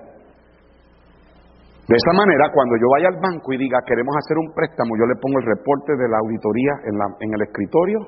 De 1.88 1.96
esa 1.96 2.12
manera, 2.12 2.48
cuando 2.52 2.76
yo 2.76 2.88
vaya 2.92 3.08
al 3.08 3.20
banco 3.20 3.52
y 3.52 3.58
diga 3.58 3.78
queremos 3.86 4.14
hacer 4.16 4.38
un 4.38 4.52
préstamo, 4.54 4.96
yo 4.96 5.06
le 5.06 5.16
pongo 5.20 5.38
el 5.38 5.46
reporte 5.46 5.92
de 5.96 6.08
la 6.08 6.18
auditoría 6.18 6.72
en, 6.84 6.94
en 7.20 7.34
el 7.34 7.42
escritorio. 7.42 7.98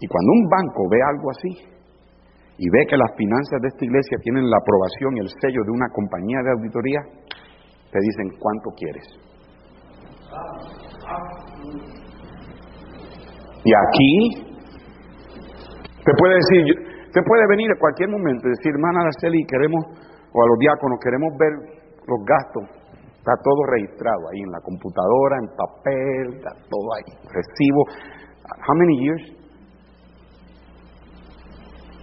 Y 0.00 0.06
cuando 0.06 0.30
un 0.32 0.48
banco 0.48 0.88
ve 0.90 0.98
algo 1.02 1.30
así, 1.30 1.73
y 2.56 2.70
ve 2.70 2.86
que 2.88 2.96
las 2.96 3.10
finanzas 3.16 3.60
de 3.60 3.68
esta 3.68 3.84
iglesia 3.84 4.18
tienen 4.22 4.48
la 4.48 4.58
aprobación 4.58 5.16
y 5.16 5.20
el 5.20 5.28
sello 5.40 5.62
de 5.64 5.72
una 5.72 5.88
compañía 5.90 6.38
de 6.42 6.50
auditoría, 6.50 7.00
te 7.90 7.98
dicen 8.00 8.38
cuánto 8.38 8.70
quieres. 8.76 9.06
Y 13.64 13.72
aquí 13.72 14.54
te 16.04 16.12
puede 16.18 16.34
decir, 16.34 16.62
te 17.12 17.22
puede 17.22 17.46
venir 17.48 17.70
en 17.70 17.78
cualquier 17.78 18.10
momento 18.10 18.46
y 18.46 18.50
decir, 18.50 18.70
hermana 18.74 19.00
Araceli, 19.02 19.44
queremos, 19.46 19.82
o 20.32 20.42
a 20.42 20.46
los 20.46 20.58
diáconos, 20.58 20.98
queremos 21.02 21.32
ver 21.38 21.52
los 22.06 22.20
gastos. 22.26 22.84
Está 23.18 23.32
todo 23.42 23.64
registrado 23.72 24.20
ahí 24.28 24.40
en 24.44 24.52
la 24.52 24.60
computadora, 24.60 25.38
en 25.40 25.48
papel, 25.56 26.36
está 26.36 26.50
todo 26.68 26.88
ahí. 26.92 27.08
Recibo. 27.24 27.88
How 28.68 28.74
many 28.76 29.00
years? 29.00 29.43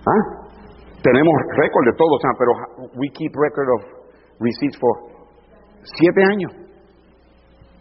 ¿Ah? 0.02 0.42
Tenemos 1.04 1.34
récord 1.58 1.86
de 1.86 1.96
todo, 1.98 2.14
sea, 2.22 2.32
pero 2.38 2.52
we 2.96 3.10
keep 3.10 3.32
record 3.34 3.70
of 3.74 3.82
receipts 4.40 4.78
for 4.80 5.12
siete 5.84 6.22
años, 6.24 6.52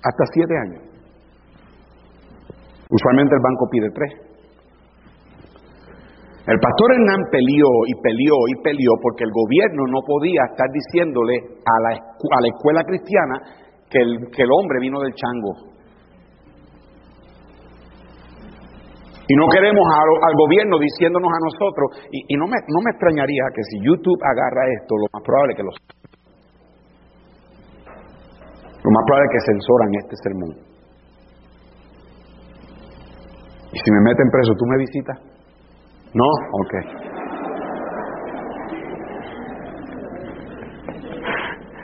hasta 0.02 0.24
siete 0.32 0.54
años. 0.56 0.82
Usualmente 2.90 3.34
el 3.34 3.42
banco 3.42 3.68
pide 3.70 3.90
tres. 3.94 4.30
El 6.46 6.58
pastor 6.58 6.92
Hernán 6.92 7.22
peleó 7.30 7.70
y 7.86 7.94
peleó 8.02 8.34
y 8.48 8.62
peleó 8.64 8.92
porque 9.02 9.24
el 9.24 9.30
gobierno 9.30 9.84
no 9.86 10.00
podía 10.04 10.40
estar 10.50 10.66
diciéndole 10.72 11.36
a 11.36 11.74
la, 11.84 11.90
a 11.94 12.40
la 12.40 12.48
escuela 12.48 12.82
cristiana 12.82 13.36
que 13.88 13.98
el, 14.00 14.30
que 14.34 14.42
el 14.42 14.50
hombre 14.50 14.80
vino 14.80 15.00
del 15.00 15.14
chango. 15.14 15.69
Y 19.30 19.34
no 19.38 19.46
queremos 19.46 19.86
al, 19.86 20.34
gobierno 20.34 20.74
diciéndonos 20.82 21.30
a 21.30 21.38
nosotros, 21.38 22.02
y, 22.10 22.34
no, 22.34 22.50
me, 22.50 22.58
no 22.66 22.82
me 22.82 22.90
extrañaría 22.90 23.44
que 23.54 23.62
si 23.70 23.78
YouTube 23.78 24.18
agarra 24.26 24.66
esto, 24.74 24.98
lo 24.98 25.06
más 25.14 25.22
probable 25.22 25.54
que 25.54 25.62
lo 25.62 25.70
Lo 28.82 28.90
más 28.90 29.04
probable 29.06 29.30
es 29.30 29.34
que 29.38 29.42
censoran 29.54 29.94
este 30.02 30.16
sermón. 30.18 30.50
Y 33.70 33.78
si 33.78 33.90
me 33.92 34.00
meten 34.02 34.26
preso, 34.34 34.50
¿tú 34.58 34.66
me 34.66 34.78
visitas? 34.82 35.14
No, 36.10 36.26
ok. 36.26 36.74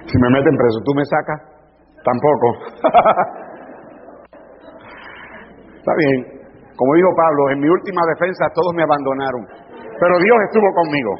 Si 0.03 0.19
me 0.19 0.31
meten 0.35 0.57
preso, 0.57 0.83
¿tú 0.83 0.95
me 0.99 1.05
sacas? 1.07 1.47
Tampoco. 2.03 2.59
Está 5.79 5.95
bien. 5.95 6.36
Como 6.77 6.95
dijo 6.95 7.09
Pablo, 7.17 7.51
en 7.51 7.61
mi 7.61 7.69
última 7.69 8.03
defensa 8.15 8.53
todos 8.55 8.73
me 8.77 8.85
abandonaron, 8.85 9.43
pero 9.99 10.15
Dios 10.21 10.37
estuvo 10.49 10.69
conmigo. 10.77 11.13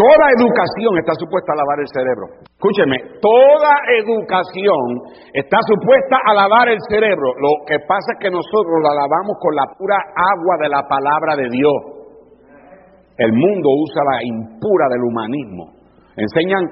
Toda 0.00 0.32
educación 0.32 0.96
está 0.96 1.12
supuesta 1.20 1.52
a 1.52 1.60
lavar 1.60 1.80
el 1.84 1.88
cerebro. 1.92 2.24
Escúcheme, 2.56 2.96
toda 3.20 3.72
educación 4.00 5.12
está 5.34 5.58
supuesta 5.60 6.16
a 6.24 6.32
lavar 6.32 6.68
el 6.72 6.80
cerebro. 6.88 7.36
Lo 7.36 7.52
que 7.68 7.76
pasa 7.84 8.16
es 8.16 8.18
que 8.18 8.30
nosotros 8.30 8.80
la 8.80 8.96
lavamos 8.96 9.36
con 9.36 9.52
la 9.54 9.68
pura 9.76 10.00
agua 10.16 10.56
de 10.64 10.68
la 10.72 10.88
palabra 10.88 11.36
de 11.36 11.48
Dios. 11.52 12.00
El 13.18 13.32
mundo 13.32 13.68
usa 13.76 14.00
la 14.08 14.24
impura 14.24 14.88
del 14.88 15.04
humanismo. 15.04 15.64
Enseñan 16.16 16.64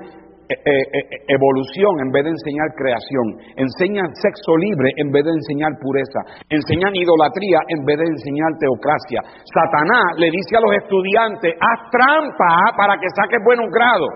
evolución 0.48 1.92
en 2.00 2.10
vez 2.10 2.24
de 2.24 2.32
enseñar 2.32 2.68
creación, 2.72 3.26
enseñan 3.56 4.08
sexo 4.16 4.56
libre 4.56 4.88
en 4.96 5.12
vez 5.12 5.24
de 5.24 5.32
enseñar 5.36 5.72
pureza, 5.80 6.20
enseñan 6.48 6.96
idolatría 6.96 7.60
en 7.68 7.84
vez 7.84 7.98
de 7.98 8.08
enseñar 8.08 8.56
teocracia. 8.56 9.20
Satanás 9.44 10.16
le 10.16 10.30
dice 10.32 10.56
a 10.56 10.64
los 10.64 10.72
estudiantes, 10.72 11.52
haz 11.52 11.80
trampa 11.92 12.72
para 12.76 12.96
que 12.96 13.12
saques 13.12 13.44
buenos 13.44 13.68
grados, 13.68 14.08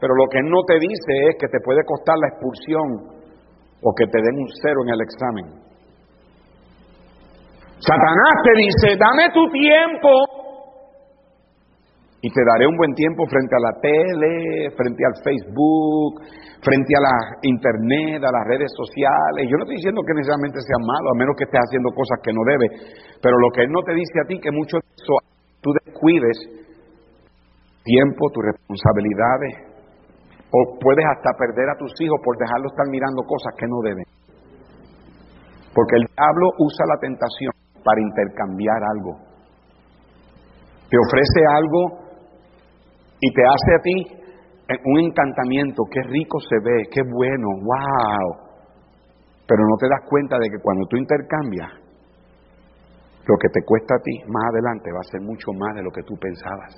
pero 0.00 0.14
lo 0.16 0.24
que 0.32 0.40
no 0.40 0.64
te 0.64 0.80
dice 0.80 1.12
es 1.28 1.36
que 1.36 1.48
te 1.48 1.60
puede 1.60 1.84
costar 1.84 2.16
la 2.16 2.28
expulsión 2.32 3.14
o 3.84 3.92
que 3.92 4.06
te 4.08 4.18
den 4.24 4.36
un 4.40 4.48
cero 4.60 4.80
en 4.84 4.90
el 4.96 5.00
examen. 5.04 5.64
Satanás 7.84 8.34
te 8.40 8.52
dice, 8.56 8.96
dame 8.96 9.28
tu 9.34 9.44
tiempo, 9.52 10.08
y 12.24 12.32
te 12.32 12.40
daré 12.40 12.64
un 12.64 12.80
buen 12.80 12.96
tiempo 12.96 13.28
frente 13.28 13.52
a 13.52 13.60
la 13.60 13.76
tele, 13.84 14.72
frente 14.72 15.04
al 15.04 15.12
Facebook, 15.20 16.24
frente 16.64 16.96
a 16.96 17.04
la 17.04 17.16
internet, 17.44 18.24
a 18.24 18.32
las 18.32 18.48
redes 18.48 18.72
sociales. 18.72 19.44
Yo 19.44 19.60
no 19.60 19.68
estoy 19.68 19.76
diciendo 19.76 20.00
que 20.00 20.16
necesariamente 20.16 20.56
sea 20.64 20.80
malo, 20.80 21.12
a 21.12 21.20
menos 21.20 21.36
que 21.36 21.44
estés 21.44 21.60
haciendo 21.60 21.92
cosas 21.92 22.16
que 22.24 22.32
no 22.32 22.40
debes. 22.48 22.72
Pero 23.20 23.36
lo 23.36 23.52
que 23.52 23.68
él 23.68 23.70
no 23.76 23.84
te 23.84 23.92
dice 23.92 24.16
a 24.24 24.24
ti, 24.24 24.40
que 24.40 24.48
mucho 24.56 24.80
de 24.80 24.88
eso 24.88 25.20
tú 25.60 25.68
descuides 25.84 26.64
tiempo, 27.84 28.32
tus 28.32 28.56
responsabilidades, 28.56 29.76
o 30.48 30.80
puedes 30.80 31.04
hasta 31.04 31.28
perder 31.36 31.68
a 31.68 31.76
tus 31.76 31.92
hijos 32.00 32.16
por 32.24 32.40
dejarlos 32.40 32.72
estar 32.72 32.88
mirando 32.88 33.20
cosas 33.28 33.52
que 33.52 33.68
no 33.68 33.84
deben. 33.84 34.08
Porque 35.76 36.00
el 36.00 36.08
diablo 36.08 36.56
usa 36.56 36.88
la 36.88 36.96
tentación 37.04 37.52
para 37.84 38.00
intercambiar 38.00 38.80
algo. 38.96 39.12
Te 40.88 40.96
ofrece 40.96 41.40
algo 41.52 42.03
y 43.24 43.32
te 43.32 43.40
hace 43.40 43.70
a 43.72 43.80
ti 43.80 43.96
un 44.84 44.98
encantamiento, 45.00 45.82
qué 45.90 46.02
rico 46.08 46.38
se 46.40 46.56
ve, 46.60 46.84
qué 46.92 47.00
bueno, 47.08 47.48
wow. 47.64 48.26
Pero 49.46 49.64
no 49.64 49.76
te 49.80 49.88
das 49.88 50.04
cuenta 50.08 50.36
de 50.38 50.48
que 50.50 50.60
cuando 50.60 50.84
tú 50.88 50.96
intercambias, 50.96 51.72
lo 53.24 53.36
que 53.40 53.48
te 53.48 53.64
cuesta 53.64 53.96
a 53.96 54.02
ti 54.04 54.12
más 54.28 54.44
adelante 54.52 54.92
va 54.92 55.00
a 55.00 55.10
ser 55.10 55.22
mucho 55.22 55.52
más 55.56 55.74
de 55.74 55.82
lo 55.82 55.90
que 55.90 56.02
tú 56.02 56.14
pensabas. 56.20 56.72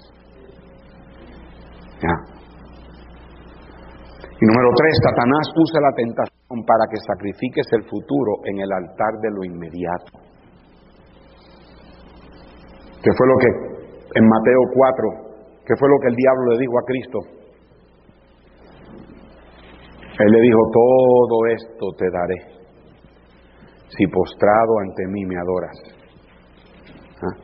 Y 4.39 4.45
número 4.47 4.71
tres, 4.77 4.95
Satanás 5.03 5.47
usa 5.57 5.81
la 5.81 5.95
tentación 5.97 6.59
para 6.63 6.87
que 6.91 6.99
sacrifiques 7.03 7.67
el 7.73 7.83
futuro 7.91 8.39
en 8.45 8.61
el 8.61 8.71
altar 8.71 9.19
de 9.23 9.31
lo 9.35 9.43
inmediato. 9.43 10.13
¿Qué 13.03 13.11
fue 13.11 13.27
lo 13.27 13.37
que 13.39 13.51
en 14.15 14.29
Mateo 14.29 14.63
4 14.75 15.26
¿Qué 15.67 15.75
fue 15.79 15.89
lo 15.89 15.99
que 16.01 16.09
el 16.09 16.15
diablo 16.15 16.53
le 16.53 16.59
dijo 16.59 16.79
a 16.79 16.85
Cristo? 16.87 17.19
Él 20.19 20.33
le 20.33 20.41
dijo, 20.41 20.59
todo 20.73 21.47
esto 21.47 21.87
te 21.99 22.07
daré 22.11 22.57
si 23.97 24.07
postrado 24.09 24.79
ante 24.81 25.07
mí 25.09 25.25
me 25.25 25.37
adoras. 25.39 25.77
¿Ah? 27.23 27.37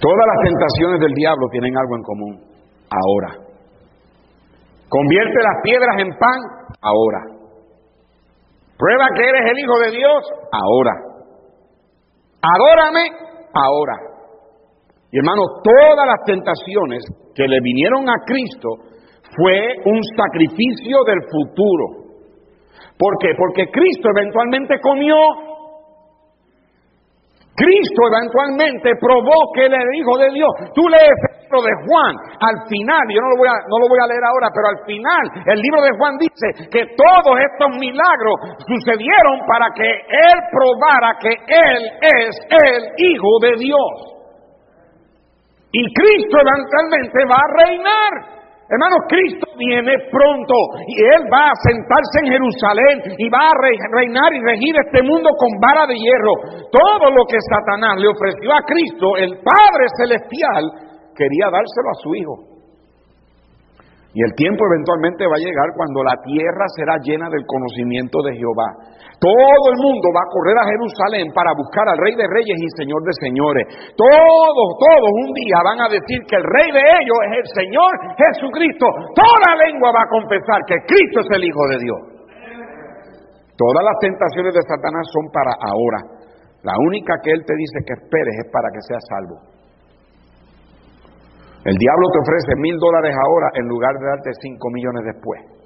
Todas 0.00 0.26
las 0.26 0.48
tentaciones 0.48 1.00
del 1.00 1.14
diablo 1.14 1.46
tienen 1.50 1.76
algo 1.76 1.96
en 1.96 2.02
común. 2.02 2.40
Ahora. 2.90 3.36
Convierte 4.88 5.42
las 5.42 5.62
piedras 5.62 5.96
en 5.98 6.10
pan. 6.18 6.40
Ahora. 6.80 7.20
Prueba 8.78 9.08
que 9.14 9.28
eres 9.28 9.52
el 9.52 9.58
Hijo 9.58 9.78
de 9.78 9.90
Dios. 9.90 10.24
Ahora. 10.52 10.92
Adórame. 12.42 13.10
Ahora. 13.52 14.09
Y 15.12 15.18
hermano, 15.18 15.42
todas 15.62 16.06
las 16.06 16.24
tentaciones 16.24 17.02
que 17.34 17.48
le 17.48 17.58
vinieron 17.60 18.08
a 18.08 18.14
Cristo 18.24 18.68
fue 19.36 19.74
un 19.84 20.00
sacrificio 20.16 21.02
del 21.04 21.20
futuro. 21.26 22.00
¿Por 22.98 23.18
qué? 23.18 23.34
Porque 23.36 23.66
Cristo 23.70 24.08
eventualmente 24.14 24.78
comió. 24.80 25.16
Cristo 27.56 28.00
eventualmente 28.08 28.92
probó 29.00 29.52
que 29.52 29.66
él 29.66 29.74
era 29.74 29.96
hijo 29.96 30.16
de 30.16 30.30
Dios. 30.32 30.48
Tú 30.74 30.88
lees 30.88 31.18
el 31.28 31.44
libro 31.44 31.60
de 31.60 31.74
Juan, 31.84 32.14
al 32.40 32.56
final, 32.70 33.04
yo 33.12 33.20
no 33.20 33.28
lo, 33.34 33.36
voy 33.36 33.48
a, 33.48 33.56
no 33.68 33.76
lo 33.82 33.88
voy 33.88 34.00
a 34.00 34.08
leer 34.08 34.24
ahora, 34.24 34.48
pero 34.54 34.66
al 34.68 34.80
final 34.86 35.24
el 35.44 35.58
libro 35.60 35.82
de 35.82 35.92
Juan 35.98 36.14
dice 36.16 36.46
que 36.70 36.86
todos 36.96 37.34
estos 37.36 37.76
milagros 37.76 38.36
sucedieron 38.64 39.44
para 39.44 39.66
que 39.74 39.90
él 39.90 40.38
probara 40.48 41.18
que 41.20 41.34
él 41.34 41.82
es 42.00 42.32
el 42.48 42.80
hijo 42.96 43.32
de 43.42 43.52
Dios. 43.58 44.19
Y 45.72 45.82
Cristo 45.94 46.36
eventualmente 46.38 47.18
va 47.30 47.38
a 47.38 47.52
reinar. 47.64 48.12
Hermanos, 48.70 49.02
Cristo 49.10 49.50
viene 49.58 49.98
pronto 50.14 50.54
y 50.86 50.94
Él 51.02 51.26
va 51.26 51.50
a 51.50 51.58
sentarse 51.66 52.22
en 52.22 52.30
Jerusalén 52.30 53.18
y 53.18 53.26
va 53.28 53.50
a 53.50 53.58
reinar 53.58 54.30
y 54.30 54.40
regir 54.46 54.74
este 54.78 55.02
mundo 55.02 55.30
con 55.34 55.50
vara 55.58 55.86
de 55.90 55.98
hierro. 55.98 56.70
Todo 56.70 57.10
lo 57.10 57.26
que 57.26 57.38
Satanás 57.42 57.98
le 57.98 58.06
ofreció 58.06 58.54
a 58.54 58.62
Cristo, 58.62 59.18
el 59.18 59.42
Padre 59.42 59.84
Celestial, 59.98 60.62
quería 61.18 61.50
dárselo 61.50 61.88
a 61.90 61.98
su 61.98 62.14
Hijo. 62.14 62.50
Y 64.14 64.22
el 64.22 64.34
tiempo 64.34 64.62
eventualmente 64.66 65.26
va 65.26 65.34
a 65.34 65.42
llegar 65.42 65.70
cuando 65.74 66.02
la 66.02 66.14
tierra 66.22 66.66
será 66.74 66.94
llena 67.02 67.30
del 67.30 67.46
conocimiento 67.46 68.22
de 68.22 68.34
Jehová. 68.34 68.70
Todo 69.20 69.64
el 69.68 69.78
mundo 69.84 70.08
va 70.16 70.24
a 70.24 70.32
correr 70.32 70.56
a 70.56 70.64
Jerusalén 70.64 71.28
para 71.36 71.52
buscar 71.52 71.84
al 71.84 72.00
Rey 72.00 72.16
de 72.16 72.24
Reyes 72.24 72.56
y 72.56 72.68
Señor 72.72 73.04
de 73.04 73.12
Señores. 73.20 73.68
Todos, 73.92 74.68
todos 74.80 75.10
un 75.12 75.30
día 75.36 75.60
van 75.60 75.76
a 75.84 75.92
decir 75.92 76.24
que 76.24 76.40
el 76.40 76.46
Rey 76.48 76.72
de 76.72 76.80
ellos 76.80 77.18
es 77.28 77.32
el 77.44 77.48
Señor 77.52 77.92
Jesucristo. 78.16 78.88
Toda 79.12 79.60
lengua 79.60 79.92
va 79.92 80.08
a 80.08 80.12
confesar 80.12 80.64
que 80.64 80.80
Cristo 80.88 81.20
es 81.20 81.30
el 81.36 81.44
Hijo 81.44 81.62
de 81.68 81.78
Dios. 81.84 82.00
Todas 83.60 83.84
las 83.84 83.96
tentaciones 84.00 84.56
de 84.56 84.64
Satanás 84.64 85.04
son 85.12 85.28
para 85.28 85.52
ahora. 85.68 86.00
La 86.64 86.72
única 86.88 87.12
que 87.20 87.36
Él 87.36 87.44
te 87.44 87.52
dice 87.60 87.76
que 87.84 88.00
esperes 88.00 88.34
es 88.40 88.48
para 88.48 88.72
que 88.72 88.80
seas 88.88 89.04
salvo. 89.04 89.36
El 91.68 91.76
diablo 91.76 92.06
te 92.08 92.20
ofrece 92.24 92.56
mil 92.56 92.80
dólares 92.80 93.12
ahora 93.12 93.48
en 93.60 93.68
lugar 93.68 93.92
de 94.00 94.06
darte 94.16 94.32
cinco 94.40 94.72
millones 94.72 95.04
después. 95.12 95.59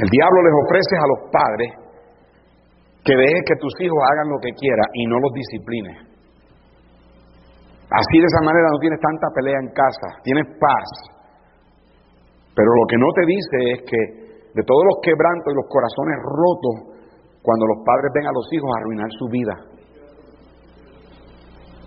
El 0.00 0.08
diablo 0.08 0.38
les 0.40 0.56
ofrece 0.64 0.94
a 0.96 1.10
los 1.12 1.20
padres 1.28 1.70
que 3.04 3.12
dejes 3.12 3.42
que 3.44 3.60
tus 3.60 3.74
hijos 3.84 4.00
hagan 4.00 4.32
lo 4.32 4.38
que 4.40 4.52
quieran 4.56 4.88
y 4.96 5.04
no 5.04 5.20
los 5.20 5.32
disciplines. 5.36 5.96
Así 7.90 8.16
de 8.16 8.28
esa 8.28 8.40
manera 8.40 8.72
no 8.72 8.80
tienes 8.80 9.00
tanta 9.00 9.28
pelea 9.34 9.60
en 9.60 9.70
casa, 9.76 10.08
tienes 10.24 10.46
paz. 10.56 10.88
Pero 12.56 12.70
lo 12.80 12.84
que 12.88 12.96
no 12.96 13.08
te 13.12 13.24
dice 13.28 13.56
es 13.76 13.80
que 13.84 14.00
de 14.56 14.62
todos 14.64 14.84
los 14.88 15.04
quebrantos 15.04 15.52
y 15.52 15.58
los 15.60 15.68
corazones 15.68 16.16
rotos, 16.24 16.76
cuando 17.44 17.64
los 17.68 17.84
padres 17.84 18.08
ven 18.14 18.24
a 18.24 18.32
los 18.32 18.46
hijos 18.52 18.68
a 18.72 18.78
arruinar 18.80 19.10
su 19.20 19.26
vida, 19.28 19.54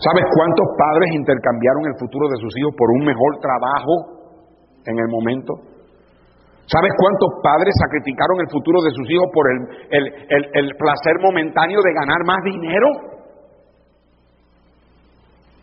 ¿Sabes 0.04 0.26
cuántos 0.36 0.68
padres 0.76 1.16
intercambiaron 1.16 1.88
el 1.88 1.96
futuro 1.96 2.28
de 2.28 2.36
sus 2.36 2.52
hijos 2.60 2.76
por 2.76 2.92
un 2.92 3.08
mejor 3.08 3.40
trabajo 3.40 3.94
en 4.84 5.00
el 5.00 5.08
momento? 5.08 5.73
¿Sabes 6.66 6.92
cuántos 6.96 7.44
padres 7.44 7.76
sacrificaron 7.76 8.40
el 8.40 8.50
futuro 8.50 8.80
de 8.82 8.92
sus 8.96 9.08
hijos 9.12 9.28
por 9.34 9.46
el, 9.52 10.68
placer 10.80 11.20
momentáneo 11.20 11.80
de 11.84 11.94
ganar 11.94 12.24
más 12.26 12.40
dinero? 12.44 12.88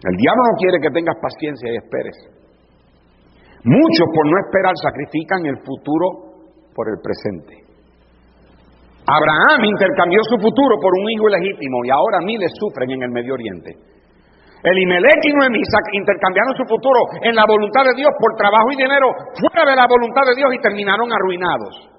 El 0.05 0.17
diablo 0.17 0.43
no 0.45 0.57
quiere 0.61 0.81
que 0.81 0.93
tengas 0.93 1.17
paciencia 1.21 1.73
y 1.73 1.77
esperes. 1.77 2.17
Muchos 3.65 4.07
por 4.13 4.25
no 4.29 4.37
esperar 4.45 4.73
sacrifican 4.77 5.45
el 5.47 5.57
futuro 5.65 6.37
por 6.75 6.89
el 6.89 7.01
presente. 7.01 7.61
Abraham 9.05 9.65
intercambió 9.65 10.21
su 10.29 10.37
futuro 10.37 10.77
por 10.81 10.93
un 10.93 11.11
hijo 11.11 11.29
ilegítimo 11.29 11.85
y 11.85 11.91
ahora 11.91 12.21
miles 12.25 12.53
sufren 12.61 12.91
en 12.91 13.03
el 13.03 13.11
Medio 13.11 13.35
Oriente. 13.35 13.73
Elimelech 14.63 15.25
y 15.25 15.33
Noemí 15.33 15.63
intercambiaron 15.93 16.55
su 16.57 16.65
futuro 16.69 17.01
en 17.23 17.35
la 17.35 17.45
voluntad 17.49 17.85
de 17.89 17.97
Dios 17.97 18.13
por 18.21 18.37
trabajo 18.37 18.69
y 18.73 18.77
dinero 18.77 19.09
fuera 19.41 19.65
de 19.65 19.77
la 19.77 19.89
voluntad 19.89 20.29
de 20.29 20.37
Dios 20.37 20.53
y 20.53 20.61
terminaron 20.61 21.09
arruinados. 21.09 21.91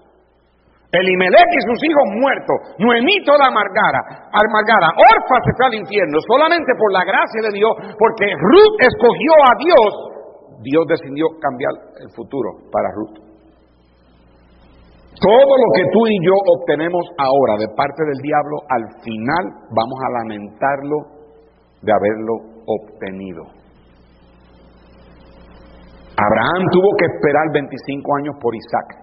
Elimelech 0.92 1.50
y 1.56 1.62
sus 1.72 1.80
hijos 1.88 2.06
muertos, 2.20 2.58
Noemí 2.78 3.24
toda 3.24 3.48
amargada, 3.48 4.28
amargada, 4.30 4.92
Orfa 4.92 5.38
se 5.48 5.56
fue 5.56 5.66
al 5.72 5.76
infierno 5.80 6.20
solamente 6.28 6.76
por 6.78 6.92
la 6.92 7.08
gracia 7.08 7.42
de 7.48 7.52
Dios, 7.56 7.72
porque 7.98 8.28
Ruth 8.28 8.76
escogió 8.84 9.32
a 9.40 9.54
Dios, 9.58 9.92
Dios 10.62 10.84
decidió 10.92 11.32
cambiar 11.40 11.72
el 11.96 12.12
futuro 12.12 12.68
para 12.70 12.92
Ruth. 12.92 13.24
Todo 15.16 15.54
lo 15.56 15.70
que 15.76 15.86
tú 15.94 16.02
y 16.08 16.18
yo 16.26 16.36
obtenemos 16.60 17.08
ahora 17.18 17.56
de 17.56 17.72
parte 17.74 18.04
del 18.04 18.20
diablo, 18.22 18.58
al 18.68 18.86
final 19.00 19.44
vamos 19.72 19.98
a 20.04 20.12
lamentarlo 20.20 20.98
de 21.82 21.92
haberlo 21.94 22.51
obtenido. 22.80 23.44
Abraham 26.16 26.64
tuvo 26.72 26.90
que 27.00 27.06
esperar 27.06 27.46
25 27.54 28.16
años 28.18 28.36
por 28.40 28.54
Isaac. 28.56 29.02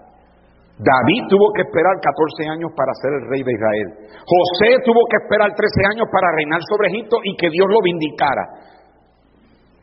David 0.79 1.27
tuvo 1.27 1.51
que 1.59 1.67
esperar 1.67 1.99
14 1.99 2.55
años 2.55 2.71
para 2.79 2.95
ser 3.03 3.11
el 3.19 3.27
rey 3.27 3.43
de 3.43 3.51
Israel. 3.51 3.89
José 4.23 4.79
tuvo 4.87 5.03
que 5.11 5.19
esperar 5.19 5.51
13 5.51 5.91
años 5.91 6.07
para 6.07 6.31
reinar 6.39 6.63
sobre 6.71 6.87
Egipto 6.95 7.19
y 7.25 7.35
que 7.35 7.51
Dios 7.51 7.67
lo 7.67 7.83
vindicara. 7.83 8.78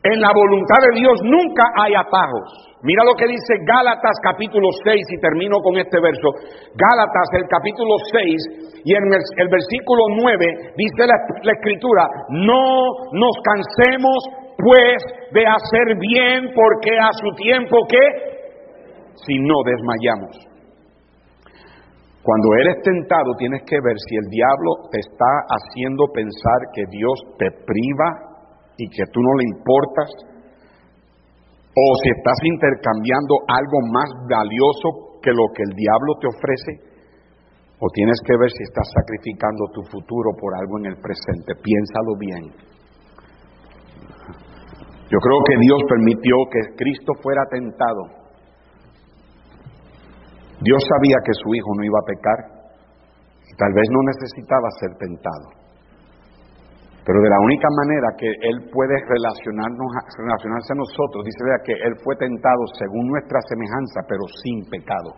En 0.02 0.20
la 0.20 0.30
voluntad 0.32 0.78
de 0.90 1.00
Dios 1.00 1.18
nunca 1.24 1.64
hay 1.74 1.94
atajos. 1.94 2.66
Mira 2.82 3.02
lo 3.02 3.14
que 3.14 3.26
dice 3.26 3.58
Gálatas 3.66 4.14
capítulo 4.22 4.68
6 4.84 4.94
y 4.94 5.20
termino 5.20 5.58
con 5.58 5.76
este 5.76 5.98
verso. 5.98 6.30
Gálatas 6.76 7.28
el 7.32 7.48
capítulo 7.48 7.96
6 8.12 8.82
y 8.84 8.94
en 8.94 9.02
el, 9.10 9.48
versículo 9.48 10.04
9 10.14 10.76
dice 10.76 11.06
la, 11.06 11.18
la 11.42 11.52
escritura, 11.52 12.06
no 12.30 13.10
nos 13.12 13.34
cansemos 13.42 14.18
pues 14.56 15.02
de 15.32 15.42
hacer 15.46 15.98
bien 15.98 16.54
porque 16.54 16.94
a 16.98 17.10
su 17.12 17.34
tiempo 17.34 17.76
que 17.88 18.04
si 19.26 19.38
no 19.38 19.54
desmayamos. 19.64 20.36
Cuando 22.22 22.54
eres 22.58 22.82
tentado 22.82 23.34
tienes 23.38 23.62
que 23.62 23.80
ver 23.82 23.94
si 24.08 24.16
el 24.16 24.30
diablo 24.30 24.90
te 24.90 24.98
está 24.98 25.32
haciendo 25.46 26.06
pensar 26.12 26.60
que 26.74 26.82
Dios 26.90 27.18
te 27.38 27.50
priva 27.50 28.35
y 28.76 28.88
que 28.88 29.04
tú 29.12 29.20
no 29.20 29.32
le 29.36 29.44
importas, 29.44 30.10
o 31.76 31.86
si 32.02 32.08
estás 32.08 32.38
intercambiando 32.44 33.34
algo 33.48 33.78
más 33.92 34.08
valioso 34.28 35.20
que 35.20 35.32
lo 35.32 35.48
que 35.54 35.62
el 35.62 35.72
diablo 35.76 36.14
te 36.20 36.28
ofrece, 36.28 36.72
o 37.78 37.86
tienes 37.92 38.16
que 38.24 38.36
ver 38.36 38.50
si 38.50 38.62
estás 38.64 38.88
sacrificando 38.94 39.68
tu 39.72 39.82
futuro 39.92 40.32
por 40.40 40.54
algo 40.56 40.78
en 40.78 40.86
el 40.86 40.96
presente. 40.96 41.52
Piénsalo 41.60 42.16
bien. 42.18 42.44
Yo 45.12 45.18
creo 45.20 45.38
que 45.44 45.56
Dios 45.60 45.80
permitió 45.88 46.34
que 46.50 46.74
Cristo 46.76 47.12
fuera 47.22 47.44
tentado 47.50 48.26
Dios 50.60 50.80
sabía 50.88 51.16
que 51.24 51.34
su 51.34 51.54
hijo 51.54 51.70
no 51.76 51.84
iba 51.84 51.98
a 52.00 52.08
pecar 52.08 52.38
y 53.44 53.52
tal 53.56 53.72
vez 53.74 53.86
no 53.92 54.00
necesitaba 54.08 54.68
ser 54.80 54.96
tentado. 54.96 55.65
Pero 57.06 57.22
de 57.22 57.30
la 57.30 57.38
única 57.38 57.68
manera 57.70 58.08
que 58.18 58.26
Él 58.26 58.66
puede 58.74 58.98
relacionarnos, 59.06 59.86
relacionarse 60.18 60.74
a 60.74 60.82
nosotros, 60.82 61.22
dice 61.22 61.38
vea 61.46 61.62
que 61.62 61.74
Él 61.86 61.94
fue 62.02 62.18
tentado 62.18 62.66
según 62.74 63.06
nuestra 63.06 63.38
semejanza, 63.46 64.02
pero 64.10 64.26
sin 64.42 64.66
pecado. 64.66 65.14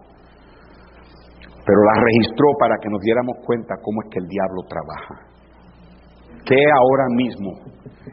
Pero 1.64 1.80
la 1.89 1.97
registró 2.05 2.53
para 2.61 2.76
que 2.76 2.93
nos 2.93 3.01
diéramos 3.01 3.41
cuenta 3.41 3.72
cómo 3.80 4.05
es 4.05 4.09
que 4.12 4.20
el 4.20 4.28
diablo 4.28 4.61
trabaja. 4.68 5.16
¿Qué 6.45 6.61
ahora 6.61 7.09
mismo? 7.16 7.57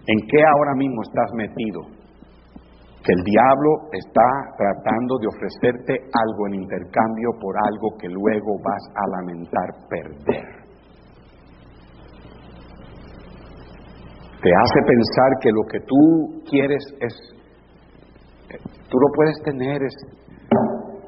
¿En 0.07 0.19
qué 0.31 0.39
ahora 0.39 0.73
mismo 0.79 1.03
estás 1.03 1.29
metido? 1.35 2.05
que 3.05 3.13
el 3.13 3.23
diablo 3.23 3.69
está 3.93 4.25
tratando 4.57 5.19
de 5.21 5.27
ofrecerte 5.27 5.93
algo 5.93 6.47
en 6.47 6.55
intercambio 6.55 7.29
por 7.39 7.53
algo 7.53 7.93
que 8.01 8.09
luego 8.09 8.57
vas 8.65 8.81
a 8.97 9.05
lamentar 9.21 9.69
perder. 9.87 10.64
Te 14.45 14.53
hace 14.53 14.79
pensar 14.85 15.29
que 15.41 15.49
lo 15.49 15.63
que 15.65 15.79
tú 15.89 16.01
quieres 16.45 16.83
es, 17.01 17.13
tú 18.85 18.95
lo 19.01 19.09
puedes 19.17 19.41
tener, 19.41 19.81
es 19.81 19.95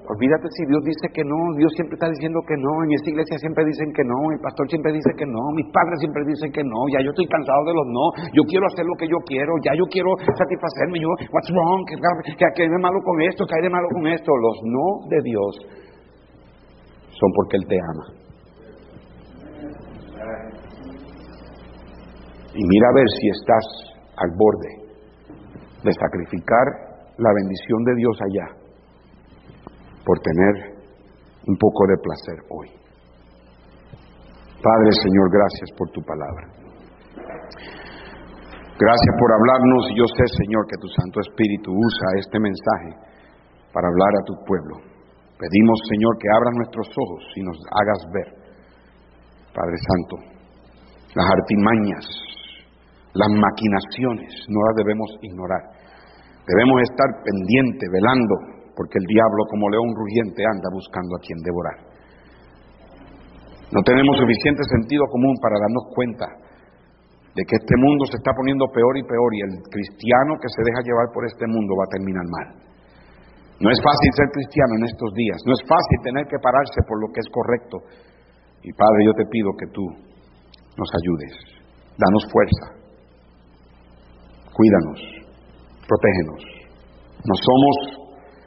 Olvídate 0.09 0.47
si 0.55 0.63
Dios 0.65 0.81
dice 0.87 1.05
que 1.13 1.21
no, 1.21 1.35
Dios 1.59 1.69
siempre 1.75 1.99
está 1.99 2.09
diciendo 2.09 2.39
que 2.47 2.55
no, 2.57 2.71
en 2.81 2.95
esta 2.97 3.11
iglesia 3.11 3.37
siempre 3.37 3.61
dicen 3.67 3.91
que 3.93 4.01
no, 4.07 4.15
el 4.33 4.39
pastor 4.39 4.65
siempre 4.71 4.89
dice 4.89 5.11
que 5.19 5.27
no, 5.27 5.51
mis 5.53 5.69
padres 5.69 5.99
siempre 5.99 6.23
dicen 6.25 6.49
que 6.49 6.63
no, 6.63 6.87
ya 6.89 7.03
yo 7.03 7.11
estoy 7.11 7.27
cansado 7.27 7.61
de 7.67 7.75
los 7.77 7.85
no, 7.91 8.05
yo 8.33 8.41
quiero 8.49 8.65
hacer 8.71 8.87
lo 8.87 8.95
que 8.97 9.05
yo 9.05 9.19
quiero, 9.27 9.51
ya 9.61 9.75
yo 9.77 9.85
quiero 9.91 10.15
satisfacerme, 10.17 10.97
yo, 10.97 11.11
what's 11.29 11.51
wrong, 11.53 11.83
que, 11.85 11.99
que, 12.33 12.61
hay 12.63 12.71
de 12.71 12.81
malo 12.81 12.97
con 13.03 13.21
esto, 13.21 13.45
que 13.45 13.53
hay 13.59 13.63
de 13.67 13.69
malo 13.69 13.87
con 13.93 14.07
esto, 14.07 14.31
los 14.33 14.57
no 14.65 14.87
de 15.11 15.19
Dios 15.21 15.51
son 17.13 17.29
porque 17.37 17.57
Él 17.61 17.65
te 17.69 17.77
ama. 17.77 18.26
Y 22.53 22.61
mira 22.63 22.87
a 22.89 22.95
ver 22.95 23.07
si 23.19 23.29
estás 23.29 23.65
al 24.17 24.31
borde 24.35 24.71
de 25.83 25.91
sacrificar 25.93 26.65
la 27.17 27.31
bendición 27.33 27.83
de 27.83 27.95
Dios 27.95 28.17
allá 28.21 28.47
por 30.05 30.19
tener 30.19 30.77
un 31.47 31.55
poco 31.57 31.87
de 31.87 31.97
placer 31.97 32.39
hoy. 32.49 32.69
Padre 34.61 34.91
Señor, 35.03 35.27
gracias 35.31 35.69
por 35.77 35.89
tu 35.91 36.01
palabra. 36.01 36.57
Gracias 38.77 39.13
por 39.17 39.29
hablarnos 39.33 39.89
yo 39.97 40.05
sé, 40.05 40.25
Señor, 40.37 40.67
que 40.69 40.77
tu 40.77 40.87
Santo 40.87 41.19
Espíritu 41.21 41.71
usa 41.73 42.07
este 42.19 42.39
mensaje 42.39 42.93
para 43.73 43.87
hablar 43.87 44.13
a 44.21 44.25
tu 44.25 44.33
pueblo. 44.45 44.75
Pedimos, 45.37 45.77
Señor, 45.89 46.17
que 46.17 46.29
abras 46.29 46.53
nuestros 46.57 46.87
ojos 46.89 47.23
y 47.35 47.41
nos 47.41 47.57
hagas 47.73 48.01
ver, 48.13 48.29
Padre 49.53 49.77
Santo, 49.81 50.36
las 51.17 51.25
artimañas, 51.33 52.05
las 53.17 53.31
maquinaciones, 53.33 54.29
no 54.53 54.61
las 54.69 54.75
debemos 54.77 55.09
ignorar. 55.25 55.63
Debemos 56.45 56.77
estar 56.85 57.09
pendientes, 57.25 57.89
velando, 57.89 58.35
porque 58.77 59.01
el 59.01 59.05
diablo 59.09 59.41
como 59.49 59.65
león 59.73 59.97
rugiente 59.97 60.45
anda 60.45 60.69
buscando 60.69 61.17
a 61.17 61.23
quien 61.25 61.41
devorar. 61.41 61.77
No 63.73 63.81
tenemos 63.81 64.13
suficiente 64.13 64.61
sentido 64.69 65.09
común 65.09 65.33
para 65.41 65.57
darnos 65.57 65.89
cuenta 65.97 66.25
de 67.33 67.41
que 67.43 67.57
este 67.57 67.75
mundo 67.81 68.05
se 68.05 68.21
está 68.21 68.31
poniendo 68.37 68.69
peor 68.69 68.93
y 68.97 69.03
peor 69.03 69.29
y 69.33 69.41
el 69.41 69.53
cristiano 69.73 70.37
que 70.37 70.53
se 70.53 70.61
deja 70.61 70.85
llevar 70.85 71.09
por 71.11 71.25
este 71.25 71.49
mundo 71.49 71.73
va 71.73 71.85
a 71.89 71.93
terminar 71.97 72.25
mal. 72.29 72.47
No 73.57 73.73
es 73.73 73.79
fácil 73.81 74.09
ser 74.13 74.29
cristiano 74.37 74.77
en 74.77 74.85
estos 74.85 75.09
días, 75.17 75.41
no 75.49 75.53
es 75.57 75.65
fácil 75.65 75.97
tener 76.05 76.29
que 76.29 76.37
pararse 76.37 76.79
por 76.85 77.01
lo 77.01 77.09
que 77.09 77.25
es 77.25 77.29
correcto. 77.33 77.81
Y 78.61 78.69
Padre, 78.77 79.01
yo 79.01 79.13
te 79.17 79.25
pido 79.25 79.49
que 79.57 79.67
tú 79.73 80.06
nos 80.77 80.89
ayudes, 80.93 81.33
danos 81.97 82.23
fuerza, 82.31 82.77
cuídanos, 84.53 84.99
protégenos. 85.87 86.41
No 87.25 87.35
somos 87.35 87.75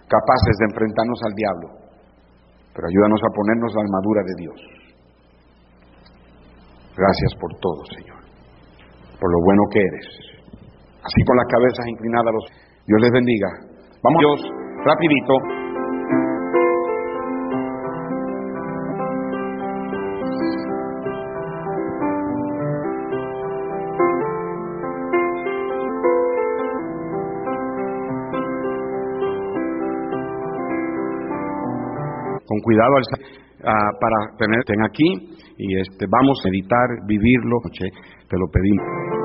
capaces 0.07 0.55
de 0.59 0.66
enfrentarnos 0.70 1.20
al 1.26 1.35
diablo, 1.35 1.68
pero 2.74 2.87
ayúdanos 2.87 3.20
a 3.20 3.35
ponernos 3.35 3.74
la 3.74 3.83
armadura 3.83 4.22
de 4.24 4.35
Dios. 4.39 4.59
Gracias 6.97 7.33
por 7.41 7.51
todo, 7.59 7.83
Señor, 7.99 8.22
por 9.18 9.31
lo 9.31 9.39
bueno 9.45 9.62
que 9.72 9.81
eres. 9.81 10.07
Así 11.03 11.20
con 11.26 11.37
las 11.37 11.49
cabezas 11.49 11.87
inclinadas, 11.87 12.35
Dios 12.87 13.01
les 13.01 13.12
bendiga. 13.12 13.49
Vamos, 14.03 14.20
Dios, 14.20 14.41
rapidito. 14.85 15.60
Cuidado 32.71 32.95
ah, 33.64 33.91
para 34.01 34.37
tener 34.39 34.61
aquí 34.87 35.35
y 35.59 35.81
este 35.81 36.07
vamos 36.09 36.39
a 36.45 36.49
meditar, 36.51 36.89
vivirlo, 37.07 37.59
te 38.29 38.37
lo 38.39 38.47
pedimos. 38.53 39.20